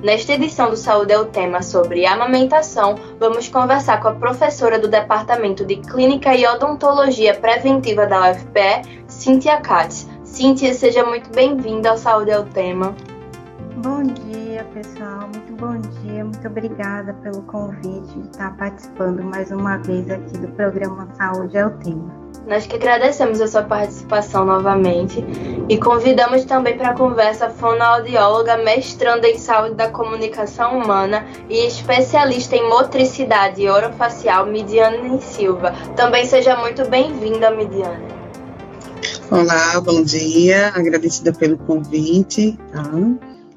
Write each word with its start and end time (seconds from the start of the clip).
Nesta 0.03 0.35
edição 0.35 0.69
do 0.69 0.77
Saúde 0.77 1.13
é 1.13 1.19
o 1.19 1.27
tema 1.27 1.63
sobre 1.63 2.05
amamentação, 2.05 2.97
vamos 3.19 3.49
conversar 3.49 4.01
com 4.01 4.09
a 4.09 4.15
professora 4.15 4.79
do 4.79 4.89
Departamento 4.89 5.65
de 5.65 5.77
Clínica 5.77 6.35
e 6.35 6.47
Odontologia 6.47 7.35
Preventiva 7.35 8.07
da 8.07 8.33
UFPE, 8.33 9.05
Cíntia 9.07 9.61
Katz. 9.61 10.09
Cíntia, 10.25 10.75
seja 10.75 11.05
muito 11.05 11.31
bem-vinda 11.31 11.91
ao 11.91 11.97
Saúde 11.97 12.33
é 12.33 12.39
o 12.39 12.45
Tema. 12.45 12.95
Bom 13.77 14.03
dia, 14.03 14.67
pessoal. 14.75 15.21
Muito 15.21 15.53
bom 15.55 15.79
dia. 16.03 16.25
Muito 16.25 16.47
obrigada 16.47 17.15
pelo 17.23 17.43
convite 17.43 18.19
de 18.19 18.29
estar 18.29 18.57
participando 18.57 19.23
mais 19.23 19.51
uma 19.51 19.79
vez 19.79 20.11
aqui 20.11 20.37
do 20.39 20.49
programa 20.49 21.09
Saúde 21.17 21.57
é 21.57 21.65
o 21.65 21.71
Tema. 21.79 22.26
Nós 22.47 22.65
que 22.65 22.77
agradecemos 22.77 23.41
a 23.41 23.49
sua 23.49 23.65
participação 23.65 24.45
novamente 24.45 25.19
e 25.69 25.77
convidamos 25.79 26.45
também 26.45 26.79
para 26.79 26.91
a 26.91 26.95
conversa 26.95 27.47
a 27.47 27.51
fonoaudióloga, 27.51 28.59
mestranda 28.59 29.29
em 29.29 29.37
saúde 29.37 29.75
da 29.75 29.91
comunicação 29.91 30.79
humana 30.79 31.27
e 31.51 31.67
especialista 31.67 32.55
em 32.55 32.69
motricidade 32.69 33.69
orofacial, 33.69 34.47
Midiane 34.47 35.21
Silva. 35.21 35.75
Também 35.97 36.25
seja 36.25 36.57
muito 36.57 36.89
bem-vinda, 36.89 37.51
Midiane. 37.51 38.07
Olá, 39.29 39.81
bom 39.81 40.05
dia, 40.05 40.69
agradecida 40.69 41.33
pelo 41.33 41.59
convite, 41.59 42.57
tá? 42.73 42.89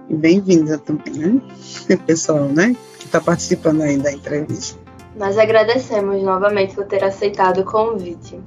E 0.10 0.16
bem-vinda 0.16 0.80
também, 0.80 1.14
né? 1.14 1.98
pessoal, 2.08 2.46
né? 2.46 2.76
Que 2.98 3.06
está 3.06 3.22
participando 3.22 3.84
aí 3.84 3.98
da 4.00 4.12
entrevista. 4.12 4.80
Nós 5.16 5.38
agradecemos 5.38 6.24
novamente 6.24 6.74
por 6.74 6.86
ter 6.86 7.04
aceitado 7.04 7.60
o 7.60 7.64
convite. 7.66 8.40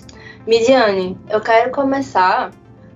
Midiane, 0.46 1.16
eu 1.28 1.40
quero 1.40 1.70
começar. 1.70 2.52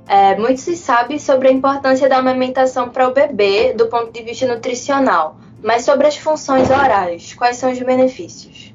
É, 0.09 0.37
muito 0.37 0.61
se 0.61 0.77
sabe 0.77 1.19
sobre 1.19 1.49
a 1.49 1.53
importância 1.53 2.09
da 2.09 2.19
amamentação 2.19 2.89
para 2.89 3.09
o 3.09 3.13
bebê 3.13 3.73
do 3.73 3.89
ponto 3.89 4.13
de 4.13 4.23
vista 4.23 4.47
nutricional, 4.47 5.37
mas 5.61 5.85
sobre 5.85 6.07
as 6.07 6.17
funções 6.17 6.71
orais, 6.71 7.35
quais 7.35 7.57
são 7.57 7.73
os 7.73 7.79
benefícios? 7.81 8.73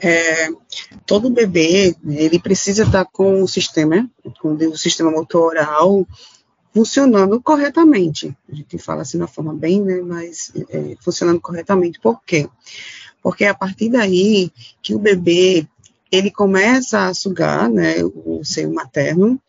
É, 0.00 0.48
todo 1.06 1.30
bebê 1.30 1.96
ele 2.06 2.38
precisa 2.38 2.84
estar 2.84 3.06
com 3.06 3.42
o 3.42 3.48
sistema, 3.48 4.08
com 4.40 4.52
o 4.52 4.76
sistema 4.76 5.10
motor 5.10 5.48
oral 5.48 6.06
funcionando 6.72 7.40
corretamente. 7.42 8.36
A 8.50 8.54
gente 8.54 8.78
fala 8.78 9.02
assim 9.02 9.18
uma 9.18 9.26
forma 9.26 9.54
bem, 9.54 9.82
né, 9.82 10.00
mas 10.02 10.52
é, 10.68 10.96
funcionando 11.00 11.40
corretamente. 11.40 11.98
Por 11.98 12.22
quê? 12.24 12.48
Porque 13.22 13.44
é 13.44 13.48
a 13.48 13.54
partir 13.54 13.88
daí 13.88 14.52
que 14.80 14.94
o 14.94 14.98
bebê 14.98 15.66
ele 16.10 16.30
começa 16.30 17.06
a 17.06 17.14
sugar 17.14 17.68
né, 17.68 17.96
o 18.02 18.42
seio 18.42 18.72
materno, 18.72 19.40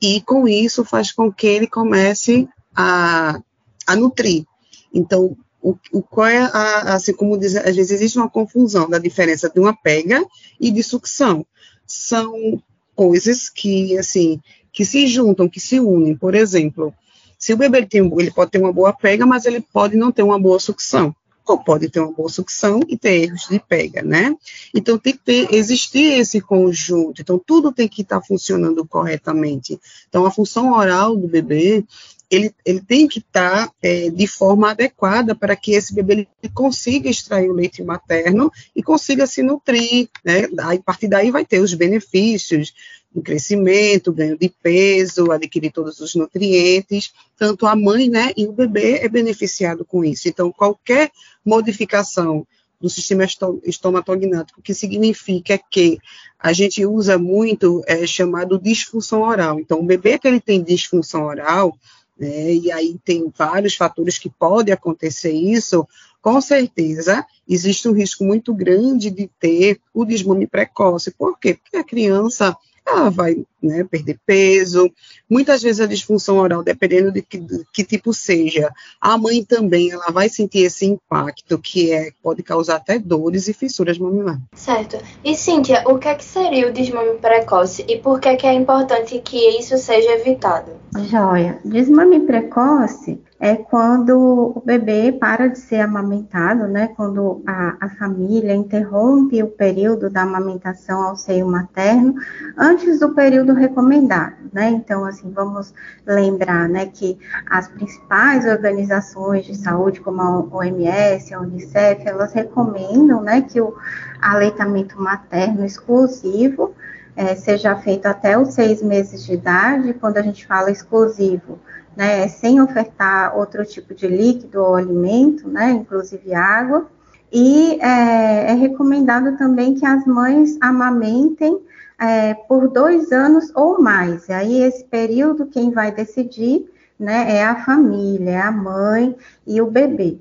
e 0.00 0.20
com 0.20 0.48
isso 0.48 0.84
faz 0.84 1.12
com 1.12 1.32
que 1.32 1.46
ele 1.46 1.66
comece 1.66 2.48
a, 2.74 3.40
a 3.86 3.96
nutrir. 3.96 4.44
Então, 4.92 5.36
o, 5.60 5.76
o 5.92 6.02
qual 6.02 6.26
é 6.26 6.38
a, 6.38 6.94
assim 6.94 7.12
como 7.12 7.38
diz, 7.38 7.54
às 7.54 7.76
vezes 7.76 7.92
existe 7.92 8.18
uma 8.18 8.28
confusão 8.28 8.90
da 8.90 8.98
diferença 8.98 9.48
de 9.48 9.60
uma 9.60 9.74
pega 9.74 10.24
e 10.60 10.70
de 10.72 10.82
sucção. 10.82 11.46
São 11.86 12.60
coisas 12.96 13.48
que, 13.48 13.96
assim, 13.96 14.40
que 14.72 14.84
se 14.84 15.06
juntam, 15.06 15.48
que 15.48 15.60
se 15.60 15.78
unem. 15.78 16.16
Por 16.16 16.34
exemplo, 16.34 16.92
se 17.38 17.52
o 17.52 17.56
bebê 17.56 17.86
tem, 17.86 18.00
ele 18.18 18.30
pode 18.32 18.50
ter 18.50 18.58
uma 18.58 18.72
boa 18.72 18.92
pega, 18.92 19.24
mas 19.24 19.46
ele 19.46 19.60
pode 19.60 19.96
não 19.96 20.10
ter 20.10 20.24
uma 20.24 20.40
boa 20.40 20.58
sucção 20.58 21.14
ou 21.52 21.58
pode 21.58 21.88
ter 21.88 22.00
uma 22.00 22.12
boa 22.12 22.28
sucção 22.28 22.80
e 22.88 22.96
ter 22.96 23.24
erros 23.24 23.46
de 23.48 23.60
pega, 23.60 24.02
né? 24.02 24.34
Então 24.74 24.98
tem 24.98 25.12
que 25.12 25.20
ter, 25.20 25.54
existir 25.54 26.18
esse 26.18 26.40
conjunto, 26.40 27.20
então 27.20 27.38
tudo 27.38 27.72
tem 27.72 27.86
que 27.86 28.02
estar 28.02 28.20
tá 28.20 28.26
funcionando 28.26 28.86
corretamente. 28.86 29.78
Então 30.08 30.24
a 30.24 30.30
função 30.30 30.72
oral 30.72 31.14
do 31.14 31.28
bebê, 31.28 31.84
ele, 32.30 32.54
ele 32.64 32.80
tem 32.80 33.06
que 33.06 33.18
estar 33.18 33.66
tá, 33.66 33.72
é, 33.82 34.08
de 34.08 34.26
forma 34.26 34.70
adequada 34.70 35.34
para 35.34 35.54
que 35.54 35.72
esse 35.72 35.94
bebê 35.94 36.26
ele 36.42 36.52
consiga 36.54 37.10
extrair 37.10 37.50
o 37.50 37.54
leite 37.54 37.82
materno 37.82 38.50
e 38.74 38.82
consiga 38.82 39.26
se 39.26 39.42
nutrir, 39.42 40.08
né? 40.24 40.48
A 40.58 40.82
partir 40.82 41.08
daí 41.08 41.30
vai 41.30 41.44
ter 41.44 41.60
os 41.60 41.74
benefícios 41.74 42.72
do 43.14 43.20
crescimento, 43.20 44.12
ganho 44.12 44.38
de 44.38 44.48
peso, 44.48 45.30
adquirir 45.30 45.70
todos 45.70 46.00
os 46.00 46.14
nutrientes, 46.14 47.12
tanto 47.36 47.66
a 47.66 47.76
mãe, 47.76 48.08
né, 48.08 48.32
e 48.36 48.46
o 48.46 48.52
bebê 48.52 48.98
é 48.98 49.08
beneficiado 49.08 49.84
com 49.84 50.04
isso. 50.04 50.28
Então, 50.28 50.50
qualquer 50.50 51.10
modificação 51.44 52.46
do 52.80 52.90
sistema 52.90 53.24
estomatognático, 53.64 54.60
que 54.60 54.74
significa 54.74 55.60
que 55.70 55.98
a 56.36 56.52
gente 56.52 56.84
usa 56.84 57.16
muito 57.16 57.80
é 57.86 58.04
chamado 58.06 58.58
disfunção 58.58 59.22
oral. 59.22 59.60
Então, 59.60 59.78
o 59.78 59.84
bebê 59.84 60.18
que 60.18 60.26
ele 60.26 60.40
tem 60.40 60.62
disfunção 60.62 61.26
oral, 61.26 61.76
né, 62.18 62.54
e 62.54 62.72
aí 62.72 62.98
tem 63.04 63.32
vários 63.36 63.76
fatores 63.76 64.18
que 64.18 64.28
podem 64.28 64.74
acontecer 64.74 65.32
isso, 65.32 65.86
com 66.20 66.40
certeza 66.40 67.24
existe 67.48 67.88
um 67.88 67.92
risco 67.92 68.24
muito 68.24 68.54
grande 68.54 69.10
de 69.10 69.28
ter 69.38 69.80
o 69.92 70.04
desmame 70.04 70.46
precoce. 70.46 71.10
Por 71.10 71.38
quê? 71.38 71.54
Porque 71.54 71.76
a 71.76 71.84
criança 71.84 72.56
ela 72.86 73.10
vai 73.10 73.44
né, 73.62 73.84
perder 73.84 74.18
peso. 74.26 74.90
Muitas 75.28 75.62
vezes 75.62 75.80
a 75.80 75.86
disfunção 75.86 76.38
oral, 76.38 76.62
dependendo 76.62 77.12
de 77.12 77.22
que, 77.22 77.38
de 77.38 77.64
que, 77.72 77.84
tipo 77.84 78.12
seja, 78.12 78.70
a 79.00 79.16
mãe 79.16 79.44
também 79.44 79.90
ela 79.90 80.10
vai 80.10 80.28
sentir 80.28 80.60
esse 80.60 80.84
impacto 80.84 81.58
que 81.58 81.92
é 81.92 82.10
pode 82.22 82.42
causar 82.42 82.76
até 82.76 82.98
dores 82.98 83.48
e 83.48 83.52
fissuras 83.52 83.98
mamilares. 83.98 84.42
Certo. 84.54 84.98
E 85.24 85.34
Cíntia, 85.34 85.82
o 85.86 85.98
que 85.98 86.08
é 86.08 86.14
que 86.14 86.24
seria 86.24 86.68
o 86.68 86.72
desmame 86.72 87.18
precoce 87.18 87.84
e 87.88 87.98
por 87.98 88.20
que, 88.20 88.28
é 88.28 88.36
que 88.36 88.46
é 88.46 88.52
importante 88.52 89.20
que 89.20 89.36
isso 89.58 89.78
seja 89.78 90.12
evitado? 90.12 90.72
Joia. 91.08 91.58
Desmame 91.64 92.20
precoce 92.20 93.20
é 93.42 93.56
quando 93.56 94.54
o 94.56 94.62
bebê 94.64 95.10
para 95.10 95.48
de 95.48 95.58
ser 95.58 95.80
amamentado, 95.80 96.68
né? 96.68 96.90
Quando 96.94 97.42
a, 97.44 97.76
a, 97.80 97.88
família 97.88 98.54
interrompe 98.54 99.42
o 99.42 99.48
período 99.48 100.08
da 100.08 100.22
amamentação 100.22 101.02
ao 101.02 101.16
seio 101.16 101.48
materno 101.48 102.14
antes 102.56 103.00
do 103.00 103.12
período 103.12 103.52
recomendado, 103.52 104.36
né? 104.52 104.70
Então, 104.70 105.04
assim, 105.04 105.32
vamos 105.32 105.74
lembrar, 106.06 106.68
né, 106.68 106.86
que 106.86 107.18
as 107.50 107.66
principais 107.66 108.46
organizações 108.46 109.44
de 109.44 109.56
saúde, 109.56 110.00
como 110.00 110.22
a 110.22 110.38
OMS, 110.38 111.34
a 111.34 111.40
Unicef, 111.40 112.06
elas 112.06 112.32
recomendam, 112.32 113.22
né, 113.22 113.40
que 113.40 113.60
o 113.60 113.74
aleitamento 114.20 115.02
materno 115.02 115.64
exclusivo 115.64 116.76
é, 117.16 117.34
seja 117.34 117.74
feito 117.74 118.06
até 118.06 118.38
os 118.38 118.54
seis 118.54 118.80
meses 118.80 119.24
de 119.24 119.32
idade. 119.32 119.94
Quando 119.94 120.18
a 120.18 120.22
gente 120.22 120.46
fala 120.46 120.70
exclusivo, 120.70 121.58
né, 121.96 122.28
sem 122.28 122.60
ofertar 122.60 123.36
outro 123.36 123.64
tipo 123.64 123.94
de 123.94 124.06
líquido 124.06 124.60
ou 124.60 124.74
alimento, 124.74 125.48
né, 125.48 125.70
inclusive 125.70 126.34
água. 126.34 126.86
E 127.30 127.78
é, 127.80 128.50
é 128.50 128.54
recomendado 128.54 129.36
também 129.38 129.74
que 129.74 129.86
as 129.86 130.04
mães 130.06 130.58
amamentem 130.60 131.60
é, 131.98 132.34
por 132.34 132.68
dois 132.68 133.12
anos 133.12 133.50
ou 133.54 133.80
mais. 133.80 134.28
E 134.28 134.32
aí, 134.32 134.62
esse 134.62 134.84
período, 134.84 135.46
quem 135.46 135.70
vai 135.70 135.92
decidir 135.92 136.70
né, 136.98 137.36
é 137.36 137.44
a 137.44 137.64
família, 137.64 138.30
é 138.30 138.40
a 138.40 138.52
mãe 138.52 139.16
e 139.46 139.60
o 139.60 139.70
bebê. 139.70 140.18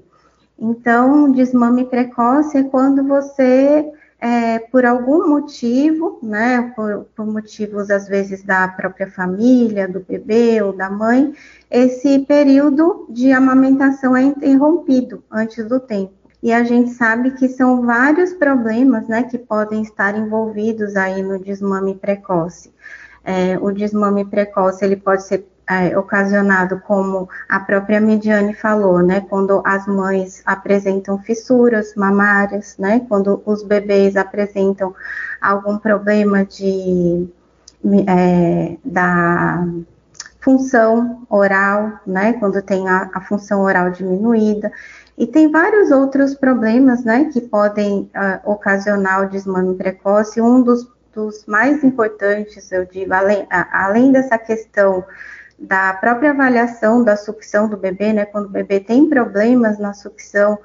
Então, 0.58 1.32
desmame 1.32 1.86
precoce 1.86 2.58
é 2.58 2.64
quando 2.64 3.04
você 3.04 3.92
é, 4.22 4.60
por 4.60 4.86
algum 4.86 5.28
motivo, 5.28 6.20
né, 6.22 6.72
por, 6.76 7.06
por, 7.16 7.26
motivos 7.26 7.90
às 7.90 8.08
vezes 8.08 8.44
da 8.44 8.68
própria 8.68 9.10
família, 9.10 9.88
do 9.88 10.00
bebê 10.00 10.62
ou 10.62 10.72
da 10.72 10.92
mãe, 10.92 11.34
esse 11.72 12.20
período 12.20 13.08
de 13.10 13.32
amamentação 13.32 14.16
é 14.16 14.22
interrompido 14.22 15.24
antes 15.32 15.66
do 15.66 15.80
tempo. 15.80 16.14
E 16.44 16.52
a 16.52 16.64
gente 16.64 16.90
sabe 16.90 17.32
que 17.32 17.48
são 17.48 17.86
vários 17.86 18.34
problemas, 18.34 19.08
né, 19.08 19.24
que 19.24 19.38
podem 19.38 19.82
estar 19.82 20.18
envolvidos 20.18 20.98
aí 20.98 21.24
no 21.24 21.40
desmame 21.40 21.96
precoce. 21.96 22.74
É, 23.24 23.58
o 23.60 23.72
desmame 23.72 24.26
precoce 24.26 24.84
ele 24.84 24.98
pode 24.98 25.24
ser 25.24 25.48
é, 25.70 25.98
ocasionado, 25.98 26.82
como 26.82 27.30
a 27.48 27.60
própria 27.60 28.02
Mediane 28.02 28.54
falou, 28.54 29.00
né, 29.00 29.22
quando 29.22 29.62
as 29.64 29.88
mães 29.88 30.42
apresentam 30.46 31.20
fissuras 31.20 31.94
mamárias, 31.96 32.76
né, 32.78 33.06
quando 33.08 33.42
os 33.46 33.64
bebês 33.64 34.18
apresentam 34.18 34.94
algum 35.40 35.78
problema 35.78 36.44
de 36.44 37.30
é, 38.08 38.78
da 38.84 39.66
função 40.42 41.26
oral, 41.30 42.00
né, 42.06 42.34
quando 42.34 42.62
tem 42.62 42.90
a, 42.90 43.10
a, 43.14 43.22
função 43.22 43.62
oral 43.62 43.92
diminuída, 43.92 44.72
e 45.18 45.28
tem 45.28 45.52
vários 45.52 45.92
outros 45.92 46.34
problemas, 46.34 47.04
né, 47.04 47.30
que 47.32 47.42
podem 47.42 48.10
uh, 48.16 48.52
ocasionar 48.52 49.24
o 49.24 49.30
desmame 49.30 49.76
precoce. 49.76 50.42
Um 50.42 50.64
dos, 50.64 50.88
dos 51.14 51.46
mais 51.46 51.84
importantes, 51.84 52.72
eu 52.72 52.86
digo, 52.86 53.14
além, 53.14 53.48
além 53.50 54.12
dessa 54.12 54.38
questão 54.38 55.06
da 55.62 55.94
própria 55.94 56.32
avaliação 56.32 57.04
da 57.04 57.16
sucção 57.16 57.70
do 57.70 57.78
bebê, 57.78 58.12
né? 58.12 58.26
Quando 58.26 58.46
o 58.46 58.50
bebê 58.50 58.80
tem 58.80 59.08
problemas 59.08 59.78
na 59.78 59.94
sucção, 59.94 60.58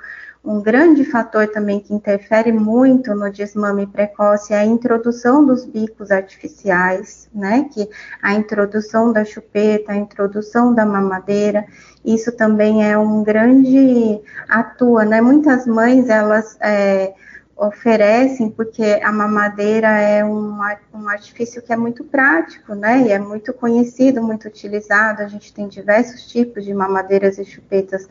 um 0.46 0.62
grande 0.62 1.04
fator 1.04 1.48
também 1.48 1.80
que 1.80 1.92
interfere 1.92 2.52
muito 2.52 3.12
no 3.16 3.28
desmame 3.32 3.84
precoce 3.84 4.54
é 4.54 4.58
a 4.58 4.64
introdução 4.64 5.44
dos 5.44 5.64
bicos 5.64 6.12
artificiais, 6.12 7.28
né? 7.34 7.68
Que 7.74 7.88
a 8.22 8.32
introdução 8.32 9.12
da 9.12 9.24
chupeta, 9.24 9.90
a 9.90 9.96
introdução 9.96 10.72
da 10.72 10.86
mamadeira, 10.86 11.66
isso 12.04 12.30
também 12.30 12.88
é 12.88 12.96
um 12.96 13.24
grande 13.24 14.20
atua, 14.48 15.04
né? 15.04 15.20
Muitas 15.20 15.66
mães 15.66 16.08
elas 16.08 16.56
é, 16.60 17.12
oferecem, 17.56 18.48
porque 18.48 19.00
a 19.02 19.10
mamadeira 19.10 19.88
é 19.88 20.24
um, 20.24 20.60
um 20.94 21.08
artifício 21.08 21.60
que 21.60 21.72
é 21.72 21.76
muito 21.76 22.04
prático, 22.04 22.72
né? 22.76 23.02
E 23.02 23.10
é 23.10 23.18
muito 23.18 23.52
conhecido, 23.52 24.22
muito 24.22 24.46
utilizado. 24.46 25.22
A 25.22 25.26
gente 25.26 25.52
tem 25.52 25.66
diversos 25.66 26.24
tipos 26.28 26.64
de 26.64 26.72
mamadeiras 26.72 27.36
e 27.36 27.44
chupetas 27.44 28.08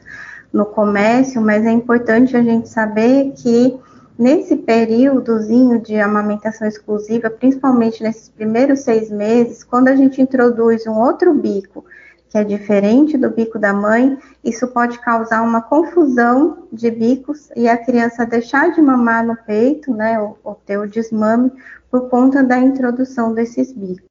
no 0.55 0.65
comércio, 0.65 1.41
mas 1.41 1.65
é 1.65 1.71
importante 1.71 2.37
a 2.37 2.41
gente 2.41 2.69
saber 2.69 3.33
que 3.35 3.77
nesse 4.17 4.55
períodozinho 4.55 5.81
de 5.81 5.99
amamentação 5.99 6.65
exclusiva, 6.65 7.29
principalmente 7.29 8.01
nesses 8.01 8.29
primeiros 8.29 8.79
seis 8.79 9.11
meses, 9.11 9.65
quando 9.65 9.89
a 9.89 9.95
gente 9.97 10.21
introduz 10.21 10.87
um 10.87 10.97
outro 10.97 11.33
bico 11.33 11.83
que 12.29 12.37
é 12.37 12.43
diferente 12.43 13.17
do 13.17 13.29
bico 13.29 13.59
da 13.59 13.73
mãe, 13.73 14.17
isso 14.43 14.67
pode 14.69 14.97
causar 14.99 15.41
uma 15.41 15.61
confusão 15.61 16.67
de 16.71 16.89
bicos 16.89 17.49
e 17.55 17.67
a 17.67 17.77
criança 17.77 18.25
deixar 18.25 18.71
de 18.71 18.81
mamar 18.81 19.25
no 19.25 19.35
peito, 19.35 19.93
né, 19.93 20.19
ou, 20.19 20.37
ou 20.41 20.55
ter 20.55 20.77
o 20.77 20.87
desmame 20.87 21.51
por 21.91 22.09
conta 22.09 22.41
da 22.41 22.57
introdução 22.57 23.33
desses 23.33 23.73
bicos. 23.73 24.05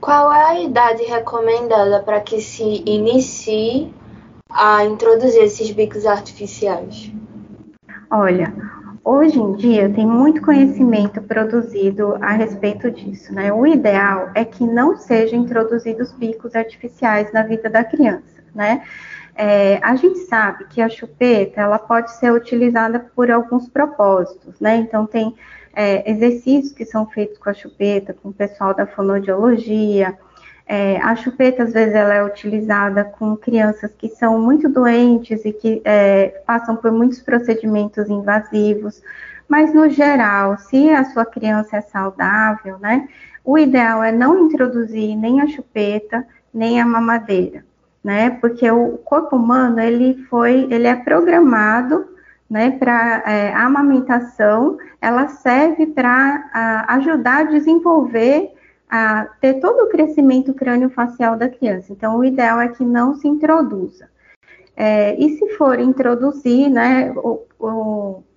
Qual 0.00 0.32
é 0.32 0.44
a 0.44 0.60
idade 0.60 1.02
recomendada 1.02 2.02
para 2.02 2.20
que 2.20 2.40
se 2.40 2.62
inicie 2.86 3.92
a 4.50 4.84
introduzir 4.84 5.42
esses 5.42 5.70
bicos 5.70 6.06
artificiais? 6.06 7.12
Olha, 8.10 8.52
Hoje 9.10 9.40
em 9.40 9.54
dia 9.54 9.88
tem 9.88 10.06
muito 10.06 10.42
conhecimento 10.42 11.22
produzido 11.22 12.16
a 12.20 12.32
respeito 12.32 12.90
disso, 12.90 13.32
né? 13.32 13.50
O 13.50 13.66
ideal 13.66 14.30
é 14.34 14.44
que 14.44 14.66
não 14.66 14.98
sejam 14.98 15.40
introduzidos 15.40 16.12
bicos 16.12 16.54
artificiais 16.54 17.32
na 17.32 17.42
vida 17.42 17.70
da 17.70 17.82
criança, 17.82 18.44
né? 18.54 18.82
É, 19.34 19.78
a 19.82 19.96
gente 19.96 20.18
sabe 20.26 20.66
que 20.66 20.82
a 20.82 20.90
chupeta 20.90 21.58
ela 21.58 21.78
pode 21.78 22.12
ser 22.16 22.30
utilizada 22.30 23.00
por 23.16 23.30
alguns 23.30 23.66
propósitos, 23.66 24.60
né? 24.60 24.76
Então 24.76 25.06
tem 25.06 25.34
é, 25.72 26.10
exercícios 26.10 26.72
que 26.72 26.84
são 26.84 27.06
feitos 27.06 27.38
com 27.38 27.48
a 27.48 27.54
chupeta, 27.54 28.12
com 28.12 28.28
o 28.28 28.34
pessoal 28.34 28.74
da 28.74 28.86
fonoaudiologia, 28.86 30.18
é, 30.68 31.00
a 31.00 31.16
chupeta, 31.16 31.62
às 31.62 31.72
vezes, 31.72 31.94
ela 31.94 32.12
é 32.12 32.22
utilizada 32.22 33.02
com 33.02 33.34
crianças 33.34 33.90
que 33.96 34.06
são 34.08 34.38
muito 34.38 34.68
doentes 34.68 35.42
e 35.46 35.50
que 35.50 35.80
é, 35.82 36.42
passam 36.46 36.76
por 36.76 36.92
muitos 36.92 37.22
procedimentos 37.22 38.10
invasivos, 38.10 39.02
mas, 39.48 39.72
no 39.72 39.88
geral, 39.88 40.58
se 40.58 40.90
a 40.90 41.04
sua 41.04 41.24
criança 41.24 41.78
é 41.78 41.80
saudável, 41.80 42.78
né, 42.78 43.08
o 43.42 43.56
ideal 43.58 44.04
é 44.04 44.12
não 44.12 44.44
introduzir 44.44 45.16
nem 45.16 45.40
a 45.40 45.46
chupeta, 45.46 46.26
nem 46.52 46.78
a 46.78 46.84
mamadeira, 46.84 47.64
né, 48.04 48.28
porque 48.38 48.70
o 48.70 48.98
corpo 48.98 49.36
humano, 49.36 49.80
ele 49.80 50.22
foi, 50.28 50.68
ele 50.70 50.86
é 50.86 50.94
programado, 50.94 52.06
né, 52.48 52.72
para 52.72 53.22
é, 53.26 53.54
a 53.54 53.64
amamentação, 53.64 54.76
ela 55.00 55.28
serve 55.28 55.86
para 55.86 56.84
ajudar 56.88 57.38
a 57.38 57.44
desenvolver 57.44 58.52
a 58.88 59.26
ter 59.40 59.54
todo 59.54 59.84
o 59.84 59.88
crescimento 59.88 60.54
crânio-facial 60.54 61.36
da 61.36 61.48
criança. 61.48 61.92
Então, 61.92 62.16
o 62.16 62.24
ideal 62.24 62.60
é 62.60 62.68
que 62.68 62.84
não 62.84 63.14
se 63.14 63.28
introduza. 63.28 64.08
É, 64.76 65.14
e 65.18 65.36
se 65.36 65.56
for 65.56 65.78
introduzir, 65.78 66.70
né, 66.70 67.12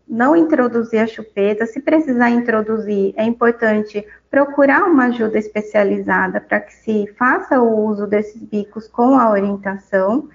não 0.08 0.36
introduzir 0.36 1.00
a 1.00 1.08
chupeta, 1.08 1.66
se 1.66 1.80
precisar 1.80 2.30
introduzir, 2.32 3.14
é 3.16 3.24
importante 3.24 4.06
procurar 4.30 4.84
uma 4.84 5.06
ajuda 5.06 5.38
especializada 5.38 6.42
para 6.42 6.60
que 6.60 6.74
se 6.74 7.08
faça 7.18 7.62
o 7.62 7.86
uso 7.86 8.08
desses 8.08 8.42
bicos 8.42 8.88
com 8.88 9.18
a 9.18 9.30
orientação. 9.30 10.28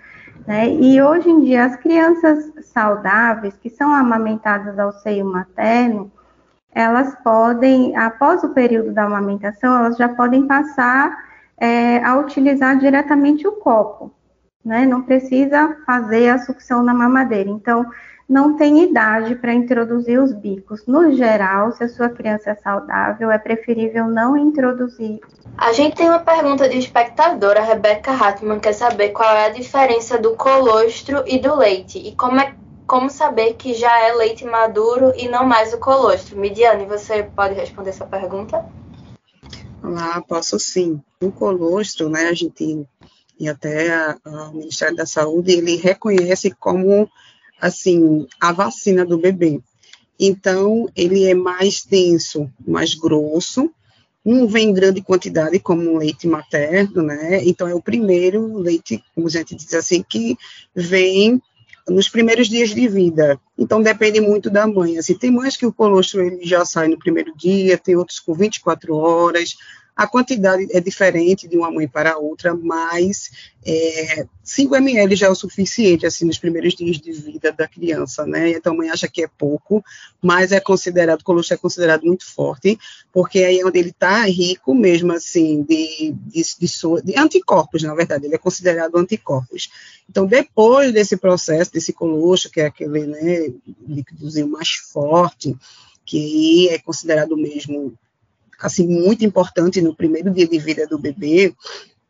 Né? 0.47 0.71
E 0.71 1.03
hoje 1.03 1.29
em 1.29 1.41
dia, 1.41 1.65
as 1.65 1.77
crianças 1.77 2.53
saudáveis 2.63 3.55
que 3.57 3.69
são 3.69 3.93
amamentadas 3.93 4.79
ao 4.79 4.93
seio 4.93 5.27
materno, 5.27 6.11
elas 6.75 7.15
podem, 7.23 7.97
após 7.97 8.45
o 8.45 8.51
período 8.51 8.93
da 8.93 9.05
amamentação, 9.05 9.79
elas 9.79 9.97
já 9.97 10.09
podem 10.09 10.47
passar 10.47 11.17
é, 11.59 12.05
a 12.05 12.17
utilizar 12.19 12.79
diretamente 12.79 13.47
o 13.47 13.53
copo, 13.53 14.13
né? 14.65 14.85
Não 14.85 15.03
precisa 15.03 15.77
fazer 15.87 16.29
a 16.29 16.39
sucção 16.39 16.83
na 16.83 16.93
mamadeira. 16.93 17.49
Então, 17.49 17.87
não 18.29 18.57
tem 18.57 18.83
idade 18.83 19.37
para 19.37 19.55
introduzir 19.55 20.21
os 20.21 20.33
bicos. 20.33 20.85
No 20.87 21.13
geral, 21.13 21.71
se 21.73 21.85
a 21.85 21.89
sua 21.89 22.09
criança 22.09 22.51
é 22.51 22.55
saudável, 22.57 23.31
é 23.31 23.39
preferível 23.39 24.09
não 24.09 24.37
introduzir. 24.37 25.21
A 25.57 25.73
gente 25.73 25.97
tem 25.97 26.09
uma 26.09 26.19
pergunta 26.19 26.69
de 26.69 26.77
espectadora, 26.77 27.61
a 27.61 27.65
Rebeca 27.65 28.11
Hartmann 28.11 28.59
quer 28.59 28.73
saber 28.73 29.11
qual 29.11 29.35
é 29.35 29.47
a 29.47 29.51
diferença 29.51 30.19
do 30.19 30.35
colostro 30.35 31.23
e 31.27 31.39
do 31.39 31.55
leite 31.55 31.99
e 31.99 32.15
como 32.17 32.41
é 32.41 32.53
como 32.87 33.11
saber 33.11 33.55
que 33.55 33.75
já 33.75 33.99
é 34.07 34.13
leite 34.15 34.45
maduro 34.45 35.13
e 35.17 35.29
não 35.29 35.45
mais 35.45 35.73
o 35.75 35.79
colostro? 35.79 36.39
Midiane, 36.39 36.87
você 36.87 37.25
pode 37.25 37.55
responder 37.55 37.91
essa 37.91 38.07
pergunta? 38.07 38.65
Olá, 39.83 40.23
posso 40.23 40.59
sim. 40.59 41.01
O 41.21 41.31
colostro, 41.31 42.09
né, 42.09 42.29
a 42.29 42.33
gente, 42.33 42.87
e 43.39 43.49
até 43.49 44.17
o 44.25 44.53
Ministério 44.53 44.97
da 44.97 45.07
Saúde, 45.07 45.53
ele 45.53 45.77
reconhece 45.77 46.51
como, 46.53 47.09
assim, 47.61 48.27
a 48.41 48.53
vacina 48.53 49.05
do 49.05 49.19
bebê. 49.19 49.61
Então, 50.19 50.89
ele 50.97 51.29
é 51.29 51.35
mais 51.35 51.85
denso, 51.85 52.51
mais 52.67 52.95
grosso, 52.95 53.71
não 54.25 54.49
vem 54.49 54.71
em 54.71 54.75
grande 54.75 55.01
quantidade 55.03 55.59
como 55.61 55.91
o 55.91 55.99
leite 55.99 56.27
materno, 56.27 57.03
né? 57.03 57.45
Então, 57.45 57.69
é 57.69 57.75
o 57.75 57.83
primeiro 57.83 58.57
leite, 58.59 59.05
como 59.15 59.27
a 59.27 59.31
gente 59.31 59.55
diz 59.55 59.75
assim, 59.75 60.03
que 60.03 60.37
vem 60.75 61.41
nos 61.89 62.09
primeiros 62.09 62.49
dias 62.49 62.71
de 62.71 62.89
vida. 62.89 63.41
Então 63.57 63.83
depende 63.83 64.21
muito 64.21 64.51
da 64.51 64.67
mãe. 64.67 64.99
Assim, 64.99 65.15
tem 65.15 65.31
mães 65.31 65.57
que 65.57 65.67
o 65.67 65.73
colostro 65.73 66.23
ele 66.23 66.45
já 66.45 66.65
sai 66.65 66.89
no 66.89 66.99
primeiro 66.99 67.35
dia, 67.37 67.79
tem 67.79 67.97
outros 67.97 68.21
com 68.21 68.35
24 68.35 68.95
horas. 68.95 69.57
A 69.97 70.07
quantidade 70.07 70.69
é 70.73 70.79
diferente 70.79 71.49
de 71.49 71.57
uma 71.57 71.71
mãe 71.71 71.89
para 71.89 72.19
outra, 72.19 72.55
mas 72.55 73.31
é, 73.65 74.27
5 74.45 74.77
ml 74.77 75.17
já 75.17 75.29
é 75.29 75.31
o 75.31 75.35
suficiente, 75.35 76.05
assim, 76.05 76.27
nos 76.27 76.37
primeiros 76.37 76.75
dias 76.75 76.99
de 76.99 77.11
vida 77.13 77.51
da 77.51 77.67
criança, 77.67 78.27
né? 78.27 78.51
Então, 78.51 78.75
a 78.75 78.77
mãe 78.77 78.91
acha 78.91 79.09
que 79.09 79.25
é 79.25 79.29
pouco, 79.39 79.83
mas 80.21 80.53
é 80.53 80.61
considerado, 80.61 81.23
o 81.23 81.25
colostro 81.25 81.55
é 81.55 81.57
considerado 81.57 82.05
muito 82.05 82.27
forte, 82.27 82.79
porque 83.11 83.39
aí 83.39 83.61
é 83.61 83.65
onde 83.65 83.79
ele 83.79 83.89
está 83.89 84.23
rico 84.27 84.75
mesmo, 84.75 85.13
assim, 85.13 85.63
de, 85.63 86.15
de, 86.27 86.43
de, 86.43 87.03
de 87.03 87.19
anticorpos, 87.19 87.83
na 87.83 87.95
verdade, 87.95 88.27
ele 88.27 88.35
é 88.35 88.39
considerado 88.39 88.99
anticorpos. 88.99 89.71
Então, 90.11 90.27
depois 90.27 90.93
desse 90.93 91.17
processo, 91.17 91.73
desse 91.73 91.95
colostro, 91.95 92.51
que 92.51 92.61
é 92.61 92.67
aquele, 92.67 93.07
né, 93.07 93.51
líquidozinho 93.89 94.47
mais 94.47 94.73
forte, 94.73 95.57
que 96.05 96.69
é 96.69 96.79
considerado 96.79 97.35
mesmo 97.35 97.95
assim 98.61 98.87
muito 98.87 99.25
importante 99.25 99.81
no 99.81 99.95
primeiro 99.95 100.31
dia 100.31 100.47
de 100.47 100.59
vida 100.59 100.87
do 100.87 100.99
bebê, 100.99 101.55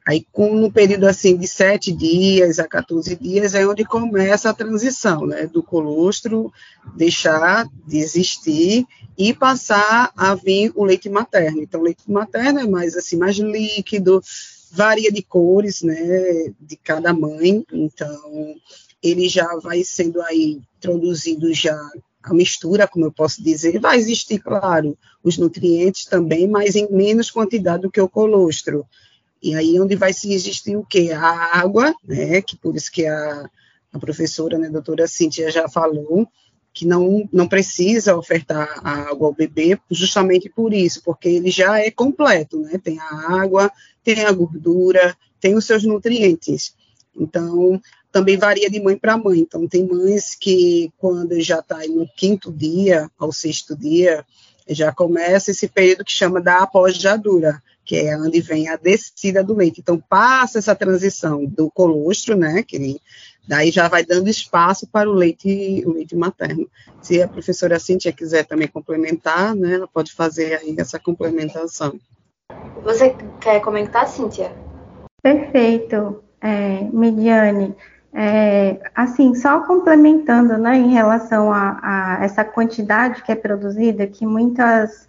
Aí, 0.06 0.24
com, 0.30 0.54
no 0.54 0.70
período 0.70 1.04
assim 1.08 1.36
de 1.36 1.48
7 1.48 1.90
dias 1.90 2.60
a 2.60 2.68
14 2.68 3.16
dias, 3.16 3.56
é 3.56 3.66
onde 3.66 3.84
começa 3.84 4.48
a 4.48 4.54
transição, 4.54 5.26
né, 5.26 5.48
do 5.48 5.64
colostro 5.64 6.52
deixar 6.94 7.68
de 7.84 7.98
existir 7.98 8.86
e 9.18 9.34
passar 9.34 10.12
a 10.16 10.32
vir 10.36 10.70
o 10.76 10.84
leite 10.84 11.08
materno. 11.08 11.60
Então, 11.60 11.80
o 11.80 11.82
leite 11.82 12.08
materno 12.08 12.60
é 12.60 12.66
mais 12.68 12.96
assim, 12.96 13.16
mais 13.16 13.36
líquido, 13.36 14.22
varia 14.70 15.10
de 15.10 15.22
cores, 15.22 15.82
né, 15.82 15.96
de 16.60 16.76
cada 16.76 17.12
mãe. 17.12 17.64
Então, 17.72 18.54
ele 19.02 19.28
já 19.28 19.56
vai 19.56 19.82
sendo 19.82 20.22
aí 20.22 20.60
introduzido 20.78 21.52
já 21.52 21.76
a 22.26 22.34
mistura, 22.34 22.88
como 22.88 23.04
eu 23.04 23.12
posso 23.12 23.42
dizer, 23.42 23.78
vai 23.78 23.96
existir, 23.96 24.40
claro, 24.40 24.98
os 25.22 25.38
nutrientes 25.38 26.04
também, 26.06 26.48
mas 26.48 26.74
em 26.74 26.90
menos 26.90 27.30
quantidade 27.30 27.82
do 27.82 27.90
que 27.90 28.00
o 28.00 28.08
colostro. 28.08 28.84
E 29.40 29.54
aí 29.54 29.80
onde 29.80 29.94
vai 29.94 30.12
se 30.12 30.32
existir 30.32 30.76
o 30.76 30.84
quê? 30.84 31.12
A 31.12 31.60
água, 31.60 31.94
né, 32.02 32.42
que 32.42 32.56
por 32.56 32.74
isso 32.74 32.90
que 32.90 33.06
a, 33.06 33.48
a 33.92 33.98
professora, 33.98 34.58
né, 34.58 34.66
a 34.66 34.72
doutora 34.72 35.06
Cíntia 35.06 35.48
já 35.52 35.68
falou, 35.68 36.26
que 36.74 36.84
não, 36.84 37.28
não 37.32 37.46
precisa 37.46 38.16
ofertar 38.16 38.80
água 38.84 39.28
ao 39.28 39.34
bebê, 39.34 39.78
justamente 39.88 40.50
por 40.50 40.74
isso, 40.74 41.00
porque 41.04 41.28
ele 41.28 41.50
já 41.50 41.78
é 41.78 41.92
completo, 41.92 42.58
né, 42.58 42.76
tem 42.82 42.98
a 42.98 43.40
água, 43.40 43.70
tem 44.02 44.24
a 44.24 44.32
gordura, 44.32 45.16
tem 45.40 45.54
os 45.54 45.64
seus 45.64 45.84
nutrientes. 45.84 46.74
Então, 47.16 47.80
também 48.16 48.38
varia 48.38 48.70
de 48.70 48.80
mãe 48.80 48.96
para 48.96 49.18
mãe. 49.18 49.40
Então, 49.40 49.68
tem 49.68 49.86
mães 49.86 50.34
que, 50.34 50.90
quando 50.96 51.38
já 51.38 51.58
está 51.58 51.80
no 51.86 52.08
quinto 52.16 52.50
dia, 52.50 53.10
ao 53.18 53.30
sexto 53.30 53.76
dia, 53.76 54.24
já 54.66 54.90
começa 54.90 55.50
esse 55.50 55.68
período 55.68 56.02
que 56.02 56.14
chama 56.14 56.40
da 56.40 56.62
apojadura, 56.62 57.62
que 57.84 57.94
é 57.94 58.16
onde 58.16 58.40
vem 58.40 58.70
a 58.70 58.76
descida 58.76 59.44
do 59.44 59.54
leite. 59.54 59.82
Então, 59.82 60.02
passa 60.08 60.58
essa 60.58 60.74
transição 60.74 61.44
do 61.44 61.70
colostro, 61.70 62.34
né, 62.34 62.62
que 62.62 62.98
daí 63.46 63.70
já 63.70 63.86
vai 63.86 64.02
dando 64.02 64.30
espaço 64.30 64.86
para 64.86 65.10
o 65.10 65.12
leite, 65.12 65.82
o 65.84 65.92
leite 65.92 66.16
materno. 66.16 66.66
Se 67.02 67.20
a 67.20 67.28
professora 67.28 67.78
Cíntia 67.78 68.12
quiser 68.12 68.46
também 68.46 68.66
complementar, 68.66 69.54
né, 69.54 69.74
ela 69.74 69.86
pode 69.86 70.10
fazer 70.10 70.54
aí 70.54 70.74
essa 70.78 70.98
complementação. 70.98 72.00
Você 72.82 73.14
quer 73.42 73.60
comentar, 73.60 74.08
Cíntia? 74.08 74.56
Perfeito, 75.22 76.22
é, 76.40 76.80
Midiane. 76.90 77.76
É, 78.18 78.80
assim, 78.94 79.34
só 79.34 79.60
complementando, 79.60 80.56
né, 80.56 80.78
em 80.78 80.88
relação 80.88 81.52
a, 81.52 81.78
a, 81.82 82.24
essa 82.24 82.42
quantidade 82.42 83.22
que 83.22 83.30
é 83.30 83.34
produzida, 83.34 84.06
que 84.06 84.24
muitas 84.24 85.06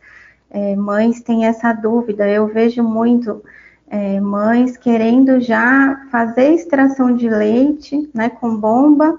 é, 0.51 0.75
mães 0.75 1.21
têm 1.21 1.45
essa 1.45 1.71
dúvida. 1.71 2.27
Eu 2.27 2.47
vejo 2.47 2.83
muito 2.83 3.41
é, 3.89 4.19
mães 4.19 4.75
querendo 4.75 5.39
já 5.39 6.05
fazer 6.11 6.53
extração 6.53 7.15
de 7.15 7.29
leite, 7.29 8.09
né, 8.13 8.27
com 8.27 8.53
bomba, 8.57 9.17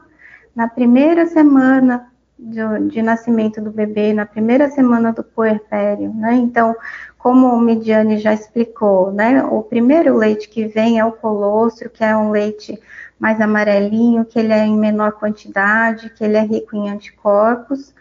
na 0.55 0.69
primeira 0.69 1.25
semana 1.25 2.09
de, 2.39 2.61
de 2.91 3.01
nascimento 3.01 3.59
do 3.59 3.71
bebê, 3.71 4.13
na 4.13 4.27
primeira 4.27 4.69
semana 4.69 5.15
do 5.15 5.25
puerpério, 5.25 6.13
né? 6.13 6.35
Então, 6.35 6.77
como 7.17 7.47
o 7.49 7.61
Midiane 7.61 8.19
já 8.19 8.35
explicou, 8.35 9.11
né, 9.13 9.43
o 9.45 9.63
primeiro 9.63 10.15
leite 10.15 10.47
que 10.47 10.67
vem 10.67 10.99
é 10.99 11.05
o 11.07 11.13
colostro, 11.13 11.89
que 11.89 12.05
é 12.05 12.15
um 12.15 12.31
leite 12.31 12.79
mais 13.19 13.41
amarelinho, 13.41 14.25
que 14.25 14.39
ele 14.39 14.53
é 14.53 14.65
em 14.65 14.79
menor 14.79 15.13
quantidade, 15.13 16.11
que 16.11 16.25
ele 16.25 16.37
é 16.37 16.43
rico 16.43 16.77
em 16.77 16.91
anticorpos. 16.91 17.95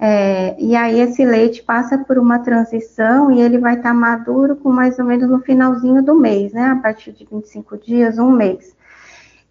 É, 0.00 0.56
e 0.58 0.74
aí 0.74 1.00
esse 1.00 1.24
leite 1.24 1.62
passa 1.62 1.98
por 1.98 2.18
uma 2.18 2.38
transição 2.40 3.30
e 3.30 3.40
ele 3.40 3.58
vai 3.58 3.74
estar 3.74 3.90
tá 3.90 3.94
maduro 3.94 4.56
com 4.56 4.70
mais 4.70 4.98
ou 4.98 5.04
menos 5.04 5.28
no 5.28 5.40
finalzinho 5.40 6.02
do 6.02 6.14
mês, 6.14 6.52
né? 6.52 6.66
A 6.66 6.76
partir 6.76 7.12
de 7.12 7.26
25 7.30 7.78
dias, 7.78 8.18
um 8.18 8.30
mês. 8.30 8.74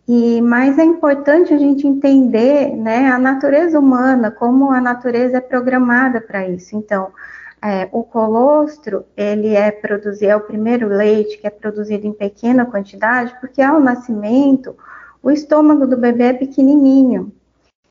E 0.08 0.42
mas 0.42 0.78
é 0.78 0.84
importante 0.84 1.54
a 1.54 1.58
gente 1.58 1.88
entender, 1.88 2.76
né, 2.76 3.10
a 3.10 3.18
natureza 3.18 3.80
humana, 3.80 4.32
como 4.32 4.72
a 4.72 4.82
natureza 4.82 5.38
é 5.38 5.42
programada 5.42 6.20
para 6.20 6.48
isso. 6.50 6.76
Então, 6.76 7.12
é, 7.62 7.88
o 7.92 8.04
colostro, 8.04 9.06
ele 9.16 9.56
é 9.56 9.72
produzido, 9.72 10.32
é 10.32 10.36
o 10.36 10.42
primeiro 10.42 10.88
leite 10.88 11.38
que 11.38 11.48
é 11.48 11.50
produzido 11.50 12.08
em 12.08 12.12
pequena 12.12 12.66
quantidade, 12.66 13.36
porque 13.40 13.62
ao 13.62 13.80
nascimento 13.80 14.76
o 15.22 15.32
estômago 15.32 15.86
do 15.86 15.98
bebê 15.98 16.26
é 16.26 16.34
pequenininho 16.34 17.32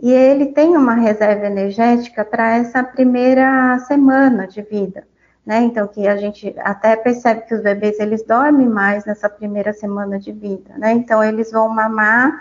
e 0.01 0.13
ele 0.13 0.47
tem 0.47 0.77
uma 0.77 0.95
reserva 0.95 1.47
energética 1.47 2.25
para 2.25 2.57
essa 2.57 2.83
primeira 2.83 3.79
semana 3.81 4.47
de 4.47 4.63
vida, 4.63 5.07
né? 5.45 5.61
Então 5.63 5.87
que 5.87 6.09
a 6.09 6.17
gente 6.17 6.55
até 6.59 6.97
percebe 6.97 7.43
que 7.43 7.55
os 7.55 7.63
bebês 7.63 8.01
eles 8.01 8.23
dormem 8.23 8.69
mais 8.69 9.05
nessa 9.05 9.29
primeira 9.29 9.73
semana 9.73 10.19
de 10.19 10.33
vida, 10.33 10.73
né? 10.79 10.93
Então 10.93 11.23
eles 11.23 11.53
vão 11.53 11.69
mamar 11.69 12.41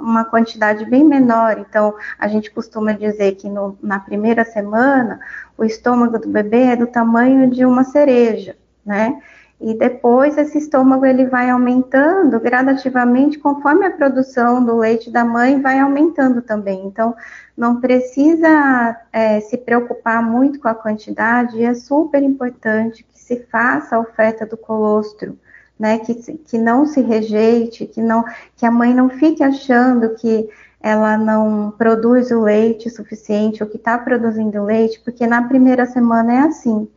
uma 0.00 0.24
quantidade 0.24 0.84
bem 0.86 1.04
menor. 1.04 1.58
Então, 1.58 1.94
a 2.18 2.26
gente 2.26 2.50
costuma 2.50 2.92
dizer 2.92 3.32
que 3.32 3.48
no, 3.48 3.78
na 3.82 4.00
primeira 4.00 4.44
semana, 4.44 5.20
o 5.56 5.64
estômago 5.64 6.18
do 6.18 6.28
bebê 6.28 6.62
é 6.62 6.76
do 6.76 6.86
tamanho 6.86 7.48
de 7.50 7.64
uma 7.64 7.84
cereja, 7.84 8.56
né? 8.84 9.20
E 9.60 9.74
depois 9.74 10.38
esse 10.38 10.56
estômago 10.56 11.04
ele 11.04 11.26
vai 11.26 11.50
aumentando 11.50 12.40
gradativamente 12.40 13.38
conforme 13.38 13.84
a 13.84 13.90
produção 13.90 14.64
do 14.64 14.78
leite 14.78 15.10
da 15.10 15.22
mãe 15.22 15.60
vai 15.60 15.78
aumentando 15.78 16.40
também. 16.40 16.86
Então, 16.86 17.14
não 17.54 17.78
precisa 17.78 18.96
é, 19.12 19.38
se 19.40 19.58
preocupar 19.58 20.22
muito 20.22 20.58
com 20.58 20.68
a 20.68 20.74
quantidade, 20.74 21.62
é 21.62 21.74
super 21.74 22.22
importante 22.22 23.04
que 23.04 23.20
se 23.20 23.44
faça 23.50 23.96
a 23.96 24.00
oferta 24.00 24.46
do 24.46 24.56
colostro, 24.56 25.38
né? 25.78 25.98
Que, 25.98 26.14
que 26.14 26.56
não 26.56 26.86
se 26.86 27.02
rejeite, 27.02 27.84
que, 27.84 28.00
não, 28.00 28.24
que 28.56 28.64
a 28.64 28.70
mãe 28.70 28.94
não 28.94 29.10
fique 29.10 29.42
achando 29.42 30.14
que 30.14 30.48
ela 30.80 31.18
não 31.18 31.70
produz 31.76 32.30
o 32.30 32.40
leite 32.40 32.88
suficiente 32.88 33.62
ou 33.62 33.68
que 33.68 33.76
está 33.76 33.98
produzindo 33.98 34.64
leite, 34.64 34.98
porque 35.04 35.26
na 35.26 35.42
primeira 35.42 35.84
semana 35.84 36.32
é 36.32 36.38
assim. 36.38 36.88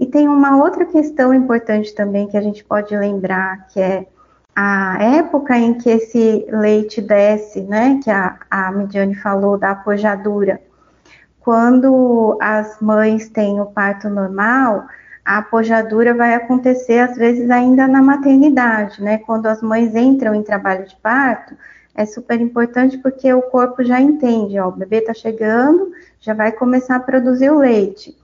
E 0.00 0.06
tem 0.06 0.26
uma 0.26 0.56
outra 0.56 0.86
questão 0.86 1.34
importante 1.34 1.94
também 1.94 2.26
que 2.26 2.36
a 2.36 2.40
gente 2.40 2.64
pode 2.64 2.96
lembrar, 2.96 3.66
que 3.68 3.78
é 3.78 4.06
a 4.56 4.96
época 4.98 5.58
em 5.58 5.74
que 5.74 5.90
esse 5.90 6.46
leite 6.50 7.02
desce, 7.02 7.60
né, 7.60 8.00
que 8.02 8.10
a, 8.10 8.38
a 8.50 8.72
Midiane 8.72 9.14
falou 9.14 9.58
da 9.58 9.72
apojadura. 9.72 10.58
Quando 11.38 12.38
as 12.40 12.80
mães 12.80 13.28
têm 13.28 13.60
o 13.60 13.66
parto 13.66 14.08
normal, 14.08 14.86
a 15.22 15.38
apojadura 15.38 16.14
vai 16.14 16.32
acontecer 16.32 17.00
às 17.00 17.14
vezes 17.18 17.50
ainda 17.50 17.86
na 17.86 18.00
maternidade, 18.00 19.02
né? 19.02 19.18
Quando 19.18 19.46
as 19.46 19.60
mães 19.60 19.94
entram 19.94 20.34
em 20.34 20.42
trabalho 20.42 20.86
de 20.86 20.96
parto, 20.96 21.54
é 21.94 22.06
super 22.06 22.40
importante 22.40 22.96
porque 22.96 23.32
o 23.34 23.42
corpo 23.42 23.84
já 23.84 24.00
entende, 24.00 24.58
ó, 24.58 24.68
o 24.68 24.72
bebê 24.72 24.98
está 24.98 25.12
chegando, 25.12 25.92
já 26.20 26.32
vai 26.32 26.52
começar 26.52 26.96
a 26.96 27.00
produzir 27.00 27.50
o 27.50 27.58
leite. 27.58 28.19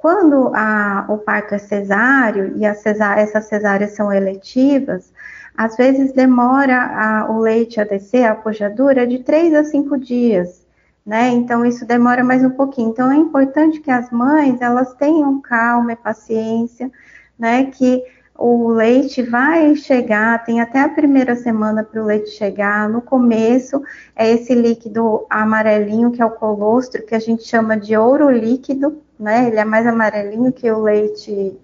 Quando 0.00 0.50
a, 0.54 1.04
o 1.10 1.18
parto 1.18 1.54
é 1.54 1.58
cesáreo 1.58 2.56
e 2.56 2.64
essas 2.64 3.44
cesáreas 3.44 3.92
são 3.92 4.10
eletivas, 4.10 5.12
às 5.54 5.76
vezes 5.76 6.12
demora 6.12 6.78
a, 6.80 7.30
o 7.30 7.38
leite 7.38 7.78
a 7.78 7.84
descer, 7.84 8.24
a 8.24 8.32
apojadura, 8.32 9.06
de 9.06 9.18
três 9.18 9.52
a 9.52 9.62
cinco 9.62 9.98
dias, 9.98 10.66
né? 11.04 11.28
Então, 11.28 11.66
isso 11.66 11.84
demora 11.84 12.24
mais 12.24 12.42
um 12.42 12.48
pouquinho. 12.48 12.88
Então, 12.88 13.12
é 13.12 13.16
importante 13.16 13.80
que 13.80 13.90
as 13.90 14.10
mães, 14.10 14.58
elas 14.62 14.94
tenham 14.94 15.38
calma 15.38 15.92
e 15.92 15.96
paciência, 15.96 16.90
né? 17.38 17.66
Que 17.66 18.02
o 18.38 18.68
leite 18.68 19.22
vai 19.22 19.76
chegar, 19.76 20.42
tem 20.44 20.62
até 20.62 20.80
a 20.80 20.88
primeira 20.88 21.36
semana 21.36 21.84
para 21.84 22.02
o 22.02 22.06
leite 22.06 22.30
chegar. 22.30 22.88
No 22.88 23.02
começo, 23.02 23.82
é 24.16 24.30
esse 24.32 24.54
líquido 24.54 25.26
amarelinho, 25.28 26.10
que 26.10 26.22
é 26.22 26.24
o 26.24 26.30
colostro, 26.30 27.04
que 27.04 27.14
a 27.14 27.18
gente 27.18 27.44
chama 27.44 27.76
de 27.76 27.94
ouro 27.94 28.30
líquido, 28.30 29.02
né? 29.20 29.46
Ele 29.46 29.58
é 29.58 29.64
mais 29.64 29.86
amarelinho 29.86 30.50
que 30.50 30.68
o 30.70 30.80
leite, 30.80 31.56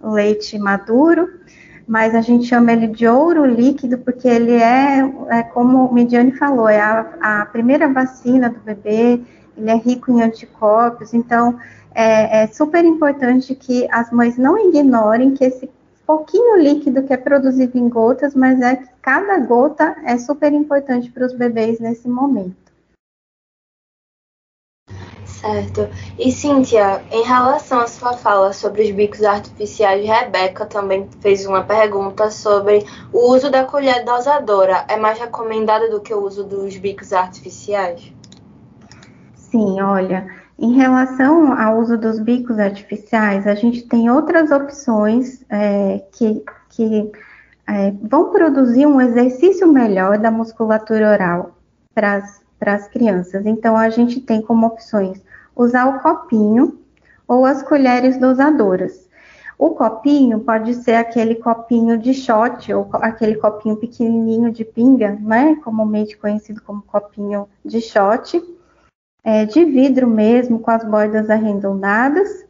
o 0.00 0.10
leite 0.10 0.56
maduro, 0.58 1.28
mas 1.86 2.14
a 2.14 2.20
gente 2.20 2.46
chama 2.46 2.72
ele 2.72 2.86
de 2.86 3.06
ouro 3.06 3.44
líquido 3.44 3.98
porque 3.98 4.28
ele 4.28 4.54
é, 4.54 5.00
é 5.28 5.42
como 5.42 5.86
o 5.86 5.92
Midiane 5.92 6.32
falou, 6.32 6.68
é 6.68 6.80
a, 6.80 7.40
a, 7.42 7.46
primeira 7.46 7.92
vacina 7.92 8.48
do 8.48 8.60
bebê, 8.60 9.20
ele 9.56 9.70
é 9.70 9.76
rico 9.76 10.10
em 10.10 10.22
anticorpos, 10.22 11.12
então 11.12 11.58
é, 11.94 12.44
é 12.44 12.46
super 12.46 12.84
importante 12.84 13.54
que 13.54 13.86
as 13.90 14.10
mães 14.10 14.38
não 14.38 14.56
ignorem 14.56 15.34
que 15.34 15.44
esse 15.44 15.68
pouquinho 16.06 16.58
líquido 16.58 17.02
que 17.02 17.12
é 17.12 17.16
produzido 17.16 17.76
em 17.76 17.88
gotas, 17.88 18.34
mas 18.34 18.60
é 18.60 18.76
que 18.76 18.88
cada 19.02 19.38
gota 19.40 19.96
é 20.04 20.16
super 20.16 20.52
importante 20.52 21.10
para 21.10 21.26
os 21.26 21.34
bebês 21.34 21.80
nesse 21.80 22.08
momento. 22.08 22.63
Certo. 25.44 25.90
E 26.18 26.32
Cíntia, 26.32 27.02
em 27.12 27.22
relação 27.22 27.80
à 27.80 27.86
sua 27.86 28.14
fala 28.14 28.54
sobre 28.54 28.82
os 28.82 28.90
bicos 28.92 29.22
artificiais, 29.22 30.02
Rebeca 30.02 30.64
também 30.64 31.06
fez 31.20 31.44
uma 31.44 31.62
pergunta 31.62 32.30
sobre 32.30 32.82
o 33.12 33.30
uso 33.30 33.50
da 33.50 33.62
colher 33.62 34.06
dosadora. 34.06 34.86
É 34.88 34.96
mais 34.96 35.18
recomendado 35.18 35.90
do 35.90 36.00
que 36.00 36.14
o 36.14 36.24
uso 36.24 36.44
dos 36.44 36.78
bicos 36.78 37.12
artificiais? 37.12 38.10
Sim, 39.34 39.82
olha, 39.82 40.26
em 40.58 40.72
relação 40.72 41.52
ao 41.60 41.78
uso 41.78 41.98
dos 41.98 42.18
bicos 42.18 42.58
artificiais, 42.58 43.46
a 43.46 43.54
gente 43.54 43.82
tem 43.82 44.10
outras 44.10 44.50
opções 44.50 45.44
é, 45.50 46.02
que, 46.10 46.42
que 46.70 47.12
é, 47.68 47.92
vão 48.02 48.30
produzir 48.30 48.86
um 48.86 48.98
exercício 48.98 49.70
melhor 49.70 50.16
da 50.16 50.30
musculatura 50.30 51.12
oral 51.12 51.50
para 51.94 52.22
as 52.62 52.88
crianças. 52.88 53.44
Então, 53.44 53.76
a 53.76 53.90
gente 53.90 54.22
tem 54.22 54.40
como 54.40 54.66
opções 54.66 55.22
usar 55.56 55.86
o 55.86 56.00
copinho 56.00 56.78
ou 57.26 57.44
as 57.44 57.62
colheres 57.62 58.18
dosadoras. 58.18 59.04
O 59.58 59.70
copinho 59.70 60.40
pode 60.40 60.74
ser 60.74 60.94
aquele 60.94 61.36
copinho 61.36 61.96
de 61.96 62.12
shot 62.12 62.72
ou 62.72 62.88
aquele 62.94 63.36
copinho 63.36 63.76
pequenininho 63.76 64.50
de 64.50 64.64
pinga, 64.64 65.12
né? 65.20 65.56
Comumente 65.62 66.16
conhecido 66.16 66.60
como 66.60 66.82
copinho 66.82 67.48
de 67.64 67.80
shot, 67.80 68.42
é, 69.22 69.46
de 69.46 69.64
vidro 69.64 70.08
mesmo, 70.08 70.58
com 70.58 70.70
as 70.70 70.84
bordas 70.84 71.30
arredondadas. 71.30 72.44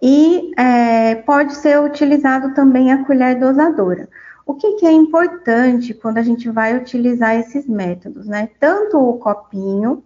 E 0.00 0.52
é, 0.56 1.16
pode 1.16 1.54
ser 1.56 1.80
utilizado 1.80 2.54
também 2.54 2.92
a 2.92 3.04
colher 3.04 3.38
dosadora. 3.38 4.08
O 4.46 4.54
que, 4.54 4.74
que, 4.74 4.86
é 4.86 4.92
importante 4.92 5.92
quando 5.92 6.18
a 6.18 6.22
gente 6.22 6.48
vai 6.48 6.76
utilizar 6.76 7.34
esses 7.34 7.66
métodos, 7.66 8.26
né? 8.26 8.50
Tanto 8.60 8.98
o 8.98 9.18
copinho 9.18 10.04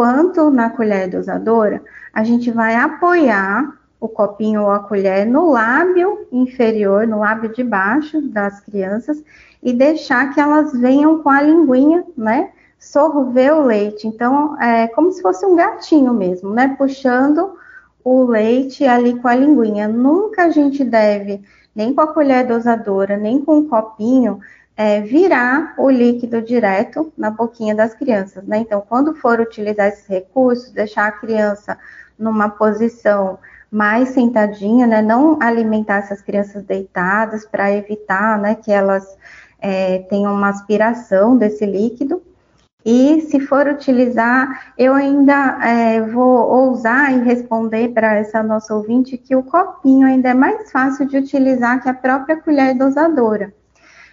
quanto 0.00 0.50
na 0.50 0.70
colher 0.70 1.10
dosadora, 1.10 1.82
a 2.14 2.24
gente 2.24 2.50
vai 2.50 2.74
apoiar 2.74 3.70
o 4.00 4.08
copinho 4.08 4.62
ou 4.62 4.70
a 4.70 4.78
colher 4.78 5.26
no 5.26 5.50
lábio 5.50 6.26
inferior, 6.32 7.06
no 7.06 7.18
lábio 7.18 7.52
de 7.52 7.62
baixo 7.62 8.18
das 8.22 8.60
crianças 8.60 9.22
e 9.62 9.74
deixar 9.74 10.32
que 10.32 10.40
elas 10.40 10.72
venham 10.72 11.22
com 11.22 11.28
a 11.28 11.42
linguinha, 11.42 12.02
né? 12.16 12.48
Sorver 12.78 13.52
o 13.52 13.66
leite. 13.66 14.08
Então, 14.08 14.58
é 14.58 14.88
como 14.88 15.12
se 15.12 15.20
fosse 15.20 15.44
um 15.44 15.54
gatinho 15.54 16.14
mesmo, 16.14 16.48
né? 16.48 16.74
Puxando 16.78 17.58
o 18.02 18.24
leite 18.24 18.86
ali 18.86 19.20
com 19.20 19.28
a 19.28 19.34
linguinha. 19.34 19.86
Nunca 19.86 20.44
a 20.44 20.50
gente 20.50 20.82
deve, 20.82 21.42
nem 21.74 21.92
com 21.92 22.00
a 22.00 22.06
colher 22.06 22.46
dosadora, 22.46 23.18
nem 23.18 23.44
com 23.44 23.58
o 23.58 23.68
copinho, 23.68 24.40
é, 24.80 25.02
virar 25.02 25.74
o 25.76 25.90
líquido 25.90 26.40
direto 26.40 27.12
na 27.14 27.30
boquinha 27.30 27.74
das 27.74 27.92
crianças, 27.92 28.42
né? 28.46 28.56
Então, 28.56 28.82
quando 28.88 29.14
for 29.14 29.38
utilizar 29.38 29.88
esses 29.88 30.06
recursos, 30.06 30.70
deixar 30.70 31.06
a 31.06 31.12
criança 31.12 31.76
numa 32.18 32.48
posição 32.48 33.38
mais 33.70 34.08
sentadinha, 34.08 34.86
né? 34.86 35.02
Não 35.02 35.36
alimentar 35.38 35.96
essas 35.96 36.22
crianças 36.22 36.64
deitadas 36.64 37.44
para 37.44 37.70
evitar, 37.70 38.38
né, 38.38 38.54
que 38.54 38.72
elas 38.72 39.04
é, 39.60 39.98
tenham 40.08 40.32
uma 40.32 40.48
aspiração 40.48 41.36
desse 41.36 41.66
líquido. 41.66 42.22
E 42.82 43.20
se 43.20 43.38
for 43.38 43.66
utilizar, 43.66 44.72
eu 44.78 44.94
ainda 44.94 45.58
é, 45.62 46.00
vou 46.00 46.48
ousar 46.48 47.12
e 47.12 47.22
responder 47.22 47.88
para 47.88 48.14
essa 48.14 48.42
nossa 48.42 48.74
ouvinte 48.74 49.18
que 49.18 49.36
o 49.36 49.42
copinho 49.42 50.06
ainda 50.06 50.30
é 50.30 50.34
mais 50.34 50.72
fácil 50.72 51.06
de 51.06 51.18
utilizar 51.18 51.82
que 51.82 51.88
a 51.90 51.92
própria 51.92 52.40
colher 52.40 52.74
dosadora. 52.74 53.59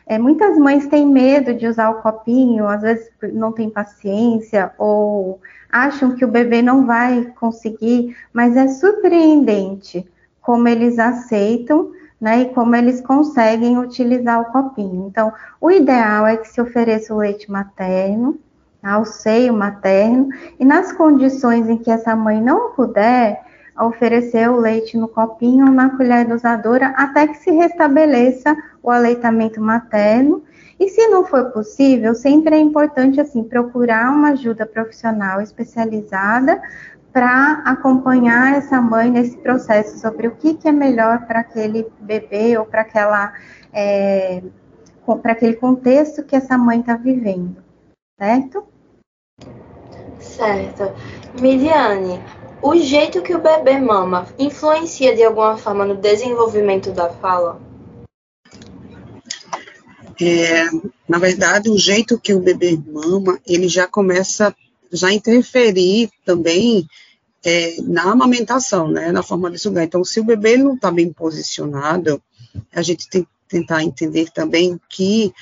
É, 0.07 0.17
muitas 0.17 0.57
mães 0.57 0.87
têm 0.87 1.05
medo 1.05 1.53
de 1.53 1.67
usar 1.67 1.89
o 1.89 2.01
copinho, 2.01 2.67
às 2.67 2.81
vezes 2.81 3.09
não 3.33 3.51
têm 3.51 3.69
paciência 3.69 4.71
ou 4.77 5.41
acham 5.69 6.15
que 6.15 6.23
o 6.23 6.29
bebê 6.29 6.61
não 6.61 6.85
vai 6.85 7.25
conseguir, 7.37 8.15
mas 8.31 8.55
é 8.55 8.69
surpreendente 8.69 10.07
como 10.41 10.65
eles 10.67 10.97
aceitam 10.97 11.91
né, 12.19 12.41
e 12.41 12.45
como 12.53 12.75
eles 12.75 13.01
conseguem 13.01 13.77
utilizar 13.77 14.41
o 14.41 14.45
copinho. 14.45 15.07
Então, 15.07 15.31
o 15.59 15.69
ideal 15.69 16.25
é 16.25 16.37
que 16.37 16.47
se 16.47 16.61
ofereça 16.61 17.13
o 17.13 17.17
leite 17.17 17.51
materno, 17.51 18.39
ao 18.81 19.05
seio 19.05 19.53
materno, 19.53 20.29
e 20.57 20.63
nas 20.63 20.93
condições 20.93 21.67
em 21.67 21.77
que 21.77 21.91
essa 21.91 22.15
mãe 22.15 22.41
não 22.41 22.71
puder, 22.71 23.43
oferecer 23.79 24.49
o 24.49 24.57
leite 24.57 24.97
no 24.97 25.07
copinho 25.07 25.67
ou 25.67 25.71
na 25.71 25.89
colher 25.95 26.25
dosadora 26.25 26.87
até 26.97 27.27
que 27.27 27.37
se 27.37 27.51
restabeleça 27.51 28.55
o 28.81 28.89
aleitamento 28.89 29.61
materno. 29.61 30.43
E 30.79 30.89
se 30.89 31.07
não 31.07 31.25
for 31.25 31.51
possível, 31.51 32.13
sempre 32.13 32.55
é 32.55 32.59
importante 32.59 33.19
assim 33.19 33.43
procurar 33.43 34.11
uma 34.11 34.29
ajuda 34.29 34.65
profissional 34.65 35.41
especializada 35.41 36.61
para 37.11 37.63
acompanhar 37.65 38.57
essa 38.57 38.79
mãe 38.79 39.09
nesse 39.09 39.37
processo 39.37 39.97
sobre 39.99 40.27
o 40.27 40.35
que, 40.35 40.53
que 40.53 40.67
é 40.67 40.71
melhor 40.71 41.25
para 41.25 41.39
aquele 41.39 41.87
bebê 41.99 42.57
ou 42.57 42.65
para 42.65 42.81
aquela 42.81 43.33
é, 43.73 44.43
para 45.23 45.31
aquele 45.31 45.55
contexto 45.55 46.23
que 46.23 46.35
essa 46.35 46.57
mãe 46.57 46.81
está 46.81 46.95
vivendo, 46.95 47.55
certo? 48.19 48.63
Certo. 50.19 50.91
Midiane, 51.41 52.21
o 52.61 52.75
jeito 52.75 53.21
que 53.21 53.35
o 53.35 53.41
bebê 53.41 53.79
mama 53.79 54.27
influencia 54.37 55.15
de 55.15 55.23
alguma 55.23 55.57
forma 55.57 55.85
no 55.85 55.95
desenvolvimento 55.95 56.91
da 56.91 57.09
fala? 57.09 57.59
É, 60.19 60.65
na 61.07 61.19
verdade, 61.19 61.69
o 61.69 61.77
jeito 61.77 62.19
que 62.19 62.33
o 62.33 62.39
bebê 62.39 62.77
mama, 62.87 63.39
ele 63.45 63.67
já 63.67 63.87
começa 63.87 64.55
já 64.91 65.11
interferir 65.11 66.09
também 66.25 66.87
é, 67.45 67.75
na 67.81 68.11
amamentação, 68.11 68.87
né, 68.87 69.11
na 69.11 69.21
forma 69.21 69.51
de 69.51 69.59
sugar. 69.59 69.83
Então, 69.83 70.03
se 70.03 70.19
o 70.19 70.23
bebê 70.23 70.57
não 70.57 70.75
está 70.75 70.91
bem 70.91 71.11
posicionado, 71.11 72.21
a 72.73 72.81
gente 72.81 73.09
tem 73.09 73.23
que 73.23 73.29
tentar 73.47 73.83
entender 73.83 74.29
também 74.31 74.79
que 74.89 75.33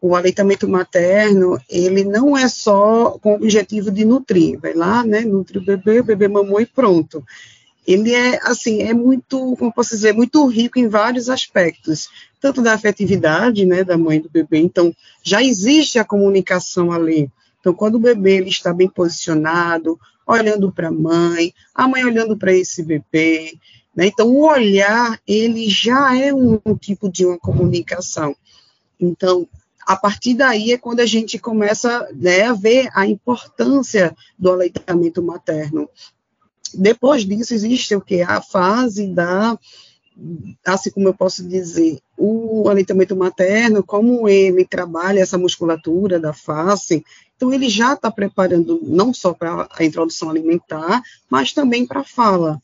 o 0.00 0.14
aleitamento 0.14 0.68
materno, 0.68 1.58
ele 1.68 2.04
não 2.04 2.36
é 2.36 2.46
só 2.48 3.18
com 3.22 3.32
o 3.32 3.36
objetivo 3.36 3.90
de 3.90 4.04
nutrir, 4.04 4.60
vai 4.60 4.74
lá, 4.74 5.02
né, 5.02 5.20
nutre 5.20 5.58
o 5.58 5.64
bebê, 5.64 6.00
o 6.00 6.04
bebê 6.04 6.28
mamou 6.28 6.60
e 6.60 6.66
pronto. 6.66 7.24
Ele 7.86 8.14
é, 8.14 8.38
assim, 8.42 8.82
é 8.82 8.94
muito, 8.94 9.56
como 9.56 9.72
posso 9.72 9.90
dizer, 9.90 10.12
muito 10.12 10.46
rico 10.46 10.78
em 10.78 10.88
vários 10.88 11.28
aspectos, 11.28 12.08
tanto 12.40 12.62
da 12.62 12.74
afetividade, 12.74 13.64
né, 13.64 13.82
da 13.82 13.96
mãe 13.96 14.20
do 14.20 14.28
bebê, 14.28 14.58
então, 14.58 14.94
já 15.22 15.42
existe 15.42 15.98
a 15.98 16.04
comunicação 16.04 16.92
ali. 16.92 17.30
Então, 17.60 17.72
quando 17.72 17.94
o 17.94 18.00
bebê 18.00 18.36
ele 18.36 18.50
está 18.50 18.74
bem 18.74 18.88
posicionado, 18.88 19.98
olhando 20.26 20.70
para 20.70 20.88
a 20.88 20.92
mãe, 20.92 21.54
a 21.74 21.88
mãe 21.88 22.04
olhando 22.04 22.36
para 22.36 22.52
esse 22.52 22.82
bebê, 22.82 23.54
né, 23.96 24.06
então, 24.06 24.28
o 24.28 24.46
olhar, 24.46 25.18
ele 25.26 25.70
já 25.70 26.14
é 26.18 26.34
um, 26.34 26.60
um 26.66 26.76
tipo 26.76 27.10
de 27.10 27.24
uma 27.24 27.38
comunicação. 27.38 28.36
Então, 29.00 29.48
a 29.86 29.96
partir 29.96 30.34
daí 30.34 30.72
é 30.72 30.78
quando 30.78 31.00
a 31.00 31.06
gente 31.06 31.38
começa 31.38 32.08
né, 32.14 32.42
a 32.42 32.52
ver 32.52 32.88
a 32.94 33.06
importância 33.06 34.14
do 34.38 34.50
aleitamento 34.50 35.22
materno. 35.22 35.88
Depois 36.72 37.24
disso, 37.24 37.54
existe 37.54 37.94
o 37.94 38.00
que? 38.00 38.20
A 38.22 38.40
fase 38.40 39.06
da, 39.06 39.58
assim 40.64 40.90
como 40.90 41.08
eu 41.08 41.14
posso 41.14 41.46
dizer, 41.46 42.00
o 42.16 42.68
aleitamento 42.68 43.16
materno, 43.16 43.82
como 43.82 44.28
ele 44.28 44.64
trabalha 44.64 45.20
essa 45.20 45.38
musculatura 45.38 46.18
da 46.18 46.32
face, 46.32 47.04
então 47.36 47.52
ele 47.52 47.68
já 47.68 47.94
está 47.94 48.10
preparando 48.10 48.80
não 48.82 49.12
só 49.12 49.32
para 49.32 49.68
a 49.70 49.84
introdução 49.84 50.30
alimentar, 50.30 51.02
mas 51.28 51.52
também 51.52 51.86
para 51.86 52.00
a 52.00 52.04
fala. 52.04 52.60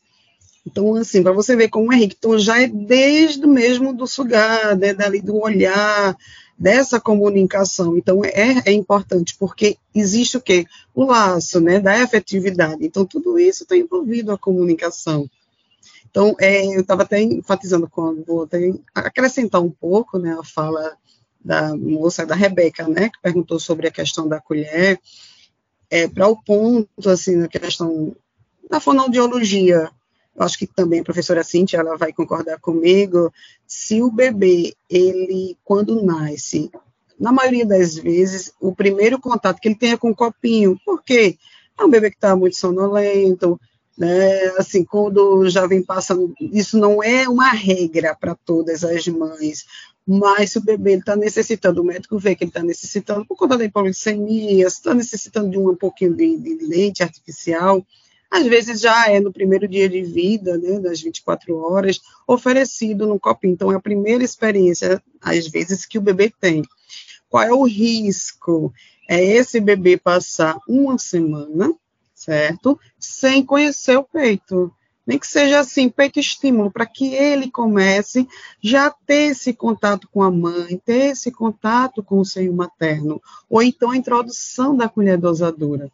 Então, 0.66 0.94
assim, 0.94 1.22
para 1.22 1.32
você 1.32 1.56
ver 1.56 1.68
como 1.68 1.92
é 1.92 1.96
rico, 1.96 2.14
então 2.16 2.38
já 2.38 2.60
é 2.60 2.68
desde 2.68 3.46
mesmo 3.46 3.92
do 3.92 4.06
sugar, 4.06 4.76
né, 4.76 4.92
dali 4.92 5.20
do 5.20 5.36
olhar, 5.36 6.16
dessa 6.60 7.00
comunicação. 7.00 7.96
Então, 7.96 8.22
é, 8.22 8.62
é 8.66 8.72
importante, 8.72 9.34
porque 9.38 9.78
existe 9.94 10.36
o 10.36 10.42
quê? 10.42 10.66
O 10.94 11.06
laço, 11.06 11.58
né, 11.58 11.80
da 11.80 11.98
efetividade. 11.98 12.84
Então, 12.84 13.06
tudo 13.06 13.38
isso 13.38 13.62
está 13.62 13.74
envolvido 13.74 14.30
a 14.30 14.36
comunicação. 14.36 15.28
Então, 16.10 16.36
é, 16.38 16.66
eu 16.66 16.82
estava 16.82 17.02
até 17.04 17.22
enfatizando 17.22 17.88
quando 17.88 18.22
vou 18.26 18.42
até 18.42 18.58
acrescentar 18.94 19.62
um 19.62 19.70
pouco, 19.70 20.18
né, 20.18 20.36
a 20.38 20.44
fala 20.44 20.98
da 21.42 21.74
moça, 21.74 22.26
da 22.26 22.34
Rebeca, 22.34 22.86
né, 22.86 23.08
que 23.08 23.22
perguntou 23.22 23.58
sobre 23.58 23.88
a 23.88 23.90
questão 23.90 24.28
da 24.28 24.38
colher, 24.38 25.00
é, 25.88 26.06
para 26.06 26.28
o 26.28 26.36
ponto, 26.36 27.08
assim, 27.08 27.36
na 27.36 27.48
questão 27.48 28.14
da 28.68 28.78
fonoaudiologia, 28.80 29.90
acho 30.42 30.58
que 30.58 30.66
também 30.66 31.00
a 31.00 31.04
professora 31.04 31.44
Cintia, 31.44 31.80
ela 31.80 31.96
vai 31.96 32.12
concordar 32.12 32.58
comigo, 32.60 33.32
se 33.66 34.02
o 34.02 34.10
bebê, 34.10 34.74
ele, 34.88 35.56
quando 35.64 36.02
nasce, 36.02 36.70
na 37.18 37.32
maioria 37.32 37.66
das 37.66 37.96
vezes, 37.96 38.52
o 38.60 38.74
primeiro 38.74 39.20
contato 39.20 39.60
que 39.60 39.68
ele 39.68 39.74
tem 39.74 39.92
é 39.92 39.96
com 39.96 40.10
o 40.10 40.16
copinho, 40.16 40.78
por 40.84 41.02
quê? 41.02 41.36
É 41.78 41.84
um 41.84 41.90
bebê 41.90 42.10
que 42.10 42.16
está 42.16 42.34
muito 42.34 42.56
sonolento, 42.56 43.60
né, 43.96 44.46
assim, 44.56 44.82
quando 44.82 45.48
já 45.50 45.66
vem 45.66 45.82
passando, 45.82 46.32
isso 46.40 46.78
não 46.78 47.02
é 47.02 47.28
uma 47.28 47.50
regra 47.50 48.16
para 48.18 48.34
todas 48.34 48.82
as 48.82 49.06
mães, 49.08 49.66
mas 50.06 50.52
se 50.52 50.58
o 50.58 50.64
bebê 50.64 50.94
está 50.94 51.14
necessitando, 51.14 51.82
o 51.82 51.84
médico 51.84 52.18
vê 52.18 52.34
que 52.34 52.44
ele 52.44 52.50
está 52.50 52.62
necessitando, 52.62 53.26
por 53.26 53.36
conta 53.36 53.58
da 53.58 53.64
hipoglicemia, 53.64 54.66
está 54.66 54.94
necessitando 54.94 55.50
de 55.50 55.58
um 55.58 55.76
pouquinho 55.76 56.14
de, 56.14 56.36
de 56.36 56.66
leite 56.66 57.02
artificial, 57.02 57.86
às 58.30 58.46
vezes 58.46 58.80
já 58.80 59.08
é 59.10 59.18
no 59.18 59.32
primeiro 59.32 59.66
dia 59.66 59.88
de 59.88 60.02
vida, 60.02 60.56
né, 60.56 60.78
das 60.78 61.00
24 61.00 61.56
horas, 61.56 62.00
oferecido 62.26 63.06
no 63.06 63.18
copinho. 63.18 63.54
Então, 63.54 63.72
é 63.72 63.74
a 63.74 63.80
primeira 63.80 64.22
experiência, 64.22 65.02
às 65.20 65.48
vezes, 65.48 65.84
que 65.84 65.98
o 65.98 66.02
bebê 66.02 66.32
tem. 66.40 66.62
Qual 67.28 67.42
é 67.42 67.52
o 67.52 67.64
risco? 67.64 68.72
É 69.08 69.22
esse 69.22 69.60
bebê 69.60 69.96
passar 69.96 70.56
uma 70.68 70.96
semana, 70.98 71.74
certo? 72.14 72.78
Sem 72.98 73.44
conhecer 73.44 73.96
o 73.96 74.04
peito. 74.04 74.72
nem 75.06 75.18
que 75.18 75.26
seja 75.26 75.58
assim, 75.58 75.88
peito 75.88 76.20
estímulo, 76.20 76.70
para 76.70 76.86
que 76.86 77.14
ele 77.14 77.50
comece 77.50 78.28
já 78.62 78.90
ter 78.90 79.32
esse 79.32 79.52
contato 79.52 80.08
com 80.12 80.22
a 80.22 80.30
mãe, 80.30 80.80
ter 80.84 81.10
esse 81.12 81.32
contato 81.32 82.00
com 82.00 82.20
o 82.20 82.24
seio 82.24 82.52
materno, 82.54 83.20
ou 83.48 83.60
então 83.60 83.90
a 83.90 83.96
introdução 83.96 84.76
da 84.76 84.88
colher 84.88 85.18
dosadora. 85.18 85.90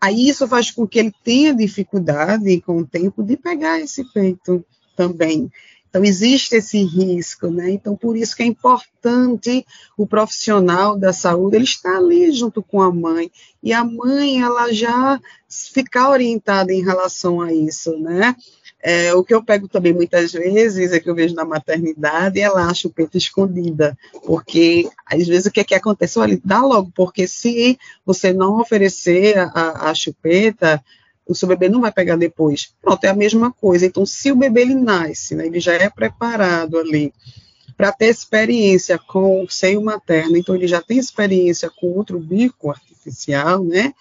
Aí 0.00 0.28
isso 0.28 0.46
faz 0.46 0.70
com 0.70 0.86
que 0.86 0.98
ele 0.98 1.12
tenha 1.24 1.54
dificuldade 1.54 2.60
com 2.60 2.78
o 2.78 2.86
tempo 2.86 3.22
de 3.22 3.36
pegar 3.36 3.80
esse 3.80 4.04
peito 4.12 4.64
também. 4.96 5.50
Então, 5.88 6.04
existe 6.04 6.54
esse 6.54 6.82
risco, 6.84 7.48
né? 7.48 7.70
Então, 7.70 7.96
por 7.96 8.16
isso 8.16 8.36
que 8.36 8.42
é 8.42 8.46
importante 8.46 9.64
o 9.96 10.06
profissional 10.06 10.98
da 10.98 11.12
saúde, 11.12 11.56
ele 11.56 11.64
está 11.64 11.96
ali 11.96 12.30
junto 12.30 12.62
com 12.62 12.82
a 12.82 12.92
mãe, 12.92 13.30
e 13.62 13.72
a 13.72 13.82
mãe, 13.82 14.42
ela 14.42 14.72
já 14.72 15.18
ficar 15.48 16.10
orientada 16.10 16.72
em 16.72 16.84
relação 16.84 17.40
a 17.40 17.52
isso, 17.52 17.96
né? 17.98 18.36
É, 18.80 19.12
o 19.12 19.24
que 19.24 19.34
eu 19.34 19.42
pego 19.42 19.66
também 19.66 19.92
muitas 19.92 20.32
vezes 20.32 20.92
é 20.92 21.00
que 21.00 21.10
eu 21.10 21.14
vejo 21.14 21.34
na 21.34 21.44
maternidade, 21.44 22.40
ela 22.40 22.66
acha 22.66 22.86
o 22.86 22.92
peito 22.92 23.18
escondida, 23.18 23.98
porque 24.24 24.88
às 25.04 25.26
vezes 25.26 25.46
o 25.46 25.50
que, 25.50 25.60
é 25.60 25.64
que 25.64 25.74
acontece? 25.74 26.18
Olha, 26.18 26.40
dá 26.44 26.62
logo, 26.62 26.92
porque 26.94 27.26
se 27.26 27.76
você 28.06 28.32
não 28.32 28.60
oferecer 28.60 29.36
a, 29.36 29.90
a 29.90 29.94
chupeta, 29.94 30.82
o 31.26 31.34
seu 31.34 31.48
bebê 31.48 31.68
não 31.68 31.80
vai 31.80 31.90
pegar 31.90 32.16
depois. 32.16 32.72
Pronto, 32.80 33.04
é 33.04 33.08
a 33.08 33.14
mesma 33.14 33.52
coisa. 33.52 33.84
Então, 33.84 34.06
se 34.06 34.30
o 34.30 34.36
bebê 34.36 34.62
ele 34.62 34.74
nasce, 34.74 35.34
né, 35.34 35.46
ele 35.46 35.60
já 35.60 35.74
é 35.74 35.90
preparado 35.90 36.78
ali 36.78 37.12
para 37.76 37.92
ter 37.92 38.06
experiência 38.06 38.98
com 38.98 39.44
o 39.44 39.48
seio 39.48 39.82
materno, 39.82 40.36
então 40.36 40.54
ele 40.54 40.66
já 40.66 40.80
tem 40.82 40.98
experiência 40.98 41.70
com 41.70 41.88
outro 41.88 42.18
bico 42.18 42.70
artificial, 42.70 43.62
né? 43.62 43.94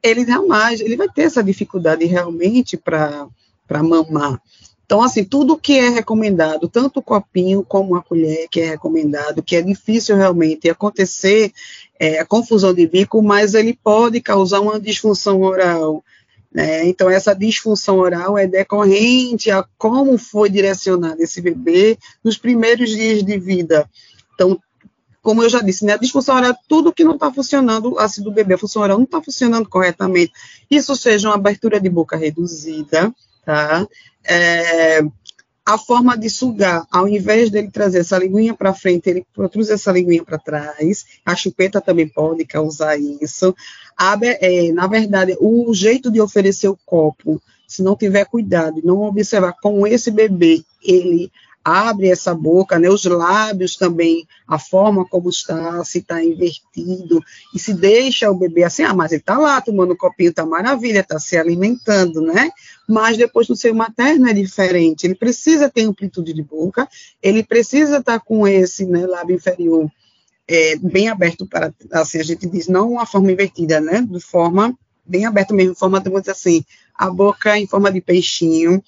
Ele 0.00 0.24
jamais, 0.24 0.80
ele 0.80 0.96
vai 0.96 1.08
ter 1.08 1.22
essa 1.22 1.42
dificuldade 1.42 2.04
realmente 2.04 2.76
para 2.76 3.26
mamar. 3.82 4.40
Então, 4.90 5.02
assim, 5.02 5.22
tudo 5.22 5.56
que 5.56 5.78
é 5.78 5.88
recomendado, 5.88 6.68
tanto 6.68 6.98
o 6.98 7.02
copinho 7.02 7.62
como 7.62 7.94
a 7.94 8.02
colher 8.02 8.48
que 8.50 8.60
é 8.60 8.70
recomendado, 8.70 9.40
que 9.40 9.54
é 9.54 9.62
difícil 9.62 10.16
realmente 10.16 10.68
acontecer 10.68 11.52
é, 11.96 12.18
a 12.18 12.26
confusão 12.26 12.74
de 12.74 12.88
bico, 12.88 13.22
mas 13.22 13.54
ele 13.54 13.78
pode 13.84 14.20
causar 14.20 14.58
uma 14.58 14.80
disfunção 14.80 15.42
oral, 15.42 16.02
né? 16.52 16.84
Então, 16.88 17.08
essa 17.08 17.32
disfunção 17.34 17.98
oral 17.98 18.36
é 18.36 18.48
decorrente 18.48 19.48
a 19.48 19.64
como 19.78 20.18
foi 20.18 20.50
direcionado 20.50 21.22
esse 21.22 21.40
bebê 21.40 21.96
nos 22.24 22.36
primeiros 22.36 22.90
dias 22.90 23.22
de 23.22 23.38
vida. 23.38 23.88
Então, 24.34 24.58
como 25.22 25.42
eu 25.44 25.48
já 25.48 25.60
disse, 25.60 25.84
né, 25.84 25.92
a 25.92 25.98
disfunção 25.98 26.34
oral 26.34 26.50
é 26.50 26.56
tudo 26.66 26.92
que 26.92 27.04
não 27.04 27.14
está 27.14 27.32
funcionando, 27.32 27.96
assim, 27.98 28.22
do 28.22 28.32
bebê, 28.32 28.54
a 28.54 28.58
função 28.58 28.82
oral 28.82 28.96
não 28.96 29.04
está 29.04 29.22
funcionando 29.22 29.68
corretamente. 29.68 30.32
Isso 30.68 30.96
seja 30.96 31.28
uma 31.28 31.36
abertura 31.36 31.78
de 31.78 31.88
boca 31.88 32.16
reduzida, 32.16 33.14
tá? 33.44 33.86
É, 34.24 35.00
a 35.64 35.78
forma 35.78 36.16
de 36.16 36.28
sugar, 36.28 36.84
ao 36.90 37.06
invés 37.06 37.50
dele 37.50 37.70
trazer 37.70 38.00
essa 38.00 38.18
linguinha 38.18 38.54
para 38.54 38.74
frente, 38.74 39.08
ele 39.08 39.24
produz 39.32 39.70
essa 39.70 39.92
linguinha 39.92 40.24
para 40.24 40.38
trás. 40.38 41.04
A 41.24 41.36
chupeta 41.36 41.80
também 41.80 42.08
pode 42.08 42.44
causar 42.44 42.98
isso. 42.98 43.54
A, 43.96 44.18
é, 44.22 44.72
na 44.72 44.86
verdade, 44.86 45.36
o 45.40 45.72
jeito 45.72 46.10
de 46.10 46.20
oferecer 46.20 46.68
o 46.68 46.78
copo, 46.84 47.40
se 47.68 47.82
não 47.82 47.94
tiver 47.94 48.24
cuidado, 48.24 48.80
não 48.82 49.02
observar 49.02 49.54
com 49.62 49.86
esse 49.86 50.10
bebê, 50.10 50.64
ele 50.82 51.30
abre 51.64 52.08
essa 52.08 52.34
boca, 52.34 52.78
né, 52.78 52.88
os 52.88 53.04
lábios 53.04 53.76
também, 53.76 54.26
a 54.48 54.58
forma 54.58 55.04
como 55.04 55.28
está, 55.28 55.84
se 55.84 55.98
está 55.98 56.24
invertido, 56.24 57.22
e 57.54 57.58
se 57.58 57.74
deixa 57.74 58.30
o 58.30 58.34
bebê 58.34 58.64
assim, 58.64 58.82
ah, 58.82 58.94
mas 58.94 59.12
ele 59.12 59.20
está 59.20 59.38
lá 59.38 59.60
tomando 59.60 59.96
copinho, 59.96 60.30
está 60.30 60.44
maravilha, 60.44 61.00
está 61.00 61.18
se 61.18 61.36
alimentando, 61.36 62.22
né? 62.22 62.50
Mas 62.90 63.16
depois 63.16 63.48
no 63.48 63.54
seio 63.54 63.72
materno 63.72 64.28
é 64.28 64.32
diferente, 64.32 65.06
ele 65.06 65.14
precisa 65.14 65.70
ter 65.70 65.82
amplitude 65.82 66.32
de 66.32 66.42
boca, 66.42 66.88
ele 67.22 67.40
precisa 67.44 67.98
estar 67.98 68.18
tá 68.18 68.20
com 68.20 68.48
esse 68.48 68.84
né, 68.84 69.06
lábio 69.06 69.36
inferior 69.36 69.88
é, 70.48 70.74
bem 70.74 71.08
aberto 71.08 71.46
para, 71.46 71.72
assim, 71.92 72.18
a 72.18 72.24
gente 72.24 72.48
diz, 72.48 72.66
não 72.66 72.90
uma 72.90 73.06
forma 73.06 73.30
invertida, 73.30 73.80
né, 73.80 74.00
de 74.02 74.18
forma 74.18 74.76
bem 75.06 75.24
aberta 75.24 75.54
mesmo, 75.54 75.76
forma, 75.76 76.00
vamos 76.00 76.22
dizer 76.22 76.32
assim, 76.32 76.64
a 76.92 77.08
boca 77.08 77.56
em 77.56 77.68
forma 77.68 77.92
de 77.92 78.00
peixinho, 78.00 78.82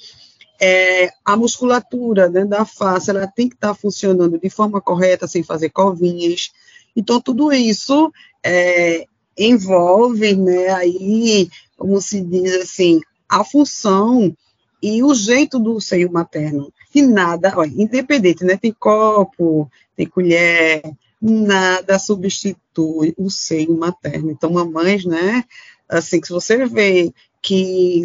é, 0.61 1.13
a 1.25 1.37
musculatura 1.37 2.29
né, 2.29 2.45
da 2.45 2.65
face 2.65 3.09
ela 3.09 3.29
tem 3.29 3.49
que 3.49 3.55
estar 3.55 3.69
tá 3.69 3.75
funcionando 3.75 4.37
de 4.37 4.51
forma 4.51 4.81
correta, 4.81 5.29
sem 5.29 5.45
fazer 5.45 5.71
covinhas. 5.71 6.51
Então, 6.97 7.21
tudo 7.21 7.53
isso 7.53 8.13
é, 8.43 9.07
envolve, 9.39 10.35
né, 10.35 10.71
aí, 10.71 11.49
como 11.77 12.01
se 12.01 12.21
diz 12.21 12.55
assim, 12.57 13.01
a 13.33 13.43
função 13.43 14.37
e 14.83 15.03
o 15.03 15.15
jeito 15.15 15.59
do 15.59 15.81
seio 15.81 16.13
materno. 16.13 16.71
E 16.95 17.01
nada, 17.01 17.55
ó, 17.57 17.65
independente, 17.65 18.45
né, 18.45 18.59
tem 18.59 18.73
copo, 18.73 19.71
tem 19.97 20.07
colher, 20.07 20.83
nada 21.19 21.99
substitui 21.99 23.15
o 23.17 23.31
seio 23.31 23.75
materno. 23.75 24.31
Então, 24.31 24.51
mamães, 24.51 25.07
né, 25.07 25.45
assim, 25.89 26.21
que 26.21 26.27
se 26.27 26.33
você 26.33 26.67
vê 26.67 27.11
que 27.41 28.03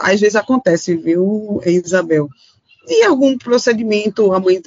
às 0.00 0.18
vezes 0.18 0.36
acontece, 0.36 0.96
viu, 0.96 1.60
Isabel? 1.66 2.28
E 2.88 3.04
algum 3.04 3.36
procedimento, 3.36 4.32
a 4.32 4.40
mãe, 4.40 4.62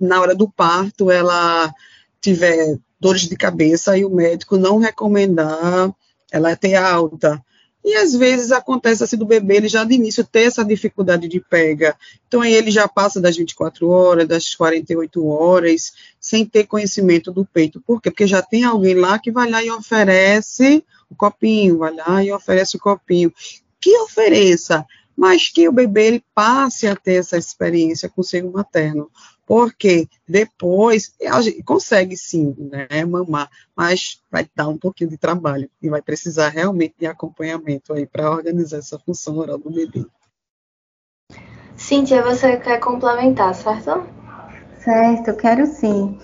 na 0.00 0.20
hora 0.20 0.34
do 0.36 0.48
parto, 0.48 1.10
ela 1.10 1.74
tiver 2.20 2.78
dores 3.00 3.22
de 3.22 3.36
cabeça 3.36 3.98
e 3.98 4.04
o 4.04 4.10
médico 4.10 4.56
não 4.56 4.78
recomendar 4.78 5.92
ela 6.30 6.54
ter 6.54 6.76
alta. 6.76 7.42
E 7.88 7.94
às 7.94 8.14
vezes 8.14 8.52
acontece 8.52 9.02
assim 9.02 9.16
do 9.16 9.24
bebê, 9.24 9.56
ele 9.56 9.66
já 9.66 9.82
de 9.82 9.94
início 9.94 10.22
ter 10.22 10.42
essa 10.42 10.62
dificuldade 10.62 11.26
de 11.26 11.40
pega. 11.40 11.96
Então 12.26 12.42
aí 12.42 12.52
ele 12.52 12.70
já 12.70 12.86
passa 12.86 13.18
das 13.18 13.34
24 13.34 13.88
horas, 13.88 14.28
das 14.28 14.54
48 14.54 15.26
horas, 15.26 15.94
sem 16.20 16.44
ter 16.44 16.66
conhecimento 16.66 17.32
do 17.32 17.46
peito. 17.46 17.80
Por 17.80 18.02
quê? 18.02 18.10
Porque 18.10 18.26
já 18.26 18.42
tem 18.42 18.62
alguém 18.62 18.92
lá 18.92 19.18
que 19.18 19.32
vai 19.32 19.48
lá 19.48 19.64
e 19.64 19.70
oferece 19.70 20.84
o 21.08 21.14
copinho, 21.14 21.78
vai 21.78 21.94
lá 21.94 22.22
e 22.22 22.30
oferece 22.30 22.76
o 22.76 22.78
copinho. 22.78 23.32
Que 23.80 23.96
ofereça, 24.00 24.84
mas 25.16 25.48
que 25.48 25.66
o 25.66 25.72
bebê 25.72 26.08
ele 26.08 26.24
passe 26.34 26.86
a 26.86 26.94
ter 26.94 27.14
essa 27.14 27.38
experiência 27.38 28.10
com 28.10 28.20
o 28.20 28.24
seio 28.24 28.52
materno. 28.52 29.10
Porque 29.48 30.06
depois 30.28 31.14
a 31.26 31.40
gente 31.40 31.62
consegue 31.62 32.14
sim, 32.18 32.54
né, 32.70 33.02
mamar, 33.06 33.48
mas 33.74 34.20
vai 34.30 34.46
dar 34.54 34.68
um 34.68 34.76
pouquinho 34.76 35.08
de 35.08 35.16
trabalho 35.16 35.70
e 35.80 35.88
vai 35.88 36.02
precisar 36.02 36.50
realmente 36.50 36.96
de 36.98 37.06
acompanhamento 37.06 37.94
aí 37.94 38.06
para 38.06 38.30
organizar 38.30 38.76
essa 38.76 38.98
função 38.98 39.38
oral 39.38 39.56
do 39.56 39.70
bebê. 39.70 40.04
Cíntia, 41.74 42.22
você 42.22 42.58
quer 42.58 42.78
complementar, 42.78 43.54
certo? 43.54 44.06
Certo, 44.84 45.34
quero 45.34 45.64
sim. 45.64 46.18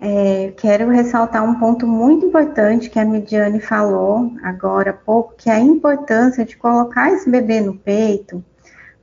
É, 0.00 0.54
quero 0.56 0.88
ressaltar 0.88 1.44
um 1.44 1.60
ponto 1.60 1.86
muito 1.86 2.24
importante 2.24 2.88
que 2.88 2.98
a 2.98 3.04
Midiane 3.04 3.60
falou 3.60 4.32
agora 4.42 4.92
há 4.92 4.94
pouco, 4.94 5.34
que 5.36 5.50
é 5.50 5.52
a 5.52 5.60
importância 5.60 6.46
de 6.46 6.56
colocar 6.56 7.12
esse 7.12 7.28
bebê 7.28 7.60
no 7.60 7.76
peito 7.76 8.42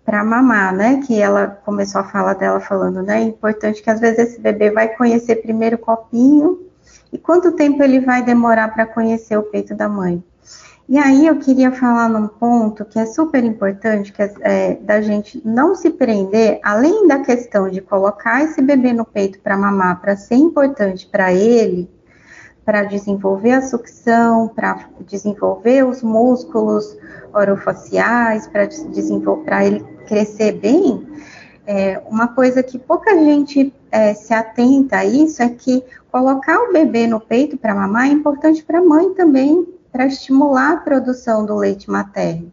para 0.08 0.24
mamar, 0.24 0.74
né? 0.74 1.02
Que 1.06 1.22
ela 1.22 1.48
começou 1.66 2.00
a 2.00 2.04
fala 2.06 2.34
dela 2.34 2.62
falando, 2.62 3.04
né? 3.04 3.20
É 3.20 3.24
importante 3.26 3.84
que 3.84 3.90
às 3.90 4.00
vezes 4.00 4.20
esse 4.20 4.40
bebê 4.40 4.72
vai 4.72 4.88
conhecer 4.96 5.36
primeiro 5.42 5.76
o 5.76 5.80
copinho 5.80 6.66
e 7.12 7.18
quanto 7.18 7.52
tempo 7.52 7.84
ele 7.84 8.00
vai 8.00 8.24
demorar 8.24 8.74
para 8.74 8.86
conhecer 8.86 9.38
o 9.38 9.44
peito 9.44 9.76
da 9.76 9.90
mãe. 9.90 10.24
E 10.88 10.98
aí 10.98 11.28
eu 11.28 11.36
queria 11.40 11.74
falar 11.74 12.08
num 12.08 12.26
ponto 12.26 12.86
que 12.86 12.98
é 12.98 13.06
super 13.06 13.44
importante, 13.44 14.14
que 14.14 14.22
é, 14.22 14.34
é 14.44 14.76
da 14.76 15.02
gente 15.02 15.42
não 15.44 15.76
se 15.76 15.90
prender, 15.90 16.62
além 16.64 17.06
da 17.06 17.20
questão 17.20 17.70
de 17.70 17.82
colocar 17.82 18.42
esse 18.42 18.62
bebê 18.62 18.94
no 18.94 19.04
peito 19.04 19.42
para 19.42 19.58
mamar, 19.58 20.00
para 20.00 20.16
ser 20.16 20.36
importante 20.36 21.06
para 21.06 21.34
ele, 21.34 21.90
para 22.68 22.84
desenvolver 22.84 23.54
a 23.54 23.62
sucção, 23.62 24.50
para 24.50 24.90
desenvolver 25.08 25.86
os 25.86 26.04
músculos 26.04 26.98
orofaciais, 27.34 28.46
para 28.46 28.66
desenvolver, 28.66 29.64
ele 29.64 29.86
crescer 30.06 30.52
bem. 30.52 31.08
É, 31.66 32.02
uma 32.10 32.28
coisa 32.28 32.62
que 32.62 32.78
pouca 32.78 33.16
gente 33.24 33.74
é, 33.90 34.14
se 34.14 34.34
atenta 34.34 34.98
a 34.98 35.06
isso 35.06 35.42
é 35.42 35.48
que 35.48 35.82
colocar 36.12 36.60
o 36.60 36.74
bebê 36.74 37.08
no 37.08 37.22
peito 37.22 37.58
para 37.58 37.74
mamar 37.74 38.10
é 38.10 38.12
importante 38.12 38.62
para 38.66 38.80
a 38.80 38.84
mãe 38.84 39.14
também, 39.14 39.66
para 39.90 40.06
estimular 40.06 40.74
a 40.74 40.78
produção 40.82 41.46
do 41.46 41.56
leite 41.56 41.90
materno, 41.90 42.52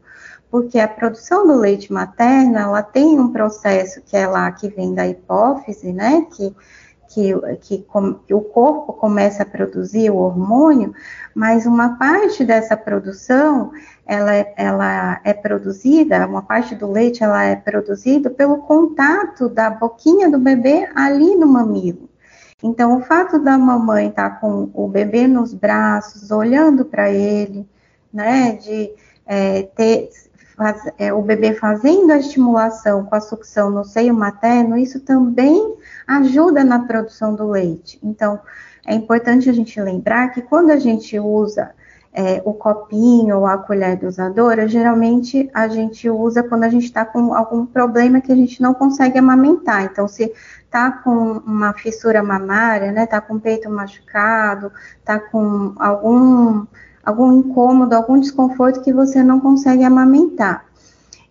porque 0.49 0.79
a 0.79 0.87
produção 0.87 1.45
do 1.45 1.57
leite 1.57 1.93
materno, 1.93 2.57
ela 2.57 2.85
tem 2.85 3.19
um 3.19 3.33
processo 3.33 4.01
que 4.01 4.17
é 4.17 4.29
lá 4.29 4.53
que 4.53 4.69
vem 4.69 4.95
da 4.95 5.09
hipófise, 5.09 5.93
né, 5.93 6.25
que 6.37 6.55
que, 7.15 7.33
que, 7.61 7.87
que, 8.27 8.35
o 8.35 8.41
corpo 8.41 8.93
começa 8.93 9.45
a 9.45 9.47
produzir 9.47 10.11
o 10.11 10.17
hormônio, 10.17 10.93
mas 11.33 11.65
uma 11.65 11.97
parte 11.97 12.45
dessa 12.45 12.77
produção, 12.77 13.71
ela, 14.05 14.35
é, 14.35 14.53
ela 14.57 15.21
é 15.23 15.33
produzida, 15.33 16.27
uma 16.27 16.43
parte 16.43 16.75
do 16.75 16.91
leite, 16.91 17.23
ela 17.23 17.45
é 17.45 17.55
produzida 17.55 18.29
pelo 18.29 18.59
contato 18.59 19.49
da 19.49 19.71
boquinha 19.71 20.29
do 20.29 20.41
bebê 20.41 20.89
ali 20.93 21.37
no 21.37 21.47
mamilo. 21.47 22.11
Então, 22.61 22.97
o 22.97 23.03
fato 23.03 23.39
da 23.39 23.57
mamãe 23.57 24.09
estar 24.09 24.31
tá 24.31 24.37
com 24.37 24.71
o 24.75 24.89
bebê 24.89 25.29
nos 25.29 25.55
braços, 25.55 26.33
olhando 26.33 26.85
para 26.85 27.11
ele, 27.11 27.69
né, 28.13 28.57
de 28.57 28.91
é, 29.25 29.63
ter, 29.63 30.11
faz, 30.57 30.83
é, 30.99 31.13
o 31.13 31.23
bebê 31.23 31.55
fazendo 31.55 32.13
a 32.13 32.19
estimulação 32.19 33.05
com 33.05 33.15
a 33.15 33.21
sucção 33.21 33.71
no 33.71 33.85
seio 33.85 34.15
materno, 34.15 34.77
isso 34.77 35.01
também 35.01 35.77
ajuda 36.07 36.65
na 36.65 36.81
produção 36.81 37.35
do 37.35 37.49
leite. 37.49 37.99
Então, 38.03 38.41
é 38.87 38.95
importante 38.95 39.49
a 39.49 39.53
gente 39.53 39.81
lembrar 39.81 40.29
que 40.29 40.43
quando 40.43 40.71
a 40.71 40.77
gente 40.77 41.19
usa 41.19 41.73
é, 42.13 42.41
o 42.45 42.55
copinho 42.55 43.39
ou 43.39 43.47
a 43.47 43.59
colher 43.59 43.97
dosadora, 43.97 44.69
geralmente 44.69 45.51
a 45.53 45.67
gente 45.67 46.09
usa 46.09 46.45
quando 46.45 46.63
a 46.63 46.69
gente 46.69 46.85
está 46.85 47.05
com 47.05 47.35
algum 47.35 47.67
problema 47.67 48.21
que 48.21 48.31
a 48.31 48.37
gente 48.37 48.63
não 48.63 48.73
consegue 48.73 49.19
amamentar. 49.19 49.85
Então, 49.85 50.07
se 50.07 50.33
tá 50.71 50.93
com 50.93 51.39
uma 51.39 51.73
fissura 51.73 52.23
mamária, 52.23 52.93
né, 52.93 53.07
tá 53.07 53.21
com 53.21 53.35
o 53.35 53.41
peito 53.41 53.69
machucado, 53.69 54.71
tá 55.05 55.19
com 55.19 55.75
algum 55.77 56.67
algum 57.05 57.33
incômodo, 57.39 57.95
algum 57.95 58.19
desconforto 58.19 58.83
que 58.83 58.93
você 58.93 59.23
não 59.23 59.41
consegue 59.41 59.85
amamentar. 59.85 60.65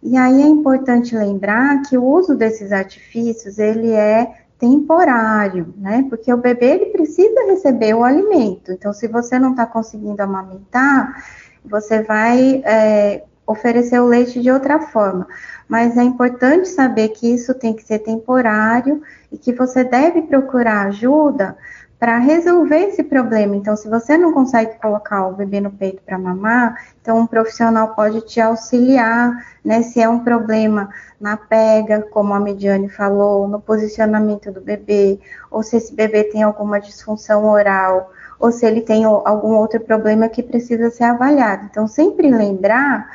E 0.01 0.17
aí 0.17 0.41
é 0.41 0.47
importante 0.47 1.15
lembrar 1.15 1.81
que 1.83 1.97
o 1.97 2.03
uso 2.03 2.35
desses 2.35 2.71
artifícios, 2.71 3.57
ele 3.57 3.91
é 3.91 4.43
temporário, 4.59 5.73
né? 5.77 6.05
Porque 6.09 6.33
o 6.33 6.37
bebê 6.37 6.71
ele 6.71 6.85
precisa 6.87 7.45
receber 7.47 7.93
o 7.93 8.03
alimento. 8.03 8.71
Então, 8.71 8.93
se 8.93 9.07
você 9.07 9.39
não 9.39 9.51
está 9.51 9.65
conseguindo 9.65 10.21
amamentar, 10.21 11.23
você 11.65 12.01
vai 12.01 12.61
é, 12.65 13.23
oferecer 13.45 13.99
o 13.99 14.07
leite 14.07 14.41
de 14.41 14.51
outra 14.51 14.79
forma. 14.79 15.27
Mas 15.67 15.97
é 15.97 16.03
importante 16.03 16.67
saber 16.67 17.09
que 17.09 17.33
isso 17.33 17.53
tem 17.53 17.73
que 17.73 17.83
ser 17.83 17.99
temporário 17.99 19.01
e 19.31 19.37
que 19.37 19.53
você 19.53 19.83
deve 19.83 20.21
procurar 20.23 20.87
ajuda 20.87 21.57
para 22.03 22.17
resolver 22.17 22.89
esse 22.89 23.01
problema. 23.01 23.55
Então, 23.55 23.77
se 23.77 23.87
você 23.87 24.17
não 24.17 24.33
consegue 24.33 24.77
colocar 24.81 25.25
o 25.25 25.35
bebê 25.35 25.61
no 25.61 25.71
peito 25.71 26.01
para 26.05 26.19
mamar, 26.19 26.77
então 27.01 27.17
um 27.17 27.25
profissional 27.25 27.95
pode 27.95 28.19
te 28.25 28.41
auxiliar, 28.41 29.31
né? 29.63 29.81
Se 29.83 30.01
é 30.01 30.09
um 30.09 30.19
problema 30.19 30.89
na 31.17 31.37
pega, 31.37 32.01
como 32.11 32.33
a 32.33 32.41
Mediane 32.41 32.89
falou, 32.89 33.47
no 33.47 33.57
posicionamento 33.57 34.51
do 34.51 34.59
bebê, 34.59 35.17
ou 35.49 35.63
se 35.63 35.77
esse 35.77 35.95
bebê 35.95 36.25
tem 36.25 36.43
alguma 36.43 36.77
disfunção 36.77 37.45
oral, 37.45 38.11
ou 38.37 38.51
se 38.51 38.65
ele 38.65 38.81
tem 38.81 39.05
algum 39.05 39.53
outro 39.53 39.79
problema 39.79 40.27
que 40.27 40.43
precisa 40.43 40.91
ser 40.91 41.05
avaliado. 41.05 41.69
Então, 41.71 41.87
sempre 41.87 42.29
lembrar 42.29 43.09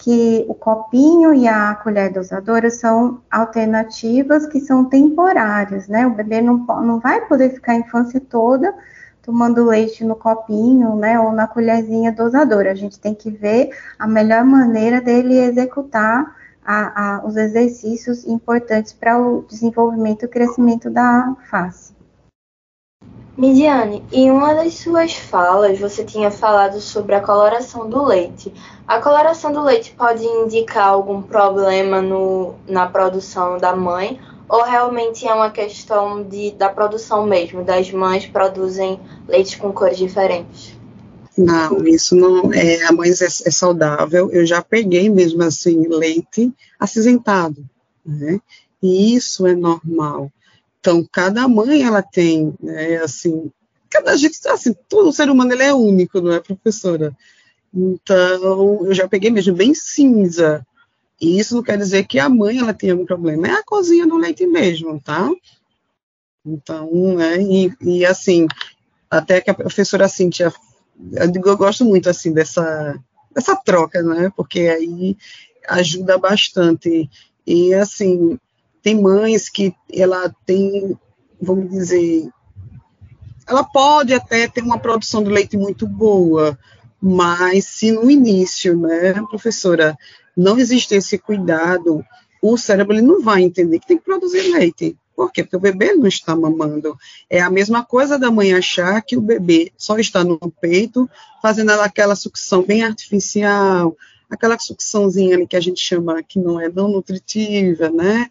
que 0.00 0.46
o 0.48 0.54
copinho 0.54 1.34
e 1.34 1.46
a 1.46 1.74
colher 1.74 2.10
dosadora 2.10 2.70
são 2.70 3.20
alternativas 3.30 4.46
que 4.46 4.58
são 4.58 4.86
temporárias, 4.86 5.88
né? 5.88 6.06
O 6.06 6.14
bebê 6.14 6.40
não, 6.40 6.56
não 6.56 6.98
vai 6.98 7.26
poder 7.26 7.50
ficar 7.50 7.72
a 7.72 7.76
infância 7.76 8.18
toda 8.18 8.74
tomando 9.22 9.66
leite 9.66 10.02
no 10.02 10.16
copinho, 10.16 10.96
né, 10.96 11.20
ou 11.20 11.30
na 11.30 11.46
colherzinha 11.46 12.10
dosadora. 12.10 12.72
A 12.72 12.74
gente 12.74 12.98
tem 12.98 13.14
que 13.14 13.30
ver 13.30 13.70
a 13.98 14.06
melhor 14.06 14.42
maneira 14.42 15.00
dele 15.00 15.38
executar 15.38 16.34
a, 16.64 17.16
a, 17.16 17.26
os 17.26 17.36
exercícios 17.36 18.26
importantes 18.26 18.94
para 18.94 19.20
o 19.20 19.42
desenvolvimento 19.42 20.24
e 20.24 20.28
crescimento 20.28 20.88
da 20.88 21.36
face. 21.50 21.99
Midiane, 23.36 24.02
em 24.12 24.30
uma 24.30 24.54
das 24.54 24.74
suas 24.74 25.14
falas 25.14 25.78
você 25.78 26.04
tinha 26.04 26.30
falado 26.30 26.80
sobre 26.80 27.14
a 27.14 27.20
coloração 27.20 27.88
do 27.88 28.04
leite. 28.04 28.52
A 28.86 29.00
coloração 29.00 29.52
do 29.52 29.62
leite 29.62 29.94
pode 29.96 30.24
indicar 30.24 30.88
algum 30.88 31.22
problema 31.22 32.02
no, 32.02 32.54
na 32.68 32.86
produção 32.86 33.56
da 33.56 33.74
mãe 33.74 34.20
ou 34.50 34.64
realmente 34.64 35.28
é 35.28 35.32
uma 35.32 35.48
questão 35.48 36.24
de, 36.24 36.50
da 36.50 36.68
produção 36.68 37.24
mesmo? 37.24 37.62
Das 37.62 37.90
mães 37.92 38.26
produzem 38.26 38.98
leite 39.28 39.56
com 39.56 39.72
cores 39.72 39.96
diferentes? 39.96 40.76
Não, 41.38 41.86
isso 41.86 42.16
não 42.16 42.52
é. 42.52 42.84
A 42.84 42.92
mãe 42.92 43.10
é, 43.10 43.12
é 43.12 43.50
saudável. 43.50 44.28
Eu 44.32 44.44
já 44.44 44.60
peguei 44.60 45.08
mesmo 45.08 45.42
assim 45.44 45.86
leite 45.88 46.52
acinzentado, 46.80 47.64
né? 48.04 48.40
E 48.82 49.14
isso 49.14 49.46
é 49.46 49.54
normal. 49.54 50.32
Então, 50.80 51.06
cada 51.12 51.46
mãe 51.46 51.82
ela 51.82 52.02
tem, 52.02 52.54
né, 52.60 52.96
assim, 52.96 53.52
cada 53.90 54.16
gente, 54.16 54.40
assim, 54.48 54.74
todo 54.88 55.12
ser 55.12 55.28
humano 55.28 55.52
ele 55.52 55.62
é 55.62 55.74
único, 55.74 56.20
não 56.20 56.32
é, 56.32 56.40
professora? 56.40 57.14
Então, 57.72 58.86
eu 58.86 58.94
já 58.94 59.06
peguei 59.06 59.30
mesmo 59.30 59.54
bem 59.54 59.74
cinza. 59.74 60.66
E 61.20 61.38
isso 61.38 61.54
não 61.54 61.62
quer 61.62 61.76
dizer 61.76 62.06
que 62.06 62.18
a 62.18 62.30
mãe 62.30 62.58
ela 62.58 62.72
tenha 62.72 62.96
um 62.96 63.04
problema, 63.04 63.46
é 63.46 63.50
a 63.50 63.62
cozinha 63.62 64.06
do 64.06 64.16
leite 64.16 64.46
mesmo, 64.46 64.98
tá? 64.98 65.30
Então, 66.44 66.90
né, 67.14 67.42
e, 67.42 67.70
e 67.82 68.06
assim, 68.06 68.46
até 69.10 69.42
que 69.42 69.50
a 69.50 69.54
professora 69.54 70.08
Cintia, 70.08 70.50
eu 71.12 71.56
gosto 71.58 71.84
muito, 71.84 72.08
assim, 72.08 72.32
dessa, 72.32 72.98
dessa 73.34 73.54
troca, 73.54 74.02
né, 74.02 74.32
porque 74.34 74.60
aí 74.60 75.14
ajuda 75.68 76.16
bastante. 76.16 77.10
E, 77.46 77.74
assim, 77.74 78.38
tem 78.82 79.00
mães 79.00 79.48
que 79.48 79.74
ela 79.92 80.34
tem, 80.46 80.98
vamos 81.40 81.70
dizer, 81.70 82.28
ela 83.46 83.64
pode 83.64 84.14
até 84.14 84.48
ter 84.48 84.62
uma 84.62 84.78
produção 84.78 85.22
de 85.22 85.30
leite 85.30 85.56
muito 85.56 85.86
boa, 85.86 86.58
mas 87.00 87.64
se 87.66 87.90
no 87.90 88.10
início, 88.10 88.76
né, 88.78 89.14
professora, 89.28 89.96
não 90.36 90.58
existe 90.58 90.94
esse 90.94 91.18
cuidado, 91.18 92.04
o 92.40 92.56
cérebro 92.56 92.94
ele 92.94 93.02
não 93.02 93.22
vai 93.22 93.42
entender 93.42 93.78
que 93.78 93.86
tem 93.86 93.98
que 93.98 94.04
produzir 94.04 94.52
leite. 94.52 94.96
Por 95.14 95.30
quê? 95.30 95.42
Porque 95.42 95.56
o 95.56 95.60
bebê 95.60 95.92
não 95.92 96.06
está 96.06 96.34
mamando. 96.34 96.96
É 97.28 97.42
a 97.42 97.50
mesma 97.50 97.84
coisa 97.84 98.18
da 98.18 98.30
mãe 98.30 98.54
achar 98.54 99.02
que 99.02 99.18
o 99.18 99.20
bebê 99.20 99.70
só 99.76 99.98
está 99.98 100.24
no 100.24 100.38
peito, 100.38 101.10
fazendo 101.42 101.72
aquela 101.72 102.14
sucção 102.14 102.62
bem 102.62 102.82
artificial, 102.82 103.94
aquela 104.30 104.58
sucçãozinha 104.58 105.36
ali 105.36 105.46
que 105.46 105.56
a 105.56 105.60
gente 105.60 105.80
chama 105.80 106.22
que 106.22 106.38
não 106.38 106.60
é 106.60 106.68
não 106.68 106.88
nutritiva, 106.88 107.90
né? 107.90 108.30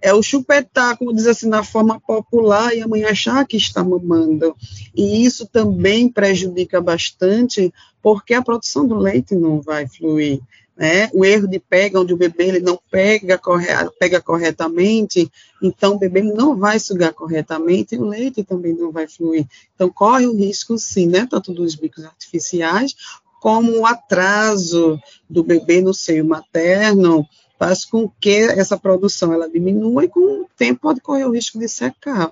é 0.00 0.14
o 0.14 0.22
chupetar, 0.22 0.96
como 0.96 1.14
diz 1.14 1.26
assim, 1.26 1.48
na 1.48 1.62
forma 1.62 2.00
popular, 2.00 2.74
e 2.74 2.80
a 2.80 2.88
mãe 2.88 3.04
achar 3.04 3.46
que 3.46 3.56
está 3.56 3.84
mamando. 3.84 4.56
E 4.94 5.24
isso 5.24 5.46
também 5.46 6.08
prejudica 6.08 6.80
bastante, 6.80 7.72
porque 8.02 8.32
a 8.32 8.42
produção 8.42 8.86
do 8.86 8.96
leite 8.96 9.34
não 9.34 9.60
vai 9.60 9.86
fluir. 9.86 10.40
Né? 10.76 11.10
O 11.12 11.26
erro 11.26 11.46
de 11.46 11.58
pega, 11.58 12.00
onde 12.00 12.14
o 12.14 12.16
bebê 12.16 12.44
ele 12.44 12.60
não 12.60 12.80
pega, 12.90 13.36
corre, 13.36 13.66
pega 13.98 14.18
corretamente, 14.18 15.30
então 15.62 15.94
o 15.94 15.98
bebê 15.98 16.22
não 16.22 16.56
vai 16.56 16.78
sugar 16.78 17.12
corretamente 17.12 17.94
e 17.94 17.98
o 17.98 18.06
leite 18.06 18.42
também 18.42 18.72
não 18.72 18.90
vai 18.90 19.06
fluir. 19.06 19.46
Então 19.74 19.90
corre 19.90 20.26
o 20.26 20.34
risco, 20.34 20.78
sim, 20.78 21.06
né? 21.06 21.28
tanto 21.30 21.52
dos 21.52 21.74
bicos 21.74 22.06
artificiais, 22.06 22.94
como 23.40 23.80
o 23.80 23.86
atraso 23.86 25.00
do 25.28 25.42
bebê 25.42 25.80
no 25.80 25.94
seio 25.94 26.24
materno, 26.24 27.26
faz 27.58 27.84
com 27.84 28.08
que 28.20 28.38
essa 28.50 28.78
produção 28.78 29.32
ela 29.32 29.50
diminua 29.50 30.04
e 30.04 30.08
com 30.08 30.42
o 30.42 30.48
tempo 30.56 30.82
pode 30.82 31.00
correr 31.00 31.24
o 31.24 31.32
risco 31.32 31.58
de 31.58 31.68
secar. 31.68 32.30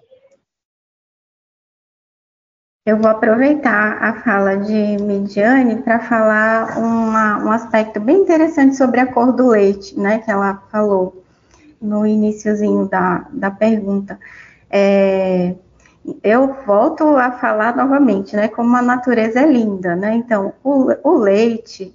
Eu 2.86 2.96
vou 2.96 3.10
aproveitar 3.10 4.02
a 4.02 4.22
fala 4.22 4.56
de 4.56 4.96
Midiane 5.02 5.82
para 5.82 6.00
falar 6.00 6.78
uma, 6.78 7.44
um 7.44 7.52
aspecto 7.52 8.00
bem 8.00 8.22
interessante 8.22 8.76
sobre 8.76 9.00
a 9.00 9.12
cor 9.12 9.32
do 9.32 9.48
leite, 9.48 9.98
né, 9.98 10.20
que 10.20 10.30
ela 10.30 10.62
falou 10.70 11.22
no 11.80 12.06
iníciozinho 12.06 12.88
da, 12.88 13.28
da 13.30 13.50
pergunta. 13.50 14.18
É, 14.70 15.54
eu 16.22 16.54
volto 16.66 17.04
a 17.16 17.32
falar 17.32 17.76
novamente, 17.76 18.36
né, 18.36 18.48
como 18.48 18.76
a 18.76 18.82
natureza 18.82 19.40
é 19.40 19.46
linda, 19.46 19.96
né, 19.96 20.14
então 20.14 20.52
o, 20.62 20.92
o 21.02 21.18
leite, 21.18 21.94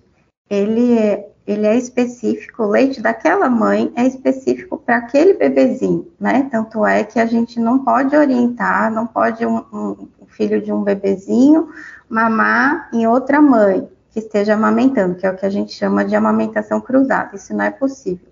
ele 0.49 0.97
é, 0.97 1.29
ele 1.45 1.65
é 1.65 1.75
específico, 1.75 2.63
o 2.63 2.69
leite 2.69 3.01
daquela 3.01 3.49
mãe 3.49 3.91
é 3.95 4.05
específico 4.05 4.77
para 4.77 4.97
aquele 4.97 5.33
bebezinho, 5.33 6.07
né? 6.19 6.47
Tanto 6.49 6.85
é 6.85 7.03
que 7.03 7.19
a 7.19 7.25
gente 7.25 7.59
não 7.59 7.79
pode 7.79 8.15
orientar, 8.15 8.89
não 8.91 9.05
pode 9.05 9.45
um, 9.45 9.57
um, 9.73 10.07
filho 10.27 10.61
de 10.61 10.71
um 10.71 10.83
bebezinho 10.83 11.69
mamar 12.09 12.89
em 12.93 13.05
outra 13.07 13.41
mãe 13.41 13.89
que 14.11 14.19
esteja 14.19 14.53
amamentando, 14.53 15.15
que 15.15 15.25
é 15.25 15.31
o 15.31 15.35
que 15.35 15.45
a 15.45 15.49
gente 15.49 15.73
chama 15.73 16.05
de 16.05 16.15
amamentação 16.15 16.79
cruzada. 16.79 17.35
Isso 17.35 17.53
não 17.53 17.65
é 17.65 17.71
possível. 17.71 18.27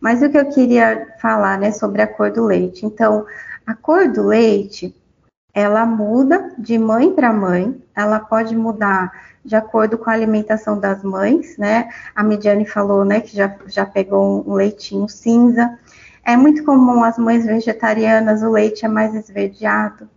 Mas 0.00 0.22
o 0.22 0.30
que 0.30 0.38
eu 0.38 0.46
queria 0.46 1.14
falar, 1.20 1.58
né, 1.58 1.72
sobre 1.72 2.00
a 2.00 2.06
cor 2.06 2.30
do 2.30 2.44
leite. 2.44 2.86
Então, 2.86 3.26
a 3.66 3.74
cor 3.74 4.08
do 4.08 4.22
leite, 4.22 4.94
ela 5.52 5.84
muda 5.84 6.52
de 6.58 6.78
mãe 6.78 7.12
para 7.12 7.32
mãe, 7.32 7.80
ela 7.94 8.20
pode 8.20 8.56
mudar 8.56 9.12
de 9.44 9.56
acordo 9.56 9.98
com 9.98 10.10
a 10.10 10.12
alimentação 10.12 10.78
das 10.78 11.02
mães, 11.02 11.56
né? 11.56 11.88
A 12.14 12.22
Mediane 12.22 12.66
falou, 12.66 13.04
né, 13.04 13.20
que 13.20 13.36
já, 13.36 13.56
já 13.66 13.86
pegou 13.86 14.44
um 14.46 14.54
leitinho 14.54 15.08
cinza. 15.08 15.78
É 16.24 16.36
muito 16.36 16.64
comum 16.64 17.02
as 17.02 17.18
mães 17.18 17.46
vegetarianas, 17.46 18.42
o 18.42 18.50
leite 18.50 18.84
é 18.84 18.88
mais 18.88 19.14
esverdeado. 19.14 20.08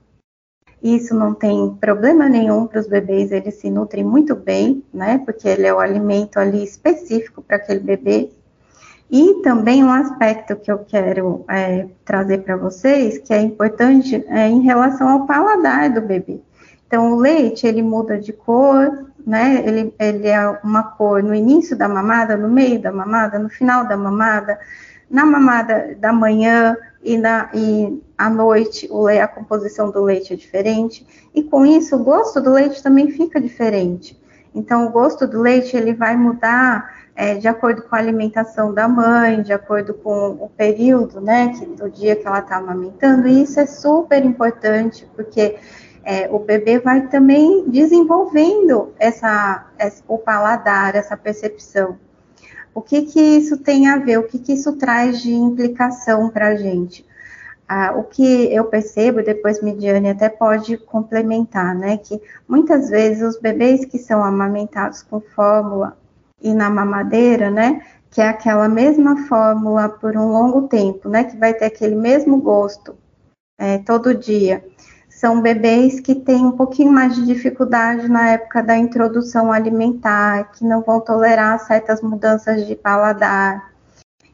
Isso 0.81 1.15
não 1.15 1.33
tem 1.33 1.73
problema 1.79 2.27
nenhum 2.27 2.67
para 2.67 2.81
os 2.81 2.87
bebês, 2.87 3.31
eles 3.31 3.55
se 3.55 3.69
nutrem 3.69 4.03
muito 4.03 4.35
bem, 4.35 4.83
né? 4.93 5.17
Porque 5.23 5.47
ele 5.47 5.65
é 5.65 5.73
o 5.73 5.79
alimento 5.79 6.37
ali 6.37 6.61
específico 6.61 7.41
para 7.41 7.55
aquele 7.55 7.79
bebê. 7.79 8.29
E 9.09 9.41
também 9.43 9.83
um 9.83 9.91
aspecto 9.91 10.55
que 10.55 10.71
eu 10.71 10.79
quero 10.79 11.45
é, 11.47 11.87
trazer 12.03 12.39
para 12.39 12.57
vocês, 12.57 13.19
que 13.19 13.33
é 13.33 13.41
importante, 13.41 14.23
é 14.27 14.47
em 14.47 14.61
relação 14.61 15.07
ao 15.07 15.27
paladar 15.27 15.91
do 15.91 16.01
bebê. 16.01 16.39
Então, 16.87 17.13
o 17.13 17.15
leite, 17.15 17.65
ele 17.65 17.81
muda 17.81 18.19
de 18.19 18.33
cor, 18.33 19.07
né? 19.25 19.63
Ele, 19.65 19.93
ele 19.99 20.27
é 20.27 20.47
uma 20.63 20.83
cor 20.83 21.23
no 21.23 21.33
início 21.33 21.75
da 21.75 21.87
mamada, 21.87 22.35
no 22.35 22.49
meio 22.49 22.81
da 22.81 22.91
mamada, 22.91 23.39
no 23.39 23.49
final 23.49 23.87
da 23.87 23.97
mamada, 23.97 24.59
na 25.09 25.25
mamada 25.25 25.95
da 25.99 26.11
manhã 26.11 26.75
e, 27.03 27.17
na, 27.17 27.49
e 27.53 28.01
à 28.17 28.29
noite 28.29 28.87
o, 28.91 29.07
a 29.07 29.27
composição 29.27 29.91
do 29.91 30.01
leite 30.01 30.33
é 30.33 30.35
diferente. 30.35 31.05
E 31.33 31.43
com 31.43 31.65
isso, 31.65 31.95
o 31.95 32.03
gosto 32.03 32.41
do 32.41 32.51
leite 32.51 32.81
também 32.81 33.11
fica 33.11 33.39
diferente. 33.39 34.19
Então, 34.55 34.87
o 34.87 34.91
gosto 34.91 35.25
do 35.25 35.41
leite 35.41 35.75
ele 35.75 35.93
vai 35.93 36.15
mudar 36.15 37.02
é, 37.15 37.35
de 37.35 37.47
acordo 37.47 37.83
com 37.83 37.95
a 37.95 37.99
alimentação 37.99 38.73
da 38.73 38.87
mãe, 38.87 39.41
de 39.41 39.53
acordo 39.53 39.93
com 39.93 40.31
o 40.31 40.49
período, 40.49 41.21
né, 41.21 41.49
que, 41.49 41.65
do 41.65 41.89
dia 41.89 42.15
que 42.15 42.25
ela 42.25 42.39
está 42.39 42.57
amamentando. 42.57 43.27
E 43.27 43.43
isso 43.43 43.59
é 43.59 43.65
super 43.65 44.23
importante, 44.25 45.07
porque 45.15 45.57
é, 46.03 46.27
o 46.31 46.39
bebê 46.39 46.79
vai 46.79 47.07
também 47.07 47.69
desenvolvendo 47.69 48.93
essa, 48.99 49.67
essa, 49.77 50.03
o 50.07 50.17
paladar, 50.17 50.95
essa 50.95 51.15
percepção. 51.15 51.97
O 52.73 52.81
que 52.81 53.03
que 53.03 53.21
isso 53.21 53.57
tem 53.57 53.87
a 53.87 53.97
ver? 53.97 54.17
O 54.17 54.23
que 54.23 54.39
que 54.39 54.53
isso 54.53 54.75
traz 54.77 55.21
de 55.21 55.31
implicação 55.31 56.29
para 56.29 56.47
a 56.49 56.55
gente? 56.55 57.05
Ah, 57.67 57.93
o 57.95 58.03
que 58.03 58.53
eu 58.53 58.65
percebo, 58.65 59.23
depois 59.23 59.61
Midiane 59.61 60.09
até 60.09 60.27
pode 60.27 60.77
complementar, 60.77 61.73
né? 61.75 61.97
Que 61.97 62.19
muitas 62.47 62.89
vezes 62.89 63.23
os 63.23 63.39
bebês 63.39 63.85
que 63.85 63.97
são 63.99 64.23
amamentados 64.23 65.03
com 65.03 65.21
fórmula 65.21 65.95
e 66.43 66.53
na 66.53 66.69
mamadeira, 66.69 67.49
né? 67.49 67.81
Que 68.11 68.21
é 68.21 68.27
aquela 68.27 68.69
mesma 68.69 69.25
fórmula 69.27 69.89
por 69.89 70.15
um 70.17 70.27
longo 70.27 70.67
tempo, 70.67 71.09
né? 71.09 71.23
Que 71.23 71.37
vai 71.37 71.53
ter 71.53 71.65
aquele 71.65 71.95
mesmo 71.95 72.37
gosto 72.37 72.95
é, 73.57 73.77
todo 73.77 74.13
dia 74.13 74.63
são 75.09 75.41
bebês 75.41 75.99
que 75.99 76.15
têm 76.15 76.45
um 76.45 76.51
pouquinho 76.51 76.91
mais 76.91 77.15
de 77.15 77.25
dificuldade 77.25 78.09
na 78.09 78.31
época 78.31 78.61
da 78.61 78.75
introdução 78.75 79.53
alimentar, 79.53 80.51
que 80.51 80.65
não 80.65 80.81
vão 80.81 80.99
tolerar 80.99 81.59
certas 81.59 82.01
mudanças 82.01 82.65
de 82.67 82.75
paladar. 82.75 83.72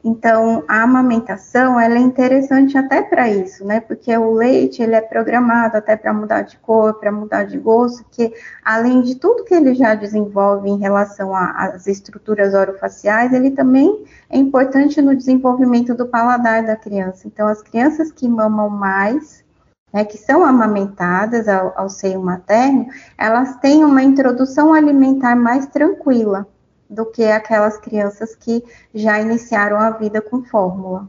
Então, 0.02 0.64
a 0.66 0.82
amamentação, 0.82 1.78
ela 1.78 1.96
é 1.96 1.98
interessante 1.98 2.76
até 2.78 3.02
para 3.02 3.28
isso, 3.28 3.66
né? 3.66 3.80
Porque 3.80 4.16
o 4.16 4.32
leite, 4.32 4.82
ele 4.82 4.94
é 4.94 5.00
programado 5.00 5.76
até 5.76 5.94
para 5.94 6.12
mudar 6.12 6.40
de 6.42 6.56
cor, 6.58 6.94
para 6.94 7.12
mudar 7.12 7.44
de 7.44 7.58
gosto, 7.58 8.04
que 8.10 8.32
além 8.64 9.02
de 9.02 9.16
tudo 9.16 9.44
que 9.44 9.52
ele 9.52 9.74
já 9.74 9.94
desenvolve 9.94 10.70
em 10.70 10.78
relação 10.78 11.34
às 11.34 11.86
estruturas 11.86 12.54
orofaciais, 12.54 13.34
ele 13.34 13.50
também 13.50 14.04
é 14.30 14.38
importante 14.38 15.02
no 15.02 15.14
desenvolvimento 15.14 15.94
do 15.94 16.06
paladar 16.06 16.64
da 16.64 16.76
criança. 16.76 17.26
Então, 17.26 17.46
as 17.46 17.60
crianças 17.62 18.10
que 18.10 18.26
mamam 18.26 18.70
mais, 18.70 19.44
né, 19.92 20.02
que 20.02 20.16
são 20.16 20.42
amamentadas 20.42 21.46
ao, 21.46 21.74
ao 21.76 21.90
seio 21.90 22.22
materno, 22.22 22.86
elas 23.18 23.56
têm 23.56 23.84
uma 23.84 24.02
introdução 24.02 24.72
alimentar 24.72 25.36
mais 25.36 25.66
tranquila 25.66 26.46
do 26.90 27.06
que 27.06 27.22
aquelas 27.24 27.78
crianças 27.78 28.34
que 28.34 28.62
já 28.92 29.20
iniciaram 29.20 29.78
a 29.78 29.90
vida 29.90 30.20
com 30.20 30.42
fórmula. 30.42 31.08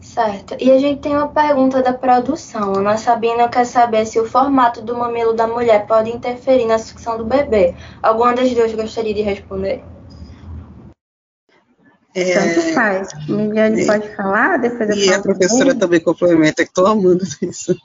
Certo. 0.00 0.56
E 0.58 0.72
a 0.72 0.78
gente 0.78 1.02
tem 1.02 1.12
uma 1.12 1.28
pergunta 1.28 1.82
da 1.82 1.92
produção. 1.92 2.74
Ana 2.74 2.96
Sabina 2.96 3.48
quer 3.48 3.66
saber 3.66 4.06
se 4.06 4.18
o 4.18 4.26
formato 4.26 4.80
do 4.80 4.96
mamilo 4.96 5.34
da 5.34 5.46
mulher 5.46 5.86
pode 5.86 6.10
interferir 6.10 6.66
na 6.66 6.78
sucção 6.78 7.18
do 7.18 7.24
bebê. 7.24 7.74
Alguma 8.02 8.34
das 8.34 8.50
duas 8.52 8.74
gostaria 8.74 9.14
de 9.14 9.20
responder? 9.20 9.84
É, 12.14 12.34
Tanto 12.34 12.74
faz. 12.74 13.08
Miliane 13.28 13.82
é, 13.82 13.86
pode 13.86 14.16
falar, 14.16 14.56
depois 14.56 14.90
eu 14.90 14.96
E 14.96 15.14
a 15.14 15.20
professora 15.20 15.74
também 15.74 16.00
complementa, 16.00 16.64
que 16.64 16.70
estou 16.70 16.86
amando 16.86 17.24
isso. 17.42 17.76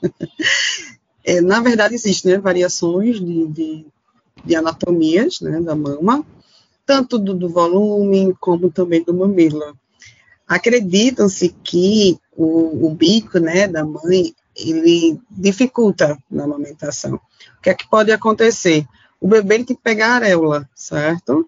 É, 1.28 1.40
na 1.40 1.60
verdade, 1.60 1.92
existem 1.92 2.34
né, 2.34 2.38
variações 2.38 3.18
de, 3.18 3.48
de, 3.48 3.86
de, 4.44 4.54
anatomias 4.54 5.40
né, 5.40 5.60
da 5.60 5.74
mama, 5.74 6.24
tanto 6.84 7.18
do, 7.18 7.34
do, 7.34 7.48
volume 7.48 8.34
como 8.40 8.70
também 8.70 9.02
do 9.02 9.14
mamilo. 9.14 9.76
Acreditam-se 10.46 11.54
que 11.64 12.18
o, 12.36 12.86
o, 12.86 12.94
bico 12.94 13.38
né, 13.38 13.66
da 13.66 13.84
mãe 13.84 14.34
ele 14.54 15.20
dificulta 15.30 16.16
na 16.30 16.44
amamentação. 16.44 17.14
O 17.58 17.62
que 17.62 17.70
é 17.70 17.74
que 17.74 17.88
pode 17.88 18.12
acontecer? 18.12 18.86
O 19.20 19.26
bebê 19.26 19.56
tem 19.56 19.76
que 19.76 19.82
pegar 19.82 20.12
a 20.12 20.16
areola, 20.16 20.68
certo? 20.74 21.46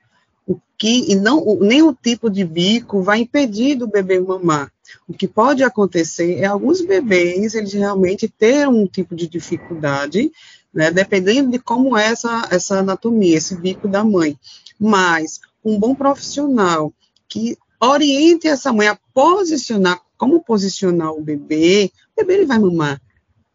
o 0.48 0.58
que 0.78 1.12
e 1.12 1.14
não 1.14 1.44
nem 1.60 1.82
o 1.82 1.92
tipo 1.92 2.30
de 2.30 2.42
bico 2.42 3.02
vai 3.02 3.20
impedir 3.20 3.76
do 3.76 3.86
bebê 3.86 4.18
mamar. 4.18 4.72
O 5.06 5.12
que 5.12 5.28
pode 5.28 5.62
acontecer 5.62 6.38
é 6.38 6.46
alguns 6.46 6.80
bebês 6.80 7.54
eles 7.54 7.74
realmente 7.74 8.26
ter 8.26 8.66
um 8.66 8.86
tipo 8.86 9.14
de 9.14 9.28
dificuldade, 9.28 10.32
né, 10.78 10.92
dependendo 10.92 11.50
de 11.50 11.58
como 11.58 11.98
é 11.98 12.06
essa, 12.06 12.46
essa 12.52 12.78
anatomia, 12.78 13.36
esse 13.36 13.56
bico 13.56 13.88
da 13.88 14.04
mãe. 14.04 14.38
Mas 14.78 15.40
um 15.64 15.76
bom 15.76 15.92
profissional 15.92 16.92
que 17.28 17.58
oriente 17.80 18.46
essa 18.46 18.72
mãe 18.72 18.86
a 18.86 18.96
posicionar, 19.12 20.00
como 20.16 20.40
posicionar 20.40 21.10
o 21.10 21.20
bebê, 21.20 21.90
o 22.12 22.20
bebê 22.20 22.34
ele 22.34 22.46
vai 22.46 22.60
mamar. 22.60 23.02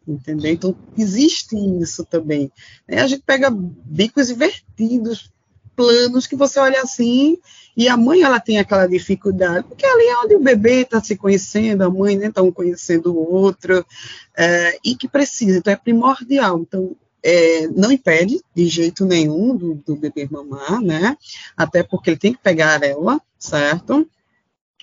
Entendeu? 0.06 0.52
Então, 0.52 0.76
existe 0.98 1.56
isso 1.80 2.04
também. 2.04 2.52
É, 2.86 3.00
a 3.00 3.06
gente 3.06 3.22
pega 3.24 3.48
bicos 3.50 4.28
invertidos, 4.28 5.32
planos 5.74 6.26
que 6.26 6.36
você 6.36 6.60
olha 6.60 6.82
assim 6.82 7.38
e 7.76 7.88
a 7.88 7.96
mãe 7.96 8.22
ela 8.22 8.38
tem 8.38 8.58
aquela 8.58 8.86
dificuldade, 8.86 9.66
porque 9.66 9.84
ali 9.84 10.06
é 10.06 10.18
onde 10.18 10.36
o 10.36 10.40
bebê 10.40 10.82
está 10.82 11.02
se 11.02 11.16
conhecendo, 11.16 11.82
a 11.82 11.90
mãe 11.90 12.16
está 12.16 12.42
né, 12.42 12.48
um 12.48 12.52
conhecendo 12.52 13.12
o 13.12 13.32
outro, 13.34 13.84
é, 14.36 14.78
e 14.84 14.94
que 14.94 15.08
precisa, 15.08 15.58
então 15.58 15.72
é 15.72 15.76
primordial. 15.76 16.60
Então, 16.60 16.94
é, 17.24 17.66
não 17.68 17.90
impede 17.90 18.38
de 18.54 18.66
jeito 18.68 19.06
nenhum 19.06 19.56
do, 19.56 19.74
do, 19.76 19.96
bebê 19.96 20.28
mamar, 20.30 20.82
né? 20.82 21.16
Até 21.56 21.82
porque 21.82 22.10
ele 22.10 22.18
tem 22.18 22.34
que 22.34 22.42
pegar 22.42 22.68
a 22.68 22.74
areola, 22.74 23.18
certo? 23.38 24.06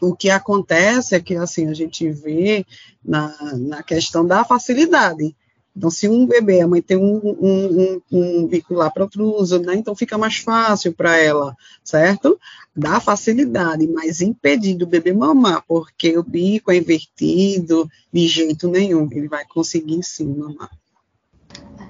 O 0.01 0.15
que 0.15 0.31
acontece 0.31 1.13
é 1.13 1.19
que, 1.19 1.35
assim, 1.35 1.67
a 1.67 1.73
gente 1.75 2.09
vê 2.09 2.65
na, 3.05 3.35
na 3.55 3.83
questão 3.83 4.25
da 4.25 4.43
facilidade. 4.43 5.35
Então, 5.77 5.91
se 5.91 6.09
um 6.09 6.25
bebê, 6.25 6.61
a 6.61 6.67
mãe 6.67 6.81
tem 6.81 6.97
um, 6.97 7.21
um, 7.23 7.79
um, 7.79 8.01
um 8.11 8.47
bico 8.47 8.73
lá 8.73 8.89
para 8.89 9.03
outro 9.03 9.23
uso, 9.35 9.59
né? 9.59 9.75
Então 9.75 9.95
fica 9.95 10.17
mais 10.17 10.37
fácil 10.37 10.93
para 10.93 11.15
ela, 11.17 11.55
certo? 11.83 12.39
Dá 12.75 12.99
facilidade, 12.99 13.87
mas 13.87 14.19
impedir 14.19 14.75
do 14.75 14.87
bebê 14.87 15.13
mamar, 15.13 15.63
porque 15.67 16.17
o 16.17 16.23
bico 16.23 16.71
é 16.71 16.77
invertido 16.77 17.87
de 18.11 18.27
jeito 18.27 18.67
nenhum. 18.67 19.07
Ele 19.11 19.29
vai 19.29 19.45
conseguir 19.45 20.03
sim 20.03 20.25
mamar. 20.25 20.80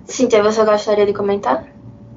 Cíntia, 0.06 0.44
você 0.44 0.64
gostaria 0.64 1.06
de 1.06 1.14
comentar? 1.14 1.66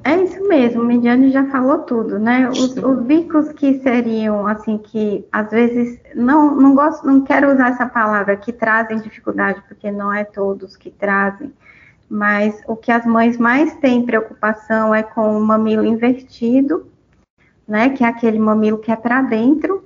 É 0.03 0.15
isso 0.21 0.47
mesmo, 0.47 0.83
o 0.83 0.85
Mediane 0.85 1.31
já 1.31 1.45
falou 1.47 1.79
tudo, 1.79 2.19
né? 2.19 2.47
Os, 2.47 2.77
os, 2.77 3.01
bicos 3.01 3.51
que 3.53 3.79
seriam, 3.79 4.45
assim, 4.45 4.77
que 4.77 5.25
às 5.31 5.49
vezes, 5.49 5.99
não, 6.13 6.55
não 6.55 6.75
gosto, 6.75 7.07
não 7.07 7.21
quero 7.21 7.51
usar 7.51 7.71
essa 7.71 7.87
palavra, 7.87 8.37
que 8.37 8.53
trazem 8.53 8.99
dificuldade, 8.99 9.63
porque 9.67 9.89
não 9.89 10.13
é 10.13 10.23
todos 10.23 10.77
que 10.77 10.91
trazem, 10.91 11.51
mas 12.07 12.61
o 12.67 12.75
que 12.75 12.91
as 12.91 13.03
mães 13.03 13.39
mais 13.39 13.73
têm 13.77 14.05
preocupação 14.05 14.93
é 14.93 15.01
com 15.01 15.35
o 15.35 15.43
mamilo 15.43 15.83
invertido, 15.83 16.85
né? 17.67 17.89
Que 17.89 18.03
é 18.03 18.07
aquele 18.07 18.37
mamilo 18.37 18.77
que 18.77 18.91
é 18.91 18.95
para 18.95 19.23
dentro, 19.23 19.83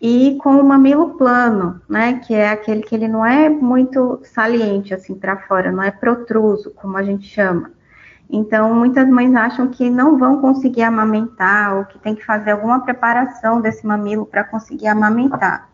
e 0.00 0.36
com 0.42 0.56
o 0.56 0.64
mamilo 0.64 1.14
plano, 1.16 1.80
né? 1.88 2.20
Que 2.20 2.34
é 2.34 2.50
aquele 2.50 2.82
que 2.82 2.94
ele 2.94 3.08
não 3.08 3.24
é 3.24 3.48
muito 3.48 4.20
saliente, 4.24 4.92
assim, 4.92 5.14
para 5.14 5.38
fora, 5.38 5.72
não 5.72 5.82
é 5.82 5.90
protruso, 5.90 6.72
como 6.72 6.96
a 6.96 7.02
gente 7.02 7.26
chama. 7.26 7.72
Então, 8.28 8.74
muitas 8.74 9.08
mães 9.08 9.34
acham 9.34 9.68
que 9.68 9.90
não 9.90 10.18
vão 10.18 10.40
conseguir 10.40 10.82
amamentar 10.82 11.76
ou 11.76 11.84
que 11.84 11.98
tem 11.98 12.14
que 12.14 12.24
fazer 12.24 12.52
alguma 12.52 12.80
preparação 12.80 13.60
desse 13.60 13.86
mamilo 13.86 14.26
para 14.26 14.44
conseguir 14.44 14.88
amamentar. 14.88 15.68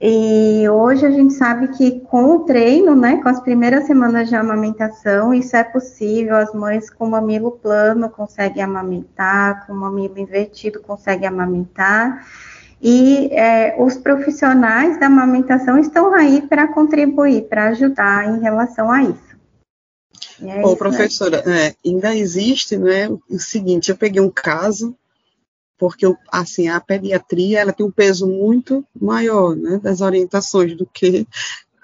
E 0.00 0.68
hoje 0.68 1.06
a 1.06 1.10
gente 1.10 1.32
sabe 1.32 1.68
que 1.68 2.00
com 2.00 2.36
o 2.36 2.40
treino, 2.40 2.94
né, 2.94 3.22
com 3.22 3.28
as 3.28 3.40
primeiras 3.40 3.86
semanas 3.86 4.28
de 4.28 4.36
amamentação, 4.36 5.32
isso 5.32 5.56
é 5.56 5.64
possível. 5.64 6.36
As 6.36 6.52
mães 6.52 6.90
com 6.90 7.08
mamilo 7.08 7.52
plano 7.52 8.10
conseguem 8.10 8.62
amamentar, 8.62 9.66
com 9.66 9.72
mamilo 9.72 10.18
invertido 10.18 10.80
conseguem 10.80 11.28
amamentar. 11.28 12.26
E 12.86 13.28
é, 13.32 13.74
os 13.82 13.96
profissionais 13.96 15.00
da 15.00 15.06
amamentação 15.06 15.78
estão 15.78 16.14
aí 16.14 16.42
para 16.42 16.68
contribuir, 16.68 17.48
para 17.48 17.68
ajudar 17.68 18.28
em 18.28 18.42
relação 18.42 18.90
a 18.90 19.02
isso. 19.02 19.34
É 20.42 20.60
Bom, 20.60 20.76
professora, 20.76 21.42
é, 21.46 21.74
ainda 21.82 22.14
existe 22.14 22.76
né, 22.76 23.08
o 23.08 23.38
seguinte, 23.38 23.88
eu 23.88 23.96
peguei 23.96 24.20
um 24.20 24.28
caso, 24.28 24.94
porque 25.78 26.04
assim, 26.30 26.68
a 26.68 26.78
pediatria 26.78 27.60
ela 27.60 27.72
tem 27.72 27.86
um 27.86 27.90
peso 27.90 28.26
muito 28.28 28.84
maior 28.94 29.56
né, 29.56 29.80
das 29.82 30.02
orientações 30.02 30.76
do 30.76 30.84
que 30.84 31.26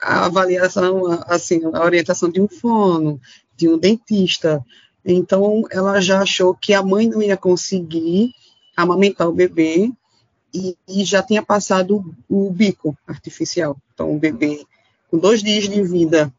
a 0.03 0.27
avaliação, 0.27 1.07
assim, 1.27 1.63
a 1.65 1.83
orientação 1.83 2.29
de 2.29 2.43
um 2.43 2.49
fono, 2.49 3.19
de 3.57 3.71
um 3.71 3.79
dentista. 3.79 4.63
Então, 5.03 5.65
ela 5.71 5.99
já 5.99 6.21
achou 6.21 6.55
que 6.55 6.75
a 6.75 6.83
mãe 6.83 7.09
não 7.09 7.23
ia 7.23 7.39
conseguir 7.39 8.35
amamentar 8.77 9.27
o 9.27 9.33
bebê 9.33 9.91
e, 10.53 10.77
e 10.89 11.05
já 11.05 11.23
tinha 11.23 11.43
passado 11.43 12.05
o, 12.29 12.51
bico 12.51 12.97
artificial. 13.07 13.77
Então, 13.95 14.15
o 14.15 14.19
bebê, 14.19 14.65
com 15.11 15.19
dois 15.19 15.43
dias 15.43 15.69
de 15.69 15.83
vida, 15.83 16.33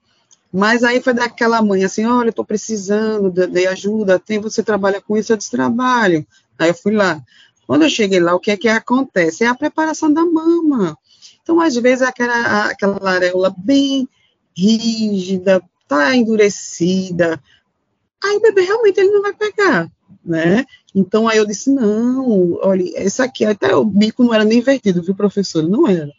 Mas 0.53 0.84
aí 0.84 1.01
foi 1.01 1.14
daquela 1.14 1.62
mãe 1.62 1.84
assim, 1.84 2.05
olha, 2.05 2.32
tô 2.32 2.43
precisando 2.43 3.32
de, 3.32 3.47
de, 3.47 3.68
ajuda, 3.68 4.20
tem, 4.20 4.39
você 4.39 4.62
trabalha 4.62 4.99
com 5.01 5.16
isso, 5.16 5.32
eu 5.32 5.38
disse, 5.38 5.51
trabalho. 5.51 6.26
Aí 6.59 6.70
eu 6.70 6.74
fui 6.74 6.93
lá. 6.93 7.22
Quando 7.66 7.84
eu 7.84 7.89
cheguei 7.89 8.20
lá, 8.20 8.36
o 8.36 8.39
que 8.39 8.51
é 8.51 8.57
que 8.57 8.68
acontece? 8.68 9.45
É 9.45 9.47
a 9.47 9.55
preparação 9.55 10.12
da 10.12 10.26
mama. 10.26 10.97
Então, 11.41 11.59
às 11.62 11.76
vezes, 11.76 12.01
aquela, 12.01 12.66
aquela 12.66 13.09
areola 13.09 13.53
bem 13.57 14.07
rígida, 14.55 15.62
tá 15.88 16.16
endurecida, 16.16 17.41
aí 18.24 18.38
o 18.38 18.41
bebê 18.41 18.62
realmente 18.62 18.99
ele 18.99 19.12
não 19.12 19.22
vai 19.22 19.34
pegar, 19.34 19.91
né? 20.24 20.66
Então, 20.93 21.28
aí 21.28 21.38
eu 21.38 21.45
disse, 21.45 21.70
não, 21.70 22.59
olha, 22.62 22.84
esse 22.95 23.22
aqui, 23.22 23.45
até 23.45 23.76
o 23.76 23.84
bico 23.84 24.24
não 24.24 24.34
era 24.34 24.43
nem 24.43 24.59
invertido, 24.59 25.01
viu, 25.01 25.16
professor? 25.16 25.64
Não 25.64 25.88
era. 25.88 26.12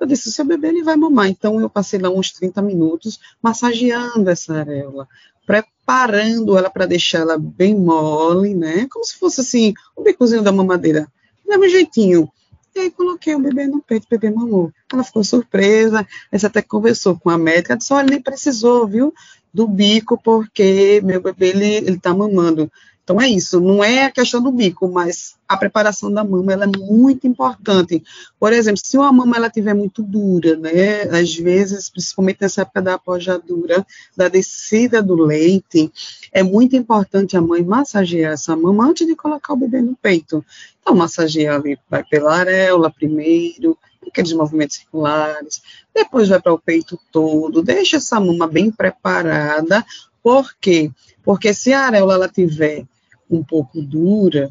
Eu 0.00 0.06
disse, 0.06 0.28
o 0.28 0.32
seu 0.32 0.44
bebê 0.44 0.68
ele 0.68 0.82
vai 0.82 0.96
mamar. 0.96 1.28
Então, 1.28 1.60
eu 1.60 1.70
passei 1.70 1.98
lá 2.00 2.10
uns 2.10 2.32
30 2.32 2.60
minutos 2.62 3.20
massageando 3.42 4.28
essa 4.30 4.54
areola, 4.54 5.06
preparando 5.46 6.56
ela 6.56 6.70
para 6.70 6.86
deixar 6.86 7.18
ela 7.18 7.38
bem 7.38 7.74
mole, 7.76 8.54
né? 8.54 8.86
Como 8.90 9.04
se 9.04 9.16
fosse 9.16 9.40
assim, 9.40 9.74
o 9.96 10.02
bicozinho 10.02 10.42
da 10.42 10.52
mamadeira. 10.52 11.06
Do 11.44 11.50
mesmo 11.50 11.68
jeitinho. 11.68 12.28
E 12.74 12.80
aí 12.80 12.90
coloquei 12.90 13.34
o 13.34 13.38
bebê 13.38 13.66
no 13.66 13.82
peito, 13.82 14.06
o 14.06 14.08
bebê 14.10 14.30
mamou. 14.30 14.72
Ela 14.90 15.04
ficou 15.04 15.22
surpresa, 15.22 16.06
essa 16.30 16.46
até 16.46 16.62
conversou 16.62 17.18
com 17.18 17.28
a 17.28 17.36
médica, 17.36 17.76
disse, 17.76 17.92
olha, 17.92 18.06
nem 18.08 18.20
precisou, 18.20 18.86
viu, 18.86 19.12
do 19.52 19.68
bico, 19.68 20.18
porque 20.22 21.00
meu 21.04 21.20
bebê, 21.20 21.48
ele, 21.48 21.74
ele 21.74 21.98
tá 21.98 22.14
mamando. 22.14 22.72
Então 23.04 23.20
é 23.20 23.28
isso, 23.28 23.60
não 23.60 23.82
é 23.82 24.04
a 24.04 24.10
questão 24.12 24.40
do 24.40 24.52
bico, 24.52 24.88
mas 24.88 25.34
a 25.48 25.56
preparação 25.56 26.10
da 26.10 26.22
mama 26.22 26.52
ela 26.52 26.64
é 26.64 26.78
muito 26.78 27.26
importante. 27.26 28.00
Por 28.38 28.52
exemplo, 28.52 28.80
se 28.82 28.96
uma 28.96 29.12
mama 29.12 29.36
ela 29.36 29.50
tiver 29.50 29.74
muito 29.74 30.02
dura, 30.02 30.56
né, 30.56 31.02
às 31.10 31.34
vezes, 31.34 31.90
principalmente 31.90 32.38
nessa 32.40 32.62
época 32.62 32.80
da 32.80 32.94
apojadura, 32.94 33.84
da 34.16 34.28
descida 34.28 35.02
do 35.02 35.16
leite, 35.16 35.92
é 36.32 36.44
muito 36.44 36.76
importante 36.76 37.36
a 37.36 37.40
mãe 37.40 37.64
massagear 37.64 38.34
essa 38.34 38.54
mama 38.54 38.86
antes 38.86 39.04
de 39.04 39.16
colocar 39.16 39.52
o 39.52 39.56
bebê 39.56 39.82
no 39.82 39.96
peito. 39.96 40.44
Então 40.80 40.94
massageia 40.94 41.56
ali, 41.56 41.76
vai 41.90 42.04
pela 42.04 42.36
areola 42.36 42.88
primeiro, 42.88 43.76
aqueles 44.06 44.32
movimentos 44.32 44.76
circulares, 44.76 45.60
depois 45.92 46.28
vai 46.28 46.40
para 46.40 46.52
o 46.52 46.58
peito 46.58 46.98
todo, 47.10 47.62
deixa 47.62 47.96
essa 47.96 48.20
mama 48.20 48.46
bem 48.46 48.70
preparada, 48.70 49.84
por 50.22 50.54
quê? 50.60 50.90
Porque 51.24 51.52
se 51.52 51.72
a 51.72 51.86
areola 51.86 52.14
ela 52.14 52.28
tiver 52.28 52.84
um 53.30 53.42
pouco 53.42 53.80
dura, 53.80 54.50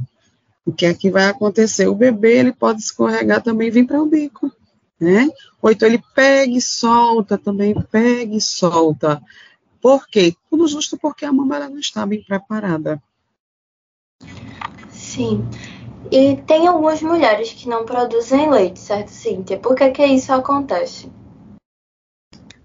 o 0.65 0.71
que 0.71 0.85
é 0.85 0.93
que 0.93 1.09
vai 1.09 1.25
acontecer? 1.25 1.87
O 1.87 1.95
bebê 1.95 2.37
ele 2.37 2.53
pode 2.53 2.81
escorregar 2.81 3.41
também 3.41 3.67
e 3.67 3.71
vir 3.71 3.85
para 3.85 4.01
o 4.01 4.05
bico, 4.05 4.51
né? 4.99 5.27
Ou 5.61 5.71
então 5.71 5.87
ele 5.87 6.03
pega 6.13 6.51
e 6.51 6.61
solta 6.61 7.37
também, 7.37 7.73
pega 7.91 8.35
e 8.35 8.41
solta. 8.41 9.21
Por 9.81 10.07
quê? 10.07 10.35
Tudo 10.49 10.67
justo 10.67 10.97
porque 10.97 11.25
a 11.25 11.33
mama 11.33 11.55
ela 11.55 11.69
não 11.69 11.79
está 11.79 12.05
bem 12.05 12.23
preparada. 12.23 13.01
Sim. 14.89 15.43
E 16.11 16.37
tem 16.37 16.67
algumas 16.67 17.01
mulheres 17.01 17.53
que 17.53 17.67
não 17.67 17.85
produzem 17.85 18.49
leite, 18.49 18.79
certo, 18.79 19.09
Cíntia? 19.09 19.57
Por 19.57 19.75
que, 19.75 19.89
que 19.89 20.05
isso 20.05 20.31
acontece? 20.31 21.11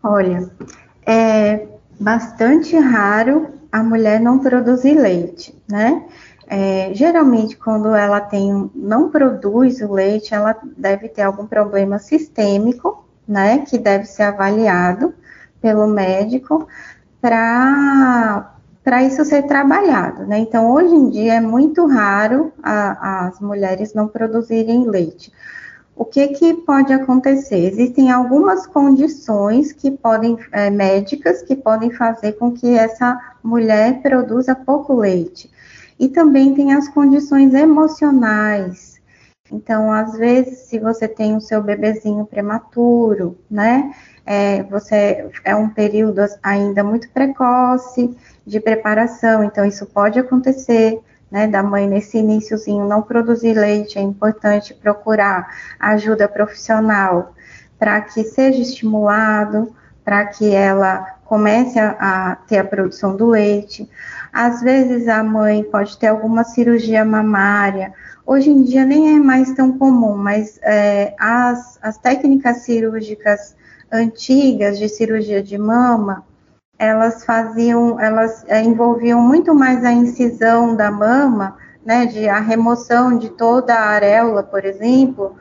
Olha, 0.03 0.51
é 1.07 1.67
bastante 1.99 2.77
raro 2.77 3.56
a 3.77 3.83
mulher 3.83 4.21
não 4.21 4.39
produzir 4.39 4.95
leite, 4.95 5.55
né? 5.69 6.05
É, 6.49 6.91
geralmente, 6.95 7.57
quando 7.57 7.95
ela 7.95 8.21
tem, 8.21 8.71
não 8.75 9.11
produz 9.11 9.81
o 9.81 9.93
leite, 9.93 10.33
ela 10.33 10.57
deve 10.77 11.09
ter 11.09 11.23
algum 11.23 11.47
problema 11.47 11.99
sistêmico, 11.99 13.05
né? 13.29 13.59
Que 13.59 13.77
deve 13.79 14.05
ser 14.07 14.23
avaliado 14.23 15.13
pelo 15.61 15.87
médico 15.87 16.67
para 17.21 18.53
para 18.83 19.03
isso 19.03 19.25
ser 19.25 19.43
trabalhado, 19.49 20.25
né? 20.27 20.39
Então, 20.39 20.71
hoje 20.71 20.95
em 20.95 21.11
dia 21.11 21.35
é 21.35 21.41
muito 21.41 21.85
raro 21.87 22.53
a, 22.63 23.27
as 23.27 23.41
mulheres 23.41 23.93
não 23.93 24.07
produzirem 24.07 24.89
leite. 24.89 25.33
O 25.97 26.05
que, 26.05 26.29
que 26.29 26.53
pode 26.53 26.93
acontecer? 26.93 27.57
Existem 27.57 28.13
algumas 28.13 28.67
condições 28.67 29.73
que 29.73 29.91
podem, 29.91 30.37
é, 30.53 30.69
médicas, 30.69 31.41
que 31.41 31.57
podem 31.57 31.91
fazer 31.91 32.33
com 32.33 32.53
que 32.53 32.77
essa 32.77 33.19
mulher 33.43 34.03
produza 34.03 34.55
pouco 34.55 34.93
leite. 34.93 35.51
E 35.99 36.09
também 36.09 36.53
tem 36.55 36.75
as 36.75 36.87
condições 36.87 37.55
emocionais. 37.55 39.01
Então, 39.51 39.91
às 39.91 40.19
vezes, 40.19 40.59
se 40.69 40.79
você 40.79 41.09
tem 41.09 41.35
o 41.35 41.41
seu 41.41 41.63
bebezinho 41.63 42.27
prematuro, 42.27 43.39
né? 43.51 43.95
É, 44.27 44.65
você 44.65 45.31
é 45.45 45.57
um 45.57 45.71
período 45.71 46.21
ainda 46.43 46.85
muito 46.85 47.09
precoce 47.11 48.15
de 48.45 48.61
preparação, 48.61 49.45
então 49.45 49.65
isso 49.65 49.87
pode 49.87 50.19
acontecer 50.19 51.01
né, 51.37 51.47
da 51.47 51.63
mãe 51.63 51.87
nesse 51.87 52.17
iníciozinho 52.17 52.89
não 52.89 53.03
produzir 53.03 53.53
leite, 53.53 53.99
é 53.99 54.01
importante 54.01 54.73
procurar 54.73 55.47
ajuda 55.79 56.27
profissional 56.27 57.35
para 57.79 58.01
que 58.01 58.25
seja 58.25 58.63
estimulado, 58.63 59.71
para 60.03 60.25
que 60.25 60.51
ela 60.55 61.19
comece 61.27 61.79
a, 61.79 61.91
a, 62.01 62.37
ter 62.37 62.57
a 62.57 62.65
produção 62.65 63.15
do 63.15 63.27
leite. 63.27 63.87
Às 64.33 64.63
vezes 64.63 65.09
a 65.09 65.23
mãe 65.23 65.63
pode 65.63 65.99
ter 65.99 66.07
alguma 66.07 66.43
cirurgia 66.43 67.05
mamária. 67.05 67.93
Hoje 68.25 68.49
em 68.49 68.63
dia 68.63 68.87
nem 68.87 69.15
é 69.15 69.19
mais 69.19 69.53
tão 69.53 69.77
comum, 69.77 70.17
mas 70.17 70.59
é, 70.63 71.15
as, 71.19 71.79
as 71.83 71.99
técnicas 71.99 72.63
cirúrgicas 72.63 73.55
antigas 73.93 74.79
de 74.79 74.89
cirurgia 74.89 75.43
de 75.43 75.59
mama, 75.59 76.25
elas 76.79 77.25
faziam, 77.25 77.99
elas 78.01 78.45
é, 78.47 78.63
envolviam 78.63 79.21
muito 79.21 79.55
mais 79.55 79.85
a 79.85 79.93
incisão 79.93 80.77
da 80.77 80.91
mama, 80.91 81.57
né, 81.85 82.07
de 82.07 82.29
a 82.29 82.41
remoção 82.41 83.17
de 83.17 83.31
toda 83.31 83.75
a 83.75 83.91
areola, 83.91 84.43
por 84.43 84.65
exemplo, 84.65 85.37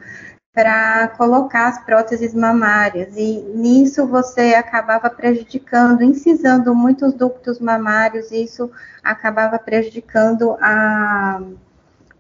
para 0.54 1.10
colocar 1.10 1.68
as 1.68 1.84
próteses 1.84 2.34
mamárias. 2.34 3.16
E 3.18 3.42
nisso 3.54 4.08
você 4.08 4.54
acabava 4.54 5.10
prejudicando, 5.10 6.02
incisando 6.02 6.74
muitos 6.74 7.14
ductos 7.14 7.60
mamários, 7.60 8.32
e 8.32 8.44
isso 8.44 8.72
acabava 9.04 9.60
prejudicando 9.60 10.56
a 10.62 11.42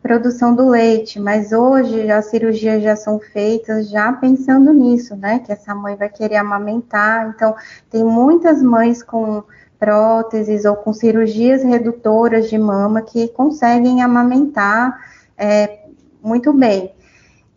produção 0.05 0.53
do 0.53 0.69
leite, 0.69 1.19
mas 1.19 1.51
hoje 1.51 2.11
as 2.11 2.25
cirurgias 2.25 2.83
já 2.83 2.95
são 2.95 3.19
feitas 3.19 3.89
já 3.89 4.13
pensando 4.13 4.71
nisso, 4.71 5.15
né? 5.15 5.39
Que 5.39 5.51
essa 5.51 5.73
mãe 5.73 5.95
vai 5.95 6.09
querer 6.09 6.35
amamentar. 6.35 7.33
Então, 7.35 7.55
tem 7.89 8.03
muitas 8.03 8.61
mães 8.61 9.01
com 9.01 9.43
próteses 9.79 10.63
ou 10.63 10.75
com 10.75 10.93
cirurgias 10.93 11.63
redutoras 11.63 12.51
de 12.51 12.55
mama 12.55 13.01
que 13.01 13.29
conseguem 13.29 14.03
amamentar 14.03 14.95
é, 15.35 15.79
muito 16.21 16.53
bem. 16.53 16.93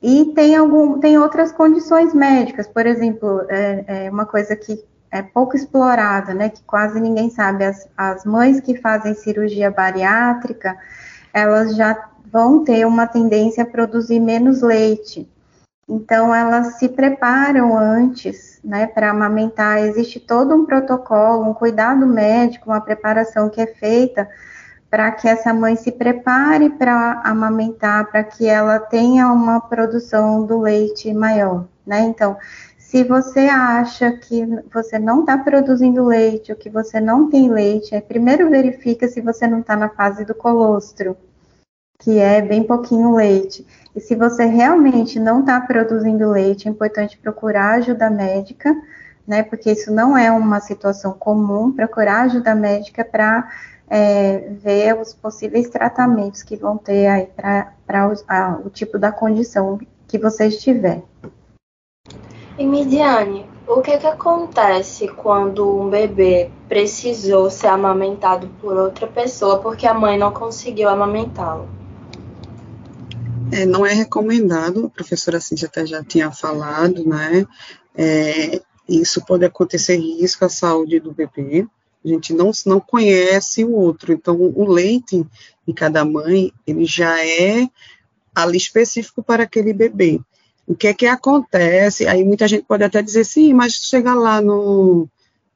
E 0.03 0.33
tem, 0.35 0.57
algum, 0.57 0.99
tem 1.01 1.19
outras 1.19 1.53
condições 1.53 2.15
médicas, 2.15 2.67
por 2.67 2.87
exemplo, 2.87 3.43
é, 3.51 4.07
é 4.07 4.11
uma 4.11 4.25
coisa 4.25 4.57
que 4.57 4.83
é 5.11 5.21
pouco 5.21 5.55
explorada, 5.55 6.33
né? 6.33 6.49
Que 6.49 6.63
quase 6.63 6.99
ninguém 6.99 7.29
sabe. 7.29 7.67
As, 7.67 7.87
as 7.95 8.25
mães 8.25 8.59
que 8.59 8.75
fazem 8.79 9.13
cirurgia 9.13 9.71
bariátrica, 9.71 10.79
elas 11.31 11.77
já 11.77 12.08
vão 12.31 12.65
ter 12.65 12.87
uma 12.87 13.07
tendência 13.07 13.63
a 13.63 13.67
produzir 13.67 14.21
menos 14.21 14.63
leite. 14.63 15.29
Então, 15.89 16.35
elas 16.35 16.79
se 16.79 16.89
preparam 16.89 17.77
antes, 17.77 18.61
né, 18.63 18.87
para 18.87 19.11
amamentar. 19.11 19.79
Existe 19.79 20.21
todo 20.21 20.55
um 20.55 20.67
protocolo, 20.67 21.49
um 21.49 21.55
cuidado 21.55 22.07
médico, 22.07 22.71
uma 22.71 22.81
preparação 22.81 23.49
que 23.49 23.61
é 23.61 23.67
feita 23.67 24.29
para 24.91 25.11
que 25.13 25.29
essa 25.29 25.53
mãe 25.53 25.77
se 25.77 25.93
prepare 25.93 26.71
para 26.71 27.21
amamentar, 27.25 28.11
para 28.11 28.25
que 28.25 28.47
ela 28.47 28.79
tenha 28.79 29.31
uma 29.31 29.61
produção 29.61 30.47
do 30.47 30.61
leite 30.61 31.13
maior, 31.13 31.67
né? 31.87 32.01
Então, 32.01 32.37
se 32.79 33.05
você 33.05 33.41
acha 33.41 34.13
que 34.13 34.47
você 34.73 34.99
não 34.99 35.21
está 35.21 35.37
produzindo 35.37 36.07
leite 36.07 36.53
ou 36.53 36.57
que 36.57 36.71
você 36.71 37.01
não 37.01 37.29
tem 37.29 37.51
leite, 37.51 38.01
primeiro 38.09 38.49
verifica 38.49 39.07
se 39.07 39.21
você 39.21 39.47
não 39.47 39.61
está 39.61 39.77
na 39.77 39.91
fase 39.91 40.25
do 40.25 40.35
colostro, 40.35 41.15
que 41.99 42.19
é 42.19 42.41
bem 42.41 42.63
pouquinho 42.63 43.17
leite. 43.17 43.67
E 43.95 44.01
se 44.01 44.15
você 44.15 44.45
realmente 44.45 45.19
não 45.19 45.41
está 45.41 45.61
produzindo 45.61 46.31
leite, 46.31 46.69
é 46.69 46.71
importante 46.71 47.19
procurar 47.19 47.75
ajuda 47.75 48.09
médica, 48.09 48.75
né? 49.27 49.43
Porque 49.43 49.73
isso 49.73 49.93
não 49.93 50.17
é 50.17 50.31
uma 50.31 50.61
situação 50.61 51.13
comum. 51.13 51.73
Procurar 51.73 52.23
ajuda 52.23 52.55
médica 52.55 53.05
para 53.05 53.51
é, 53.91 54.51
ver 54.51 54.97
os 54.97 55.13
possíveis 55.13 55.69
tratamentos 55.69 56.43
que 56.43 56.57
vão 56.57 56.79
ter 56.79 57.09
aí 57.09 57.29
para 57.87 58.09
o 58.65 58.71
tipo 58.71 58.99
da 58.99 59.11
condição 59.11 59.79
que 60.07 60.19
você 60.19 60.47
estiver. 60.47 61.03
E 62.57 62.65
Midiane, 62.65 63.47
o 63.67 63.81
que, 63.81 63.99
que 63.99 64.07
acontece 64.07 65.09
quando 65.09 65.81
um 65.81 65.91
bebê 65.91 66.51
precisou 66.69 67.51
ser 67.51 67.69
amamentado 67.69 68.49
por 68.61 68.77
outra 68.77 69.07
pessoa 69.07 69.59
porque 69.59 69.87
a 69.87 69.95
mãe 69.95 70.17
não 70.17 70.33
conseguiu 70.33 70.89
amamentá-lo? 70.89 71.78
É, 73.51 73.65
não 73.65 73.85
é 73.87 73.93
recomendado, 73.93 74.87
a 74.87 74.91
professora 74.91 75.41
Cintia 75.41 75.69
até 75.69 75.87
já 75.87 76.05
tinha 76.05 76.31
falado, 76.31 77.07
né? 77.07 77.47
É, 77.97 78.61
isso 78.89 79.25
pode 79.25 79.45
acontecer 79.45 79.97
risco 79.97 80.45
à 80.45 80.49
saúde 80.49 81.01
do 81.01 81.13
bebê. 81.13 81.67
A 82.05 82.09
gente 82.09 82.33
não, 82.33 82.51
não 82.65 82.81
conhece 82.81 83.65
o 83.65 83.73
outro, 83.73 84.13
então 84.13 84.37
o 84.41 84.71
leite 84.71 85.27
de 85.67 85.75
cada 85.75 86.05
mãe, 86.05 86.53
ele 86.67 86.85
já 86.85 87.25
é 87.25 87.69
ali 88.35 88.57
específico 88.57 89.23
para 89.23 89.43
aquele 89.43 89.73
bebê. 89.73 90.21
O 90.67 90.75
que 90.75 90.87
é 90.87 90.95
que 90.95 91.07
acontece? 91.07 92.07
Aí 92.07 92.25
muita 92.25 92.47
gente 92.47 92.65
pode 92.65 92.85
até 92.85 93.03
dizer, 93.03 93.25
sim, 93.25 93.53
mas 93.53 93.75
chega 93.75 94.15
lá 94.15 94.41
no, 94.41 95.09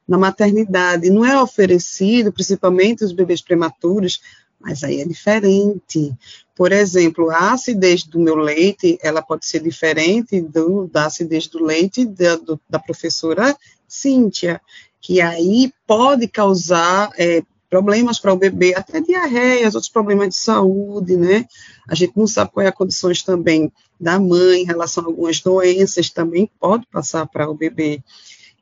na 0.07 0.17
maternidade, 0.17 1.09
não 1.09 1.25
é 1.25 1.41
oferecido, 1.41 2.33
principalmente 2.33 3.03
os 3.03 3.13
bebês 3.13 3.41
prematuros, 3.41 4.21
mas 4.59 4.83
aí 4.83 5.01
é 5.01 5.05
diferente. 5.05 6.13
Por 6.55 6.71
exemplo, 6.71 7.31
a 7.31 7.53
acidez 7.53 8.03
do 8.03 8.19
meu 8.19 8.35
leite, 8.35 8.97
ela 9.01 9.21
pode 9.21 9.45
ser 9.45 9.61
diferente 9.61 10.39
do, 10.39 10.87
da 10.87 11.05
acidez 11.05 11.47
do 11.47 11.63
leite 11.63 12.05
da, 12.05 12.35
do, 12.35 12.59
da 12.69 12.79
professora 12.79 13.55
Cíntia, 13.87 14.61
que 15.01 15.19
aí 15.19 15.73
pode 15.87 16.27
causar 16.27 17.11
é, 17.17 17.43
problemas 17.69 18.19
para 18.19 18.31
o 18.31 18.37
bebê, 18.37 18.75
até 18.75 19.01
diarreias, 19.01 19.73
outros 19.73 19.91
problemas 19.91 20.29
de 20.29 20.35
saúde, 20.35 21.17
né? 21.17 21.45
A 21.87 21.95
gente 21.95 22.13
não 22.15 22.27
sabe 22.27 22.51
quais 22.51 22.67
é 22.67 22.69
as 22.69 22.75
condições 22.75 23.23
também 23.23 23.71
da 23.99 24.19
mãe 24.19 24.61
em 24.61 24.65
relação 24.65 25.03
a 25.03 25.07
algumas 25.07 25.41
doenças, 25.41 26.11
também 26.11 26.49
pode 26.59 26.85
passar 26.85 27.25
para 27.25 27.49
o 27.49 27.55
bebê. 27.55 27.99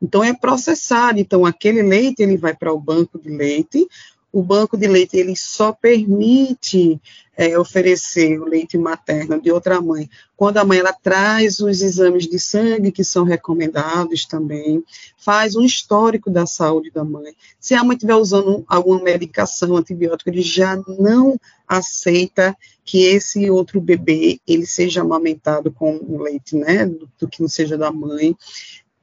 Então, 0.01 0.23
é 0.23 0.33
processado. 0.33 1.19
Então, 1.19 1.45
aquele 1.45 1.83
leite, 1.83 2.23
ele 2.23 2.37
vai 2.37 2.55
para 2.55 2.73
o 2.73 2.79
banco 2.79 3.19
de 3.19 3.29
leite, 3.29 3.85
o 4.31 4.41
banco 4.41 4.77
de 4.77 4.87
leite 4.87 5.17
ele 5.17 5.35
só 5.35 5.71
permite 5.71 6.99
é, 7.35 7.57
oferecer 7.57 8.39
o 8.39 8.45
leite 8.45 8.77
materno 8.77 9.41
de 9.41 9.51
outra 9.51 9.81
mãe 9.81 10.09
quando 10.41 10.57
a 10.57 10.65
mãe 10.65 10.79
ela 10.79 10.91
traz 10.91 11.59
os 11.59 11.83
exames 11.83 12.27
de 12.27 12.39
sangue 12.39 12.91
que 12.91 13.03
são 13.03 13.23
recomendados 13.23 14.25
também, 14.25 14.83
faz 15.15 15.55
um 15.55 15.61
histórico 15.61 16.31
da 16.31 16.47
saúde 16.47 16.89
da 16.89 17.03
mãe. 17.03 17.35
Se 17.59 17.75
a 17.75 17.83
mãe 17.83 17.95
estiver 17.95 18.15
usando 18.15 18.63
alguma 18.67 19.03
medicação 19.03 19.77
antibiótica, 19.77 20.31
ele 20.31 20.41
já 20.41 20.75
não 20.97 21.39
aceita 21.67 22.57
que 22.83 23.03
esse 23.03 23.51
outro 23.51 23.79
bebê 23.79 24.39
ele 24.47 24.65
seja 24.65 25.01
amamentado 25.01 25.71
com 25.71 25.95
o 25.97 26.23
leite, 26.23 26.55
né, 26.55 26.87
do, 26.87 27.07
do 27.19 27.27
que 27.27 27.39
não 27.39 27.47
seja 27.47 27.77
da 27.77 27.91
mãe 27.91 28.35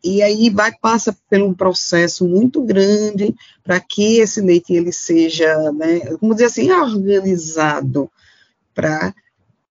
e 0.02 0.22
aí 0.22 0.50
vai 0.50 0.72
passa 0.72 1.16
por 1.28 1.40
um 1.40 1.52
processo 1.52 2.26
muito 2.26 2.62
grande 2.62 3.34
para 3.64 3.80
que 3.80 4.18
esse 4.18 4.40
leite 4.40 4.72
ele 4.72 4.92
seja, 4.92 5.72
né, 5.72 6.00
vamos 6.20 6.36
dizer 6.36 6.46
assim, 6.46 6.70
organizado 6.70 8.10
para 8.74 9.12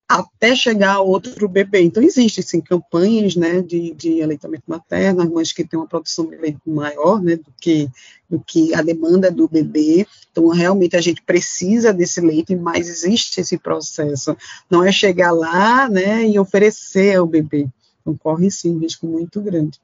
até 0.08 0.56
chegar 0.56 0.94
a 0.94 1.00
outro 1.00 1.46
bebê. 1.46 1.82
Então, 1.82 2.02
existem, 2.02 2.42
sim, 2.42 2.60
campanhas, 2.62 3.36
né, 3.36 3.60
de, 3.60 3.92
de 3.92 4.22
aleitamento 4.22 4.64
materno, 4.66 5.20
as 5.20 5.28
mães 5.28 5.52
que 5.52 5.64
têm 5.64 5.78
uma 5.78 5.86
produção 5.86 6.26
de 6.26 6.36
leite 6.36 6.58
maior, 6.66 7.22
né, 7.22 7.36
do 7.36 7.52
que, 7.60 7.90
do 8.28 8.40
que 8.40 8.74
a 8.74 8.80
demanda 8.80 9.30
do 9.30 9.46
bebê. 9.46 10.06
Então, 10.32 10.48
realmente, 10.48 10.96
a 10.96 11.00
gente 11.00 11.22
precisa 11.22 11.92
desse 11.92 12.22
leite, 12.22 12.56
mas 12.56 12.88
existe 12.88 13.40
esse 13.40 13.58
processo. 13.58 14.34
Não 14.70 14.82
é 14.82 14.90
chegar 14.90 15.30
lá, 15.30 15.90
né, 15.90 16.26
e 16.26 16.38
oferecer 16.38 17.16
ao 17.16 17.26
bebê. 17.26 17.68
Então, 18.00 18.16
corre, 18.16 18.50
sim, 18.50 18.74
um 18.74 18.78
risco 18.78 19.06
muito 19.06 19.42
grande. 19.42 19.78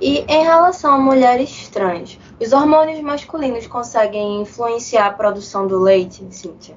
E 0.00 0.24
em 0.28 0.42
relação 0.42 0.94
a 0.94 0.98
mulheres 0.98 1.68
trans, 1.68 2.18
os 2.40 2.52
hormônios 2.52 3.00
masculinos 3.00 3.68
conseguem 3.68 4.42
influenciar 4.42 5.06
a 5.06 5.12
produção 5.12 5.66
do 5.68 5.78
leite, 5.78 6.26
Cíntia? 6.30 6.74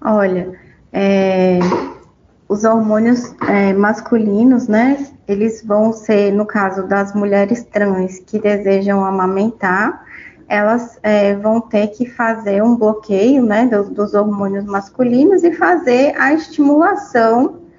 Olha, 0.00 0.56
é, 0.92 1.58
os 2.48 2.62
hormônios 2.62 3.34
é, 3.48 3.72
masculinos, 3.72 4.68
né, 4.68 5.12
eles 5.26 5.64
vão 5.64 5.92
ser, 5.92 6.32
no 6.32 6.46
caso 6.46 6.86
das 6.86 7.12
mulheres 7.14 7.64
trans 7.64 8.20
que 8.20 8.38
desejam 8.38 9.04
amamentar, 9.04 10.06
elas 10.48 11.00
é, 11.02 11.34
vão 11.34 11.60
ter 11.60 11.88
que 11.88 12.06
fazer 12.06 12.62
um 12.62 12.76
bloqueio, 12.76 13.44
né, 13.44 13.66
dos, 13.66 13.88
dos 13.88 14.14
hormônios 14.14 14.64
masculinos 14.64 15.42
e 15.42 15.52
fazer 15.52 16.14
a 16.16 16.32
estimulação 16.32 17.69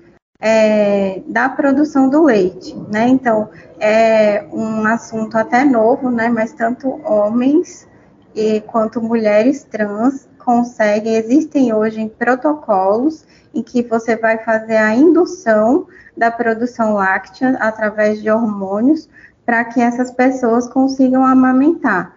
é, 0.42 1.22
da 1.28 1.48
produção 1.48 2.10
do 2.10 2.24
leite, 2.24 2.76
né? 2.92 3.08
Então, 3.08 3.50
é 3.80 4.44
um 4.52 4.84
assunto 4.86 5.38
até 5.38 5.64
novo, 5.64 6.10
né? 6.10 6.30
Mas 6.30 6.52
tanto 6.52 7.00
homens 7.06 7.88
e 8.36 8.62
quanto 8.62 9.02
mulheres 9.02 9.64
trans 9.64 10.28
conseguem, 10.40 11.16
existem 11.16 11.72
hoje 11.72 12.12
protocolos 12.18 13.24
em 13.54 13.62
que 13.62 13.84
você 13.84 14.16
vai 14.16 14.40
fazer 14.40 14.78
a 14.78 14.96
indução 14.96 15.86
da 16.18 16.32
produção 16.32 16.94
láctea 16.94 17.58
através 17.60 18.22
de 18.22 18.32
hormônios 18.32 19.08
para 19.46 19.64
que 19.66 19.82
essas 19.82 20.12
pessoas 20.12 20.68
consigam 20.68 21.24
amamentar. 21.24 22.16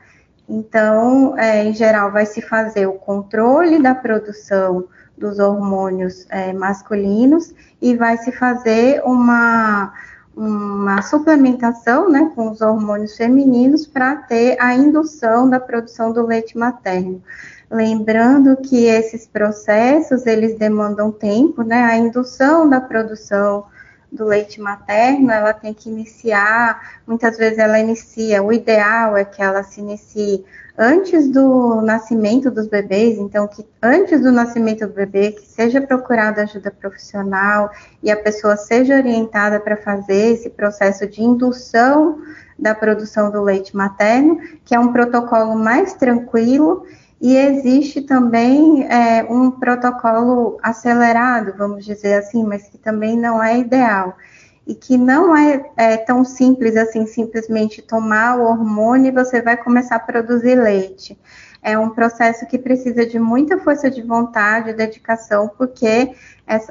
Então, 0.49 1.37
é, 1.39 1.64
em 1.64 1.75
geral, 1.75 2.11
vai 2.12 2.27
se 2.27 2.41
fazer 2.41 2.87
o 2.87 2.95
controle 2.95 3.83
da 3.83 3.95
produção 3.95 4.85
dos 5.17 5.39
hormônios 5.39 6.27
é, 6.29 6.53
masculinos 6.53 7.55
e 7.81 7.97
vai 7.97 8.17
se 8.19 8.33
fazer 8.33 9.03
uma, 9.05 9.93
uma 10.37 11.03
suplementação 11.03 12.11
né, 12.11 12.33
com 12.35 12.51
os 12.51 12.61
hormônios 12.61 13.17
femininos 13.17 13.87
para 13.87 14.17
ter 14.17 14.57
a 14.61 14.75
indução 14.75 15.49
da 15.49 15.61
produção 15.61 16.12
do 16.12 16.27
leite 16.27 16.59
materno. 16.59 17.23
Lembrando 17.71 18.57
que 18.57 18.85
esses 18.85 19.27
processos, 19.27 20.27
eles 20.27 20.59
demandam 20.59 21.11
tempo, 21.11 21.62
né, 21.62 21.83
a 21.85 21.97
indução 21.97 22.69
da 22.69 22.81
produção 22.81 23.67
do 24.12 24.25
leite 24.25 24.61
materno, 24.61 25.31
ela 25.31 25.53
tem 25.53 25.75
que 25.75 25.89
iniciar, 25.89 27.01
muitas 27.07 27.37
vezes 27.37 27.59
ela 27.59 27.81
inicia, 27.81 28.43
o 28.43 28.53
ideal 28.53 29.17
é 29.17 29.25
que 29.25 29.43
ela 29.43 29.65
se 29.65 29.81
inicie 29.81 30.45
antes 30.77 31.29
do 31.31 31.81
nascimento 31.83 32.51
dos 32.51 32.66
bebês, 32.66 33.18
então 33.18 33.47
que 33.47 33.64
antes 33.83 34.20
do 34.20 34.33
nascimento 34.33 34.87
do 34.87 34.93
bebê 34.93 35.33
que 35.33 35.47
seja 35.47 35.81
procurada 35.81 36.43
ajuda 36.43 36.70
profissional 36.70 37.70
e 38.03 38.11
a 38.11 38.16
pessoa 38.16 38.57
seja 38.57 38.97
orientada 38.97 39.61
para 39.61 39.77
fazer 39.77 40.33
esse 40.33 40.51
processo 40.51 41.07
de 41.07 41.22
indução 41.22 42.18
da 42.59 42.75
produção 42.75 43.31
do 43.31 43.43
leite 43.43 43.77
materno, 43.77 44.39
que 44.64 44.75
é 44.75 44.79
um 44.79 44.93
protocolo 44.93 45.55
mais 45.57 45.95
tranquilo 45.95 46.85
e 47.20 47.37
existe 47.37 48.03
também 48.03 48.85
é, 48.85 49.25
um 49.31 49.51
protocolo 49.51 50.59
acelerado, 50.62 51.55
vamos 51.57 51.85
dizer 51.85 52.14
assim, 52.14 52.45
mas 52.45 52.68
que 52.68 52.79
também 52.79 53.16
não 53.16 53.43
é 53.43 53.59
ideal 53.59 54.16
e 54.67 54.75
que 54.75 54.97
não 54.97 55.37
é, 55.37 55.71
é, 55.77 55.97
tão 55.97 56.25
simples 56.25 56.77
assim, 56.77 57.07
simplesmente 57.07 57.83
tomar 57.83 58.39
o 58.39 58.45
hormônio 58.45 59.09
e 59.09 59.15
você 59.15 59.43
vai 59.43 59.57
começar 59.57 59.97
a 59.97 60.01
produzir 60.01 60.55
leite. 60.55 61.19
É 61.62 61.79
um 61.79 61.89
processo 61.89 62.47
que 62.47 62.59
precisa 62.59 63.07
de 63.07 63.19
muita 63.19 63.59
força 63.59 63.91
de 63.91 64.03
vontade, 64.03 64.75
dedicação, 64.75 65.51
porque 65.57 66.15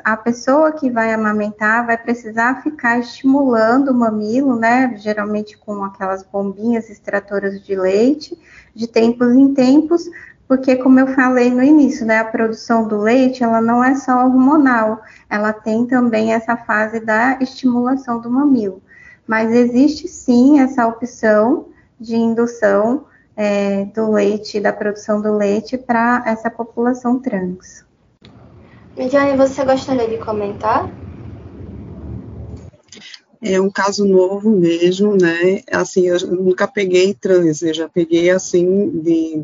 a 0.03 0.15
pessoa 0.15 0.71
que 0.71 0.87
vai 0.87 1.11
amamentar 1.11 1.87
vai 1.87 1.97
precisar 1.97 2.61
ficar 2.61 2.99
estimulando 2.99 3.89
o 3.89 3.93
mamilo, 3.95 4.55
né? 4.55 4.93
Geralmente 4.97 5.57
com 5.57 5.83
aquelas 5.83 6.21
bombinhas 6.21 6.91
extratoras 6.91 7.59
de 7.65 7.75
leite, 7.75 8.37
de 8.75 8.85
tempos 8.87 9.33
em 9.33 9.51
tempos, 9.55 10.07
porque 10.47 10.75
como 10.75 10.99
eu 10.99 11.07
falei 11.07 11.49
no 11.49 11.63
início, 11.63 12.05
né, 12.05 12.19
a 12.19 12.25
produção 12.25 12.87
do 12.87 12.97
leite, 12.97 13.43
ela 13.43 13.61
não 13.61 13.83
é 13.83 13.95
só 13.95 14.25
hormonal, 14.25 15.01
ela 15.29 15.53
tem 15.53 15.85
também 15.85 16.33
essa 16.33 16.55
fase 16.55 16.99
da 16.99 17.37
estimulação 17.41 18.19
do 18.19 18.29
mamilo. 18.29 18.81
Mas 19.25 19.51
existe 19.51 20.07
sim 20.07 20.59
essa 20.59 20.85
opção 20.85 21.67
de 21.99 22.15
indução 22.15 23.05
é, 23.35 23.85
do 23.85 24.11
leite, 24.11 24.59
da 24.59 24.73
produção 24.73 25.21
do 25.21 25.35
leite 25.35 25.77
para 25.77 26.23
essa 26.25 26.49
população 26.49 27.19
trans. 27.19 27.85
Midiane, 28.97 29.35
você 29.35 29.63
gostaria 29.65 30.07
de 30.07 30.17
comentar? 30.17 30.89
É 33.41 33.59
um 33.59 33.69
caso 33.69 34.05
novo 34.05 34.51
mesmo, 34.51 35.15
né? 35.15 35.61
Assim, 35.71 36.07
eu 36.07 36.17
nunca 36.27 36.67
peguei 36.67 37.13
trans, 37.13 37.61
eu 37.61 37.73
já 37.73 37.89
peguei 37.89 38.29
assim 38.29 38.89
de 39.01 39.43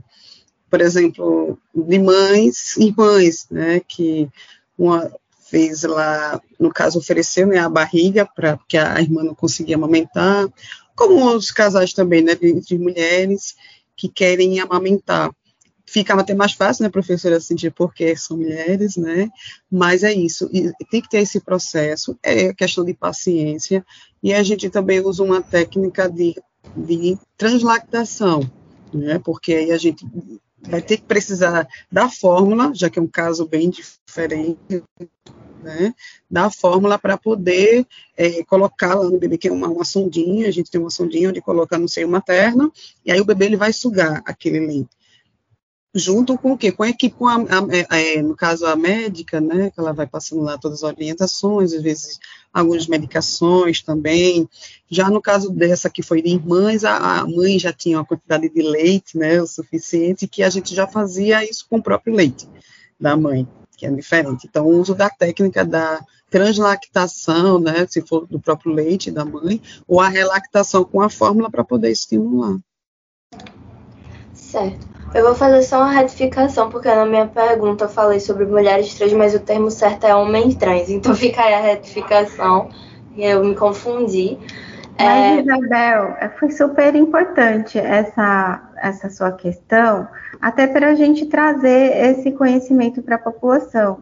por 0.70 0.82
exemplo, 0.82 1.58
de 1.74 2.00
mães 2.00 2.76
mães, 2.96 3.48
né, 3.50 3.82
que 3.88 4.30
uma 4.78 5.12
fez 5.50 5.84
lá, 5.84 6.40
no 6.60 6.72
caso, 6.72 7.00
ofereceu 7.00 7.48
né, 7.48 7.58
a 7.58 7.68
barriga 7.68 8.26
para 8.26 8.58
que 8.68 8.78
a 8.78 9.02
irmã 9.02 9.24
não 9.24 9.34
conseguia 9.34 9.76
amamentar, 9.76 10.48
como 10.96 11.26
outros 11.26 11.52
casais 11.52 11.92
também, 11.92 12.22
né, 12.22 12.36
de 12.36 12.78
mulheres 12.78 13.56
que 13.96 14.08
querem 14.08 14.60
amamentar. 14.60 15.32
Fica 15.86 16.14
até 16.14 16.36
mais 16.36 16.54
fácil, 16.54 16.84
né, 16.84 16.90
professora, 16.90 17.40
sentir 17.40 17.72
porque 17.72 18.16
são 18.16 18.38
mulheres, 18.38 18.96
né, 18.96 19.28
mas 19.72 20.04
é 20.04 20.14
isso, 20.14 20.48
e 20.54 20.72
tem 20.92 21.02
que 21.02 21.10
ter 21.10 21.20
esse 21.20 21.40
processo, 21.40 22.18
é 22.22 22.54
questão 22.54 22.86
de 22.86 22.94
paciência, 22.94 23.84
e 24.22 24.34
a 24.34 24.44
gente 24.44 24.70
também 24.70 25.00
usa 25.00 25.24
uma 25.24 25.42
técnica 25.42 26.08
de, 26.08 26.36
de 26.76 27.18
translactação, 27.36 28.42
né, 28.94 29.20
porque 29.24 29.54
aí 29.54 29.72
a 29.72 29.78
gente 29.78 30.06
vai 30.62 30.82
ter 30.82 30.98
que 30.98 31.04
precisar 31.04 31.68
da 31.92 32.10
fórmula, 32.10 32.72
já 32.74 32.90
que 32.90 33.00
é 33.00 33.02
um 33.02 33.08
caso 33.08 33.48
bem 33.48 33.70
diferente, 33.70 34.84
né, 35.62 35.94
da 36.30 36.50
fórmula 36.50 36.98
para 36.98 37.18
poder 37.18 37.86
é, 38.16 38.44
colocar 38.46 38.96
lá 38.96 39.10
no 39.10 39.20
bebê, 39.20 39.38
que 39.38 39.48
é 39.48 39.52
uma, 39.52 39.68
uma 39.68 39.84
sondinha, 39.84 40.48
a 40.48 40.52
gente 40.52 40.72
tem 40.72 40.80
uma 40.80 40.90
sondinha 40.90 41.30
onde 41.30 41.42
coloca 41.42 41.78
no 41.78 41.88
seio 41.88 42.08
materno, 42.08 42.72
e 43.06 43.12
aí 43.12 43.20
o 43.20 43.26
bebê 43.26 43.46
ele 43.46 43.58
vai 43.58 43.74
sugar 43.74 44.22
aquele 44.26 44.60
leite 44.60 44.99
junto 45.94 46.38
com 46.38 46.52
o 46.54 46.58
quê? 46.58 46.72
Com 46.72 46.84
a 46.84 46.90
equipe, 46.90 47.16
com 47.16 47.28
a, 47.28 47.36
a, 47.36 47.96
a, 47.96 48.00
é, 48.00 48.22
no 48.22 48.36
caso 48.36 48.66
a 48.66 48.76
médica, 48.76 49.42
né, 49.42 49.72
que 49.72 49.80
ela 49.80 49.94
vai 49.94 50.06
passando 50.06 50.42
lá 50.42 50.58
todas 50.58 50.84
as 50.84 50.92
orientações, 50.92 51.74
às 51.74 51.82
vezes 51.82 52.20
algumas 52.54 52.88
medicações 52.88 53.82
também. 53.82 54.48
Já 54.90 55.10
no 55.10 55.22
caso 55.22 55.50
dessa 55.50 55.90
que 55.90 56.04
foi 56.04 56.22
de 56.22 56.30
irmãs, 56.30 56.84
a, 56.84 57.20
a 57.20 57.28
mãe 57.28 57.58
já 57.58 57.74
tinha 57.74 57.98
uma 57.98 58.06
quantidade 58.06 58.50
de 58.50 58.62
leite, 58.62 59.18
né, 59.18 59.42
o 59.42 59.48
suficiente, 59.48 60.28
que 60.28 60.44
a 60.44 60.50
gente 60.50 60.76
já 60.76 60.88
fazia 60.88 61.44
isso 61.44 61.66
com 61.70 61.78
o 61.78 61.84
próprio 61.84 62.14
leite 62.14 62.48
da 63.00 63.18
mãe, 63.18 63.48
que 63.76 63.86
é 63.86 63.92
diferente. 63.92 64.48
Então, 64.48 64.66
o 64.66 64.80
uso 64.80 64.94
da 64.94 65.10
técnica 65.10 65.66
da 65.66 66.04
translactação, 66.30 67.60
né, 67.60 67.88
se 67.88 68.02
for 68.02 68.28
do 68.28 68.40
próprio 68.40 68.72
leite 68.72 69.10
da 69.10 69.26
mãe, 69.26 69.60
ou 69.88 70.00
a 70.00 70.08
relactação 70.08 70.84
com 70.84 71.02
a 71.02 71.10
fórmula 71.10 71.50
para 71.50 71.64
poder 71.64 71.90
estimular. 71.90 72.58
Certo. 74.34 74.99
Eu 75.14 75.24
vou 75.24 75.34
fazer 75.34 75.64
só 75.64 75.78
uma 75.78 75.92
retificação, 75.92 76.70
porque 76.70 76.88
na 76.88 77.06
minha 77.06 77.26
pergunta 77.26 77.86
eu 77.86 77.90
falei 77.90 78.20
sobre 78.20 78.46
mulheres 78.46 78.94
trans, 78.94 79.12
mas 79.14 79.34
o 79.34 79.40
termo 79.40 79.72
certo 79.72 80.06
é 80.06 80.14
homem 80.14 80.52
trans. 80.52 80.90
Então 80.90 81.14
fica 81.16 81.42
aí 81.42 81.54
a 81.56 81.62
retificação, 81.62 82.70
e 83.16 83.24
eu 83.24 83.44
me 83.44 83.56
confundi. 83.56 84.38
Mas, 85.00 85.38
é... 85.38 85.42
Isabel, 85.42 86.16
foi 86.38 86.52
super 86.52 86.96
importante 86.96 87.80
essa, 87.80 88.70
essa 88.78 89.10
sua 89.10 89.32
questão, 89.32 90.08
até 90.40 90.68
para 90.68 90.90
a 90.90 90.96
gente 90.96 91.26
trazer 91.26 91.98
esse 92.12 92.32
conhecimento 92.32 93.02
para 93.02 93.16
a 93.16 93.20
população. 93.20 94.02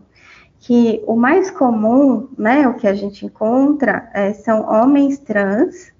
Que 0.60 1.02
o 1.08 1.16
mais 1.16 1.50
comum, 1.52 2.28
né, 2.38 2.68
o 2.68 2.74
que 2.74 2.88
a 2.88 2.94
gente 2.94 3.26
encontra, 3.26 4.10
é, 4.14 4.34
são 4.34 4.68
homens 4.68 5.20
trans 5.20 5.94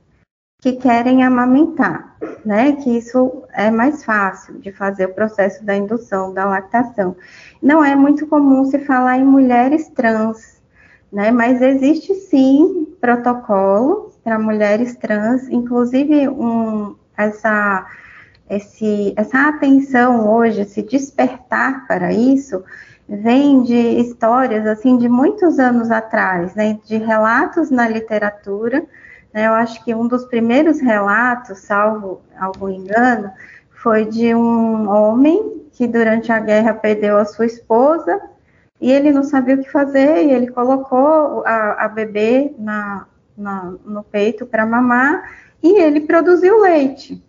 que 0.68 0.82
querem 0.82 1.24
amamentar, 1.24 2.18
né? 2.44 2.74
Que 2.74 2.98
isso 2.98 3.44
é 3.54 3.72
mais 3.72 4.04
fácil 4.04 4.60
de 4.60 4.72
fazer 4.72 5.06
o 5.06 5.14
processo 5.14 5.64
da 5.64 5.76
indução, 5.76 6.34
da 6.34 6.46
lactação. 6.46 7.16
Não 7.62 7.84
é 7.84 7.96
muito 7.96 8.28
comum 8.28 8.66
se 8.66 8.80
falar 8.80 9.18
em 9.18 9.24
mulheres 9.24 9.88
trans, 9.90 10.62
né? 11.12 11.32
Mas 11.32 11.62
existe 11.62 12.14
sim 12.14 12.86
protocolo 13.00 14.12
para 14.24 14.38
mulheres 14.38 14.96
trans, 14.98 15.48
inclusive 15.48 16.28
um, 16.28 16.96
essa, 17.16 17.86
esse, 18.50 19.14
essa 19.16 19.48
atenção 19.48 20.30
hoje, 20.30 20.62
esse 20.62 20.82
despertar 20.82 21.88
para 21.88 22.12
isso, 22.12 22.62
vem 23.08 23.64
de 23.64 24.02
histórias 24.02 24.66
assim 24.66 24.98
de 24.98 25.08
muitos 25.08 25.60
anos 25.60 25.92
atrás, 25.92 26.54
né? 26.56 26.78
De 26.84 26.98
relatos 26.98 27.72
na 27.72 27.88
literatura? 27.88 28.86
Eu 29.38 29.54
acho 29.54 29.84
que 29.84 29.94
um 29.94 30.08
dos 30.08 30.26
primeiros 30.26 30.80
relatos, 30.80 31.60
salvo 31.60 32.22
algum 32.40 32.70
engano, 32.70 33.32
foi 33.70 34.06
de 34.06 34.34
um 34.34 34.90
homem 34.90 35.64
que 35.72 35.88
durante 35.88 36.32
a 36.32 36.40
guerra 36.40 36.74
perdeu 36.74 37.18
a 37.18 37.26
sua 37.26 37.46
esposa 37.46 38.20
e 38.82 38.92
ele 38.92 39.12
não 39.12 39.24
sabia 39.24 39.56
o 39.56 39.64
que 39.64 39.72
fazer 39.72 40.26
e 40.26 40.32
ele 40.32 40.48
colocou 40.48 41.44
a, 41.46 41.86
a 41.86 41.88
bebê 41.88 42.54
na, 42.58 43.06
na, 43.38 43.74
no 43.86 44.04
peito 44.04 44.46
para 44.46 44.66
mamar 44.66 45.32
e 45.62 45.80
ele 45.80 46.02
produziu 46.02 46.62
leite 46.62 47.24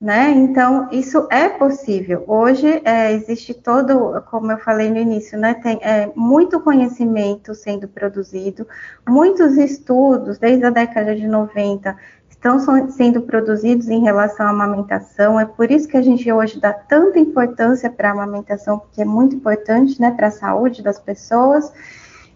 né? 0.00 0.30
Então, 0.30 0.88
isso 0.92 1.26
é 1.30 1.48
possível. 1.48 2.22
Hoje 2.28 2.80
é, 2.84 3.12
existe 3.12 3.52
todo, 3.52 4.22
como 4.30 4.52
eu 4.52 4.58
falei 4.58 4.90
no 4.90 4.96
início, 4.96 5.36
né? 5.36 5.54
Tem 5.54 5.78
é, 5.82 6.10
muito 6.14 6.60
conhecimento 6.60 7.52
sendo 7.54 7.88
produzido, 7.88 8.66
muitos 9.08 9.56
estudos, 9.56 10.38
desde 10.38 10.64
a 10.64 10.70
década 10.70 11.16
de 11.16 11.26
90, 11.26 11.96
estão 12.30 12.60
sendo 12.90 13.22
produzidos 13.22 13.88
em 13.88 14.00
relação 14.00 14.46
à 14.46 14.50
amamentação. 14.50 15.40
É 15.40 15.44
por 15.44 15.68
isso 15.68 15.88
que 15.88 15.96
a 15.96 16.02
gente 16.02 16.30
hoje 16.30 16.60
dá 16.60 16.72
tanta 16.72 17.18
importância 17.18 17.90
para 17.90 18.10
a 18.10 18.12
amamentação, 18.12 18.78
porque 18.78 19.02
é 19.02 19.04
muito 19.04 19.34
importante, 19.34 20.00
né, 20.00 20.12
para 20.12 20.28
a 20.28 20.30
saúde 20.30 20.80
das 20.80 21.00
pessoas. 21.00 21.72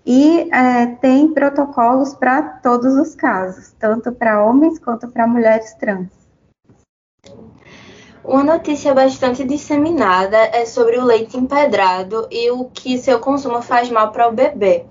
E 0.05 0.51
é, 0.53 0.87
tem 1.01 1.33
protocolos 1.33 2.13
para 2.15 2.43
todos 2.43 2.97
os 2.97 3.15
casos, 3.15 3.73
tanto 3.79 4.11
para 4.11 4.45
homens 4.45 4.81
quanto 4.81 5.07
para 5.07 5.29
mulheres 5.29 5.73
trans. 5.75 6.22
Uma 8.25 8.45
notícia 8.45 8.95
bastante 8.95 9.45
disseminada 9.45 10.37
é 10.37 10.65
sobre 10.65 10.97
o 10.97 11.05
leite 11.05 11.37
empedrado 11.37 12.29
e 12.31 12.51
o 12.53 12.67
que 12.67 12.97
seu 12.97 13.19
consumo 13.19 13.61
faz 13.61 13.91
mal 13.91 14.13
para 14.13 14.29
o 14.29 14.33
bebê. 14.33 14.87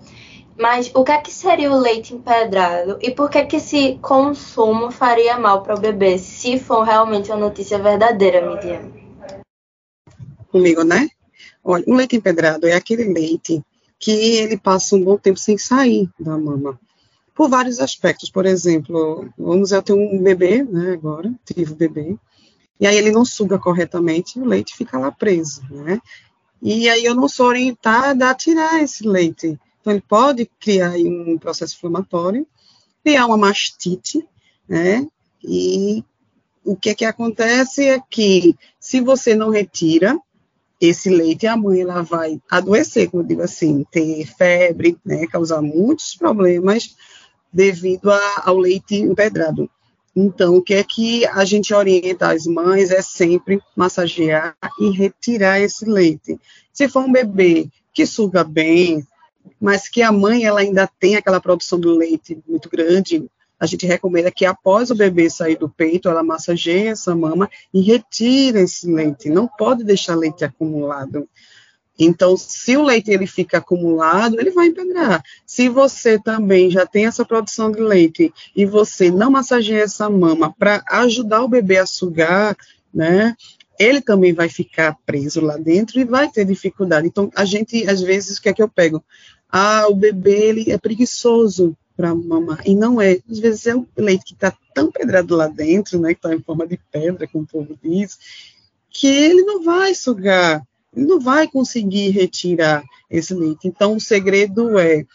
Mas 0.60 0.92
o 0.94 1.04
que 1.04 1.14
é 1.14 1.18
que 1.18 1.32
seria 1.32 1.72
o 1.72 1.80
leite 1.80 2.14
empedrado 2.14 2.98
e 3.02 3.10
por 3.10 3.30
que 3.30 3.46
que 3.46 3.56
esse 3.56 3.98
consumo 4.02 4.92
faria 4.92 5.38
mal 5.38 5.64
para 5.64 5.76
o 5.76 5.80
bebê, 5.80 6.18
se 6.18 6.60
for 6.60 6.84
realmente 6.84 7.32
uma 7.32 7.40
notícia 7.40 7.80
verdadeira, 7.80 8.42
Midian? 8.42 8.92
Comigo, 10.52 10.84
né? 10.84 11.10
Olha, 11.64 11.86
o 11.88 11.96
leite 11.96 12.18
empedrado 12.18 12.68
é 12.68 12.74
aquele 12.74 13.14
leite 13.14 13.64
que 13.98 14.12
ele 14.12 14.58
passa 14.58 14.96
um 14.96 15.04
bom 15.04 15.18
tempo 15.18 15.40
sem 15.40 15.58
sair 15.58 16.10
da 16.20 16.38
mama. 16.38 16.78
Por 17.42 17.50
vários 17.50 17.80
aspectos, 17.80 18.30
por 18.30 18.46
exemplo, 18.46 19.28
vamos 19.36 19.72
eu 19.72 19.82
tenho 19.82 19.98
um 19.98 20.22
bebê, 20.22 20.62
né, 20.62 20.92
agora, 20.92 21.34
tive 21.44 21.74
um 21.74 21.76
bebê, 21.76 22.16
e 22.80 22.86
aí 22.86 22.96
ele 22.96 23.10
não 23.10 23.26
suga 23.26 23.58
corretamente 23.58 24.38
e 24.38 24.42
o 24.44 24.46
leite 24.46 24.78
fica 24.78 25.00
lá 25.00 25.12
preso, 25.12 25.64
né? 25.72 26.00
E 26.62 26.88
aí 26.88 27.04
eu 27.04 27.16
não 27.16 27.28
sou 27.28 27.48
orientada 27.48 28.30
a 28.30 28.36
tirar 28.36 28.84
esse 28.84 29.08
leite. 29.08 29.60
Então 29.80 29.92
ele 29.92 30.04
pode 30.08 30.52
criar 30.60 30.92
um 30.92 31.36
processo 31.40 31.76
inflamatório, 31.76 32.46
criar 33.04 33.26
uma 33.26 33.38
mastite, 33.38 34.24
né? 34.70 35.08
E 35.44 36.04
o 36.64 36.76
que 36.76 36.92
é 36.92 36.94
que 36.94 37.06
acontece 37.06 37.88
é 37.88 38.00
que 38.08 38.56
se 38.80 39.02
você 39.02 39.34
não 39.34 39.50
retira 39.50 40.16
esse 40.80 41.10
leite, 41.10 41.48
a 41.48 41.58
mãe 41.58 41.82
ela 41.82 42.04
vai 42.04 42.40
adoecer, 42.48 43.10
como 43.10 43.24
eu 43.24 43.28
digo 43.28 43.42
assim, 43.42 43.84
ter 43.92 44.28
febre, 44.28 44.96
né, 45.04 45.26
causar 45.26 45.64
muitos 45.64 46.16
problemas 46.16 46.96
devido 47.52 48.12
a, 48.12 48.44
ao 48.46 48.58
leite 48.58 48.96
empedrado. 48.96 49.70
Então, 50.16 50.56
o 50.58 50.62
que 50.62 50.74
é 50.74 50.84
que 50.84 51.26
a 51.28 51.46
gente 51.46 51.74
orienta 51.74 52.32
as 52.32 52.46
mães 52.46 52.92
é 52.92 53.02
sempre 53.02 53.62
massagear 53.76 54.56
e 54.80 54.90
retirar 54.90 55.60
esse 55.60 55.86
leite. 55.86 56.38
Se 56.74 56.90
for 56.90 57.04
um 57.04 57.12
bebê 57.12 57.70
que 57.94 58.06
suga 58.06 58.44
bem, 58.44 59.06
mas 59.60 59.88
que 59.88 60.02
a 60.02 60.12
mãe 60.12 60.44
ela 60.44 60.60
ainda 60.60 60.90
tem 61.00 61.16
aquela 61.16 61.40
produção 61.40 61.80
do 61.80 61.96
leite 61.96 62.38
muito 62.48 62.70
grande, 62.70 63.26
a 63.60 63.66
gente 63.66 63.86
recomenda 63.86 64.32
que 64.32 64.44
após 64.44 64.90
o 64.90 64.96
bebê 64.96 65.30
sair 65.30 65.56
do 65.56 65.70
peito, 65.70 66.10
ela 66.10 66.24
massageie 66.24 66.88
essa 66.88 67.16
mama 67.16 67.50
e 67.72 67.80
retire 67.80 68.60
esse 68.60 68.92
leite. 68.92 69.30
Não 69.30 69.48
pode 69.48 69.84
deixar 69.84 70.16
leite 70.16 70.44
acumulado. 70.44 71.30
Então, 72.06 72.36
se 72.36 72.76
o 72.76 72.84
leite 72.84 73.12
ele 73.12 73.28
fica 73.28 73.60
acumulado, 73.60 74.40
ele 74.40 74.50
vai 74.50 74.68
empedrar. 74.68 75.24
Se 75.46 75.70
você 75.70 76.18
também 76.18 76.72
já 76.72 76.86
tem 76.86 77.06
essa 77.06 77.24
produção 77.24 77.72
de 77.72 77.80
leite 77.80 78.34
e 78.56 78.66
você 78.66 79.12
não 79.12 79.30
massageia 79.30 79.84
essa 79.84 80.10
mama 80.10 80.54
para 80.58 80.84
ajudar 80.90 81.44
o 81.44 81.48
bebê 81.48 81.78
a 81.78 81.86
sugar, 81.86 82.58
né? 82.92 83.36
Ele 83.80 84.02
também 84.02 84.34
vai 84.34 84.50
ficar 84.50 84.98
preso 85.06 85.42
lá 85.42 85.58
dentro 85.58 86.00
e 86.00 86.04
vai 86.04 86.30
ter 86.30 86.44
dificuldade. 86.44 87.08
Então, 87.08 87.30
a 87.36 87.46
gente, 87.46 87.88
às 87.88 88.02
vezes, 88.02 88.38
o 88.38 88.42
que 88.42 88.50
é 88.50 88.54
que 88.54 88.64
eu 88.64 88.70
pego? 88.70 89.04
Ah, 89.48 89.86
o 89.88 89.94
bebê 89.94 90.50
ele 90.50 90.72
é 90.72 90.78
preguiçoso 90.78 91.78
para 91.96 92.16
mamar. 92.16 92.62
E 92.66 92.74
não 92.74 93.00
é. 93.00 93.20
Às 93.30 93.38
vezes 93.38 93.68
é 93.68 93.76
o 93.76 93.88
leite 93.96 94.26
que 94.26 94.34
está 94.34 94.52
tão 94.74 94.92
pedrado 94.92 95.36
lá 95.36 95.48
dentro, 95.48 96.00
né? 96.00 96.14
Que 96.16 96.20
está 96.20 96.34
em 96.34 96.42
forma 96.42 96.66
de 96.66 96.80
pedra, 96.92 97.28
como 97.28 97.44
o 97.44 97.48
povo 97.48 97.78
diz, 97.84 98.18
que 98.90 99.08
ele 99.08 99.44
não 99.44 99.64
vai 99.64 99.94
sugar 99.94 100.64
não 100.96 101.20
vai 101.20 101.48
conseguir 101.48 102.10
retirar 102.10 102.84
esse 103.10 103.34
leite. 103.34 103.68
Então, 103.68 103.96
o 103.96 104.02
segredo 104.02 104.78
é 104.78 105.06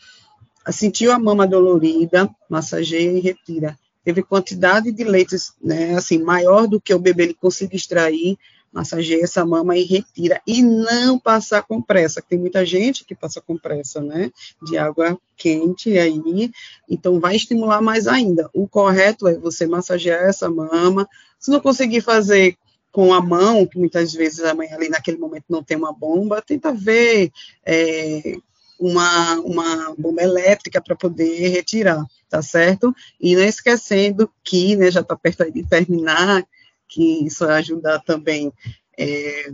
sentiu 0.72 1.12
a 1.12 1.18
mama 1.18 1.46
dolorida, 1.46 2.28
massageia 2.48 3.12
e 3.12 3.20
retira. 3.20 3.78
Teve 4.04 4.22
quantidade 4.22 4.90
de 4.92 5.04
leite, 5.04 5.36
né, 5.62 5.94
assim, 5.94 6.18
maior 6.18 6.66
do 6.66 6.80
que 6.80 6.94
o 6.94 6.98
bebê 6.98 7.24
ele 7.24 7.34
consiga 7.34 7.76
extrair, 7.76 8.38
massageia 8.72 9.24
essa 9.24 9.44
mama 9.44 9.76
e 9.76 9.84
retira. 9.84 10.40
E 10.46 10.62
não 10.62 11.18
passar 11.18 11.62
com 11.62 11.80
pressa, 11.80 12.22
tem 12.22 12.38
muita 12.38 12.64
gente 12.64 13.04
que 13.04 13.14
passa 13.14 13.40
com 13.40 13.56
pressa, 13.56 14.00
né, 14.00 14.30
de 14.62 14.76
água 14.76 15.18
quente 15.36 15.96
aí, 15.98 16.50
então 16.88 17.20
vai 17.20 17.36
estimular 17.36 17.80
mais 17.80 18.06
ainda. 18.06 18.50
O 18.54 18.66
correto 18.66 19.28
é 19.28 19.38
você 19.38 19.66
massagear 19.66 20.24
essa 20.24 20.48
mama, 20.48 21.08
se 21.38 21.50
não 21.50 21.60
conseguir 21.60 22.00
fazer 22.00 22.56
com 22.96 23.12
a 23.12 23.20
mão, 23.20 23.66
que 23.66 23.78
muitas 23.78 24.14
vezes 24.14 24.40
a 24.40 24.54
mãe 24.54 24.72
ali 24.72 24.88
naquele 24.88 25.18
momento 25.18 25.44
não 25.50 25.62
tem 25.62 25.76
uma 25.76 25.92
bomba, 25.92 26.40
tenta 26.40 26.72
ver 26.72 27.30
é, 27.62 28.38
uma, 28.80 29.34
uma 29.40 29.94
bomba 29.98 30.22
elétrica 30.22 30.80
para 30.80 30.96
poder 30.96 31.48
retirar, 31.48 32.02
tá 32.26 32.40
certo? 32.40 32.96
E 33.20 33.36
não 33.36 33.44
esquecendo 33.44 34.30
que, 34.42 34.76
né, 34.76 34.90
já 34.90 35.02
está 35.02 35.14
perto 35.14 35.44
de 35.52 35.62
terminar, 35.62 36.42
que 36.88 37.26
isso 37.26 37.46
vai 37.46 37.58
ajudar 37.58 37.98
também 37.98 38.50
é, 38.98 39.50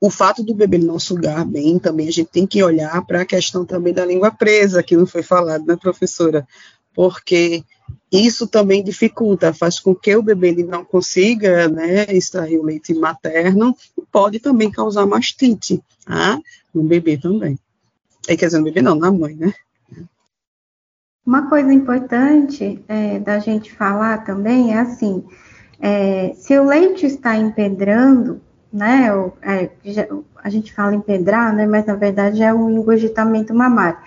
o 0.00 0.08
fato 0.08 0.42
do 0.42 0.54
bebê 0.54 0.78
não 0.78 0.98
sugar 0.98 1.44
bem, 1.44 1.78
também 1.78 2.08
a 2.08 2.10
gente 2.10 2.30
tem 2.30 2.46
que 2.46 2.62
olhar 2.62 3.04
para 3.04 3.20
a 3.20 3.26
questão 3.26 3.62
também 3.62 3.92
da 3.92 4.06
língua 4.06 4.30
presa, 4.30 4.82
que 4.82 4.96
não 4.96 5.06
foi 5.06 5.22
falado, 5.22 5.66
né, 5.66 5.76
professora? 5.76 6.48
Porque 6.94 7.64
isso 8.10 8.46
também 8.46 8.82
dificulta, 8.82 9.54
faz 9.54 9.78
com 9.78 9.94
que 9.94 10.14
o 10.16 10.22
bebê 10.22 10.52
não 10.64 10.84
consiga 10.84 11.68
né, 11.68 12.04
extrair 12.10 12.58
o 12.58 12.64
leite 12.64 12.92
materno 12.92 13.74
e 13.96 14.02
pode 14.10 14.40
também 14.40 14.70
causar 14.70 15.06
mastite 15.06 15.80
tá? 16.04 16.40
no 16.74 16.82
bebê 16.82 17.16
também. 17.16 17.58
É, 18.28 18.36
quer 18.36 18.46
dizer, 18.46 18.58
no 18.58 18.64
bebê 18.64 18.82
não, 18.82 18.96
na 18.96 19.12
mãe, 19.12 19.34
né? 19.34 19.52
Uma 21.24 21.48
coisa 21.48 21.72
importante 21.72 22.82
é, 22.88 23.18
da 23.20 23.38
gente 23.38 23.72
falar 23.72 24.24
também 24.24 24.72
é 24.72 24.80
assim, 24.80 25.24
é, 25.78 26.32
se 26.34 26.58
o 26.58 26.64
leite 26.64 27.06
está 27.06 27.36
empedrando, 27.36 28.40
né, 28.72 29.14
ou, 29.14 29.36
é, 29.42 29.70
já, 29.84 30.08
a 30.42 30.50
gente 30.50 30.72
fala 30.72 30.94
empedrar, 30.94 31.54
né, 31.54 31.66
mas 31.66 31.86
na 31.86 31.94
verdade 31.94 32.42
é 32.42 32.52
um 32.52 32.70
engurgitamento 32.70 33.54
mamário. 33.54 33.98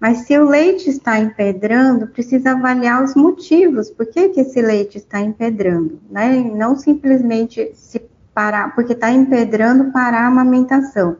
Mas 0.00 0.20
se 0.20 0.38
o 0.38 0.48
leite 0.48 0.88
está 0.88 1.18
empedrando, 1.18 2.06
precisa 2.06 2.52
avaliar 2.52 3.04
os 3.04 3.14
motivos, 3.14 3.90
por 3.90 4.06
que, 4.06 4.30
que 4.30 4.40
esse 4.40 4.62
leite 4.62 4.96
está 4.96 5.20
empedrando, 5.20 6.00
né? 6.10 6.38
Não 6.38 6.74
simplesmente 6.74 7.72
se 7.74 8.00
parar, 8.32 8.74
porque 8.74 8.94
está 8.94 9.10
empedrando 9.10 9.92
para 9.92 10.18
a 10.18 10.26
amamentação. 10.26 11.18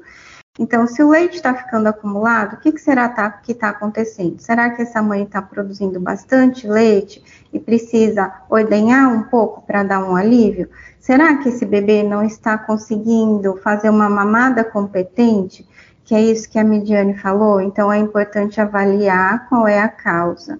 Então, 0.58 0.86
se 0.86 1.02
o 1.02 1.08
leite 1.08 1.36
está 1.36 1.54
ficando 1.54 1.86
acumulado, 1.86 2.54
o 2.54 2.56
que, 2.58 2.72
que 2.72 2.80
será 2.80 3.08
tá, 3.08 3.30
que 3.30 3.52
está 3.52 3.68
acontecendo? 3.68 4.40
Será 4.40 4.70
que 4.70 4.82
essa 4.82 5.00
mãe 5.00 5.22
está 5.22 5.40
produzindo 5.40 6.00
bastante 6.00 6.66
leite 6.66 7.22
e 7.52 7.58
precisa 7.58 8.32
ordenhar 8.48 9.10
um 9.10 9.22
pouco 9.22 9.62
para 9.62 9.82
dar 9.82 10.04
um 10.04 10.16
alívio? 10.16 10.68
Será 10.98 11.36
que 11.38 11.48
esse 11.48 11.64
bebê 11.64 12.02
não 12.02 12.22
está 12.22 12.58
conseguindo 12.58 13.56
fazer 13.58 13.88
uma 13.88 14.08
mamada 14.08 14.64
competente? 14.64 15.66
Que 16.10 16.16
é 16.16 16.22
isso 16.22 16.50
que 16.50 16.58
a 16.58 16.64
Midiane 16.64 17.14
falou? 17.14 17.60
Então, 17.60 17.92
é 17.92 17.96
importante 17.96 18.60
avaliar 18.60 19.48
qual 19.48 19.68
é 19.68 19.78
a 19.78 19.86
causa. 19.86 20.58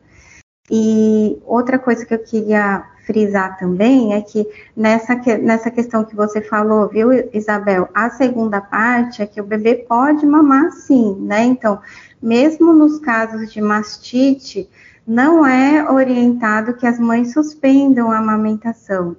E 0.70 1.42
outra 1.44 1.76
coisa 1.76 2.06
que 2.06 2.14
eu 2.14 2.20
queria 2.20 2.84
frisar 3.04 3.58
também 3.58 4.14
é 4.14 4.20
que 4.20 4.46
nessa, 4.76 5.16
nessa 5.38 5.68
questão 5.68 6.04
que 6.04 6.14
você 6.14 6.40
falou, 6.40 6.86
viu, 6.86 7.10
Isabel, 7.32 7.88
a 7.92 8.10
segunda 8.10 8.60
parte 8.60 9.22
é 9.22 9.26
que 9.26 9.40
o 9.40 9.44
bebê 9.44 9.74
pode 9.74 10.24
mamar 10.24 10.70
sim, 10.70 11.16
né? 11.18 11.42
Então, 11.42 11.80
mesmo 12.22 12.72
nos 12.72 13.00
casos 13.00 13.52
de 13.52 13.60
mastite, 13.60 14.70
não 15.04 15.44
é 15.44 15.90
orientado 15.90 16.74
que 16.74 16.86
as 16.86 17.00
mães 17.00 17.32
suspendam 17.32 18.12
a 18.12 18.18
amamentação. 18.18 19.16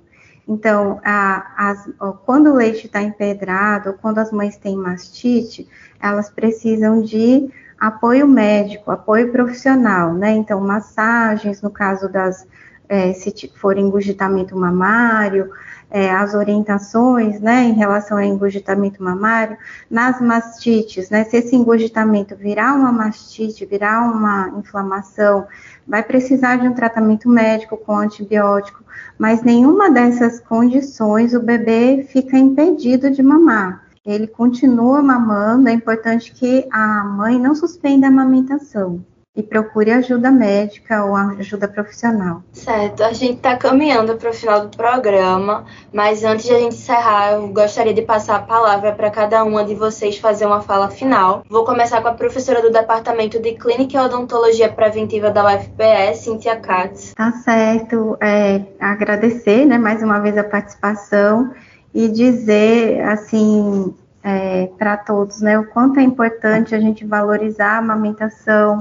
Então, 0.47 0.99
a, 1.03 1.69
as, 1.69 1.89
quando 2.25 2.47
o 2.47 2.55
leite 2.55 2.85
está 2.87 3.01
empedrado, 3.01 3.97
quando 4.01 4.19
as 4.19 4.31
mães 4.31 4.57
têm 4.57 4.75
mastite, 4.75 5.67
elas 6.01 6.29
precisam 6.29 7.01
de 7.01 7.49
apoio 7.79 8.27
médico, 8.27 8.91
apoio 8.91 9.31
profissional, 9.31 10.13
né? 10.13 10.31
Então, 10.31 10.59
massagens, 10.61 11.61
no 11.61 11.69
caso 11.69 12.09
das 12.09 12.47
é, 12.91 13.13
se 13.13 13.49
for 13.55 13.77
engurgitamento 13.77 14.53
mamário, 14.53 15.49
é, 15.89 16.11
as 16.11 16.33
orientações, 16.33 17.39
né, 17.39 17.63
em 17.63 17.71
relação 17.71 18.17
ao 18.17 18.23
engurgitamento 18.23 19.01
mamário, 19.01 19.57
nas 19.89 20.19
mastites, 20.19 21.09
né, 21.09 21.23
se 21.23 21.37
esse 21.37 21.55
engurgitamento 21.55 22.35
virar 22.35 22.73
uma 22.73 22.91
mastite, 22.91 23.65
virar 23.65 24.01
uma 24.01 24.49
inflamação, 24.59 25.47
vai 25.87 26.03
precisar 26.03 26.57
de 26.57 26.67
um 26.67 26.73
tratamento 26.73 27.29
médico 27.29 27.77
com 27.77 27.95
antibiótico, 27.95 28.83
mas 29.17 29.41
nenhuma 29.41 29.89
dessas 29.89 30.41
condições 30.41 31.33
o 31.33 31.39
bebê 31.39 32.05
fica 32.11 32.37
impedido 32.37 33.09
de 33.09 33.23
mamar. 33.23 33.90
Ele 34.05 34.25
continua 34.25 35.01
mamando, 35.01 35.69
é 35.69 35.73
importante 35.73 36.31
que 36.31 36.67
a 36.71 37.03
mãe 37.03 37.37
não 37.37 37.53
suspenda 37.53 38.07
a 38.07 38.09
amamentação 38.09 39.05
e 39.35 39.41
procure 39.41 39.91
ajuda 39.91 40.29
médica 40.29 41.05
ou 41.05 41.15
ajuda 41.15 41.67
profissional. 41.67 42.43
Certo, 42.51 43.03
a 43.03 43.13
gente 43.13 43.35
está 43.35 43.55
caminhando 43.55 44.17
para 44.17 44.31
o 44.31 44.33
final 44.33 44.67
do 44.67 44.75
programa, 44.75 45.65
mas 45.93 46.23
antes 46.23 46.47
de 46.47 46.53
a 46.53 46.59
gente 46.59 46.75
encerrar, 46.75 47.33
eu 47.33 47.47
gostaria 47.49 47.93
de 47.93 48.01
passar 48.01 48.37
a 48.37 48.41
palavra 48.41 48.91
para 48.91 49.09
cada 49.09 49.43
uma 49.43 49.63
de 49.63 49.75
vocês 49.75 50.17
fazer 50.17 50.45
uma 50.47 50.61
fala 50.61 50.89
final. 50.89 51.43
Vou 51.47 51.63
começar 51.63 52.01
com 52.01 52.09
a 52.09 52.13
professora 52.13 52.61
do 52.61 52.71
Departamento 52.71 53.39
de 53.39 53.53
Clínica 53.53 53.97
e 53.97 53.99
Odontologia 53.99 54.67
Preventiva 54.67 55.29
da 55.29 55.45
UFPE, 55.45 56.15
Cíntia 56.15 56.57
Katz. 56.57 57.13
Tá 57.13 57.31
certo, 57.31 58.17
é, 58.19 58.63
agradecer 58.79 59.65
né, 59.65 59.77
mais 59.77 60.03
uma 60.03 60.19
vez 60.19 60.37
a 60.37 60.43
participação 60.43 61.53
e 61.93 62.07
dizer, 62.07 63.01
assim, 63.01 63.93
é, 64.23 64.69
para 64.77 64.97
todos, 64.97 65.41
né, 65.41 65.57
o 65.59 65.65
quanto 65.67 65.99
é 65.99 66.03
importante 66.03 66.73
a 66.73 66.79
gente 66.79 67.05
valorizar 67.05 67.73
a 67.73 67.77
amamentação, 67.77 68.79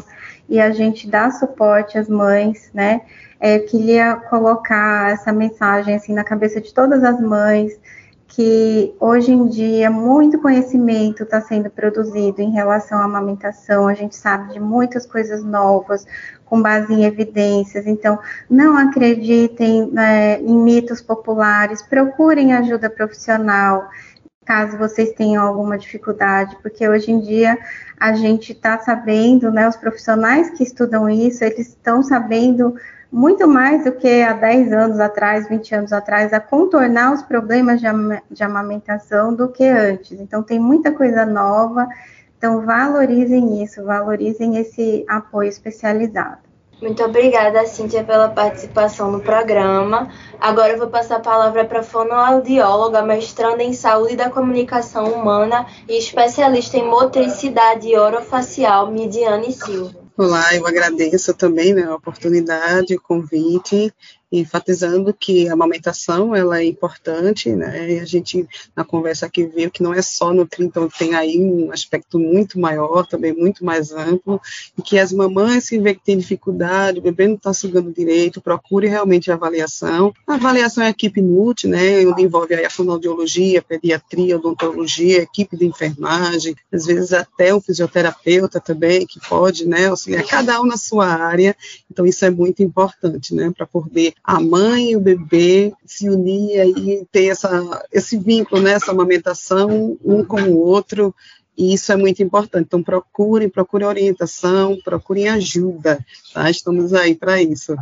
e 0.50 0.61
a 0.61 0.72
gente 0.72 1.08
dá 1.08 1.30
suporte 1.30 1.96
às 1.96 2.08
mães, 2.08 2.70
né? 2.74 3.02
É, 3.38 3.61
queria 3.61 4.16
colocar 4.16 5.12
essa 5.12 5.32
mensagem 5.32 5.94
assim 5.94 6.12
na 6.12 6.24
cabeça 6.24 6.61
de 6.61 6.74
todas 6.74 7.04
as 7.04 7.20
mães 7.20 7.78
que 8.26 8.94
hoje 9.00 9.32
em 9.32 9.48
dia 9.48 9.90
muito 9.90 10.40
conhecimento 10.40 11.22
está 11.22 11.40
sendo 11.40 11.70
produzido 11.70 12.42
em 12.42 12.50
relação 12.50 12.98
à 12.98 13.04
amamentação, 13.04 13.88
a 13.88 13.94
gente 13.94 14.14
sabe 14.14 14.52
de 14.52 14.61
muitas 14.61 15.06
coisas 15.06 15.42
novas, 15.42 16.06
com 16.51 16.61
base 16.61 16.92
em 16.92 17.05
evidências, 17.05 17.86
então 17.86 18.18
não 18.51 18.76
acreditem 18.76 19.88
né, 19.92 20.40
em 20.40 20.53
mitos 20.53 21.01
populares, 21.01 21.80
procurem 21.80 22.53
ajuda 22.53 22.90
profissional, 22.90 23.88
caso 24.44 24.76
vocês 24.76 25.12
tenham 25.12 25.46
alguma 25.46 25.78
dificuldade, 25.78 26.57
porque 26.61 26.88
hoje 26.88 27.12
em 27.12 27.20
dia 27.20 27.57
a 27.98 28.14
gente 28.14 28.51
está 28.51 28.80
sabendo, 28.80 29.53
né, 29.53 29.68
os 29.68 29.76
profissionais 29.76 30.51
que 30.51 30.64
estudam 30.64 31.09
isso, 31.09 31.44
eles 31.44 31.68
estão 31.68 32.03
sabendo 32.03 32.74
muito 33.12 33.46
mais 33.46 33.84
do 33.84 33.92
que 33.92 34.22
há 34.22 34.32
10 34.32 34.72
anos 34.72 35.01
atrás, 35.01 35.48
20 35.48 35.74
anos 35.74 35.92
atrás, 35.92 36.32
a 36.32 36.40
contornar 36.40 37.12
os 37.12 37.22
problemas 37.22 37.80
de, 37.80 37.86
de 38.30 38.42
amamentação 38.42 39.34
do 39.34 39.48
que 39.48 39.64
antes. 39.64 40.18
Então, 40.20 40.42
tem 40.42 40.61
muita 40.61 40.92
coisa 40.92 41.26
nova, 41.26 41.88
então 42.41 42.64
valorizem 42.64 43.62
isso, 43.62 43.84
valorizem 43.84 44.57
esse 44.57 45.05
apoio 45.07 45.51
especializado. 45.51 46.38
Muito 46.80 47.05
obrigada, 47.05 47.66
Cíntia, 47.66 48.03
pela 48.03 48.30
participação 48.30 49.12
no 49.12 49.20
programa. 49.20 50.11
Agora 50.41 50.72
eu 50.72 50.78
vou 50.78 50.88
passar 50.88 51.16
a 51.16 51.20
palavra 51.20 51.66
para 51.66 51.80
a 51.80 51.82
fonoaudióloga, 51.82 53.03
mestranda 53.03 53.62
em 53.62 53.74
saúde 53.74 54.16
da 54.16 54.30
comunicação 54.30 55.12
humana 55.12 55.66
e 55.86 55.99
especialista 55.99 56.78
em 56.78 56.88
motricidade 56.88 57.95
orofacial, 57.95 58.91
Midiane 58.91 59.53
Silva. 59.53 60.01
Olá, 60.16 60.55
eu 60.55 60.66
agradeço 60.66 61.34
também 61.34 61.74
né, 61.74 61.84
a 61.84 61.95
oportunidade, 61.95 62.97
o 62.97 63.01
convite 63.03 63.93
enfatizando 64.32 65.12
que 65.12 65.48
a 65.48 65.52
amamentação 65.52 66.34
ela 66.34 66.60
é 66.60 66.64
importante, 66.64 67.50
né? 67.50 67.92
E 67.92 68.00
a 68.00 68.04
gente 68.04 68.46
na 68.76 68.84
conversa 68.84 69.26
aqui 69.26 69.44
viu 69.44 69.70
que 69.70 69.82
não 69.82 69.92
é 69.92 70.02
só 70.02 70.32
nutrir, 70.32 70.66
então 70.66 70.88
tem 70.88 71.14
aí 71.14 71.38
um 71.38 71.72
aspecto 71.72 72.18
muito 72.18 72.58
maior, 72.58 73.06
também 73.06 73.32
muito 73.32 73.64
mais 73.64 73.92
amplo, 73.92 74.40
e 74.78 74.82
que 74.82 74.98
as 74.98 75.12
mamães 75.12 75.68
que 75.68 75.78
vê 75.78 75.94
que 75.94 76.04
tem 76.04 76.16
dificuldade, 76.16 76.98
o 76.98 77.02
bebê 77.02 77.26
não 77.26 77.34
está 77.34 77.52
sugando 77.52 77.92
direito, 77.92 78.40
procure 78.40 78.86
realmente 78.86 79.30
a 79.30 79.34
avaliação. 79.34 80.12
A 80.26 80.34
avaliação 80.34 80.84
é 80.84 80.88
a 80.88 80.90
equipe 80.90 81.20
NUT, 81.20 81.66
né? 81.66 82.06
Onde 82.06 82.22
envolve 82.22 82.54
a 82.54 82.70
fonoaudiologia, 82.70 83.62
pediatria, 83.62 84.36
odontologia, 84.36 85.22
equipe 85.22 85.56
de 85.56 85.66
enfermagem, 85.66 86.54
às 86.72 86.86
vezes 86.86 87.12
até 87.12 87.54
um 87.54 87.60
fisioterapeuta 87.60 88.60
também 88.60 89.06
que 89.06 89.18
pode, 89.28 89.66
né? 89.66 89.88
Auxiliar 89.88 90.24
cada 90.24 90.60
um 90.60 90.66
na 90.66 90.76
sua 90.76 91.06
área. 91.06 91.56
Então 91.90 92.06
isso 92.06 92.24
é 92.24 92.30
muito 92.30 92.62
importante, 92.62 93.34
né? 93.34 93.52
Para 93.56 93.66
poder 93.66 94.14
a 94.22 94.40
mãe 94.40 94.90
e 94.90 94.96
o 94.96 95.00
bebê 95.00 95.72
se 95.84 96.08
unir 96.08 96.66
e 96.76 97.06
ter 97.10 97.26
essa, 97.26 97.84
esse 97.92 98.18
vínculo, 98.18 98.62
né, 98.62 98.72
essa 98.72 98.92
amamentação 98.92 99.98
um 100.04 100.24
com 100.24 100.40
o 100.42 100.58
outro, 100.58 101.14
e 101.56 101.74
isso 101.74 101.92
é 101.92 101.96
muito 101.96 102.22
importante. 102.22 102.66
Então, 102.66 102.82
procurem, 102.82 103.48
procurem 103.48 103.86
orientação, 103.86 104.78
procurem 104.82 105.28
ajuda, 105.28 106.04
tá? 106.32 106.50
Estamos 106.50 106.94
aí 106.94 107.14
para 107.14 107.42
isso. 107.42 107.76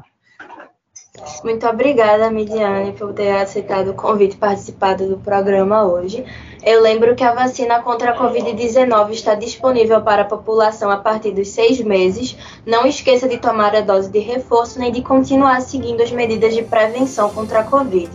Muito 1.45 1.67
obrigada, 1.67 2.31
Midiane, 2.31 2.93
por 2.93 3.13
ter 3.13 3.31
aceitado 3.31 3.91
o 3.91 3.95
convite 3.95 4.35
e 4.35 4.39
participado 4.39 5.09
do 5.09 5.19
programa 5.19 5.85
hoje. 5.85 6.25
Eu 6.65 6.83
lembro 6.83 7.15
que 7.15 7.23
a 7.23 7.33
vacina 7.33 7.81
contra 7.81 8.11
a 8.11 8.19
Covid-19 8.19 9.13
está 9.13 9.35
disponível 9.35 10.03
para 10.03 10.23
a 10.23 10.25
população 10.25 10.91
a 10.91 10.97
partir 10.97 11.31
dos 11.31 11.49
seis 11.49 11.81
meses. 11.81 12.37
Não 12.67 12.85
esqueça 12.85 13.29
de 13.29 13.39
tomar 13.39 13.75
a 13.77 13.81
dose 13.81 14.11
de 14.11 14.19
reforço 14.19 14.79
nem 14.79 14.91
de 14.91 15.01
continuar 15.01 15.63
seguindo 15.63 16.03
as 16.03 16.11
medidas 16.11 16.55
de 16.55 16.63
prevenção 16.63 17.31
contra 17.31 17.61
a 17.61 17.65
Covid. 17.65 18.11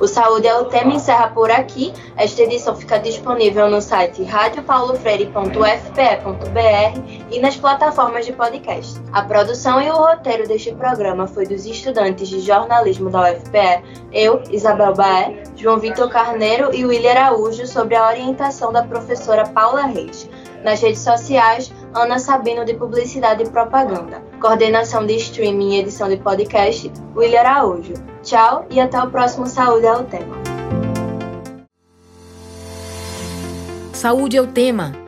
O 0.00 0.06
Saúde 0.06 0.46
é 0.46 0.56
o 0.56 0.66
tema 0.66 0.94
encerra 0.94 1.28
por 1.28 1.50
aqui. 1.50 1.92
Esta 2.16 2.42
edição 2.42 2.76
fica 2.76 2.98
disponível 2.98 3.68
no 3.68 3.82
site 3.82 4.22
radiopaulofreire.fpe.br 4.22 7.00
e 7.30 7.40
nas 7.40 7.56
plataformas 7.56 8.24
de 8.24 8.32
podcast. 8.32 9.00
A 9.12 9.22
produção 9.22 9.82
e 9.82 9.90
o 9.90 9.96
roteiro 9.96 10.46
deste 10.46 10.72
programa 10.72 11.26
foi 11.26 11.46
dos 11.46 11.66
estudantes 11.66 12.28
de 12.28 12.40
jornalismo 12.48 13.10
da 13.10 13.30
UFPE, 13.30 13.84
eu, 14.12 14.42
Isabel 14.50 14.94
Baé, 14.94 15.44
João 15.56 15.78
Vitor 15.78 16.08
Carneiro 16.08 16.74
e 16.74 16.84
William 16.84 17.12
Araújo, 17.12 17.66
sob 17.66 17.94
a 17.94 18.08
orientação 18.08 18.72
da 18.72 18.82
professora 18.82 19.46
Paula 19.48 19.82
Reis. 19.82 20.28
Nas 20.64 20.80
redes 20.80 21.00
sociais, 21.00 21.72
Ana 21.94 22.18
Sabino 22.18 22.64
de 22.64 22.74
Publicidade 22.74 23.44
e 23.44 23.48
Propaganda. 23.48 24.22
Coordenação 24.40 25.06
de 25.06 25.14
streaming 25.16 25.74
e 25.74 25.80
edição 25.80 26.08
de 26.08 26.16
podcast, 26.16 26.90
William 27.14 27.40
Araújo. 27.40 27.94
Tchau 28.22 28.66
e 28.68 28.80
até 28.80 29.00
o 29.00 29.10
próximo 29.10 29.46
Saúde 29.46 29.86
é 29.86 29.92
o 29.92 30.02
Tema. 30.04 30.36
Saúde 33.92 34.36
é 34.36 34.40
o 34.40 34.46
tema 34.46 35.07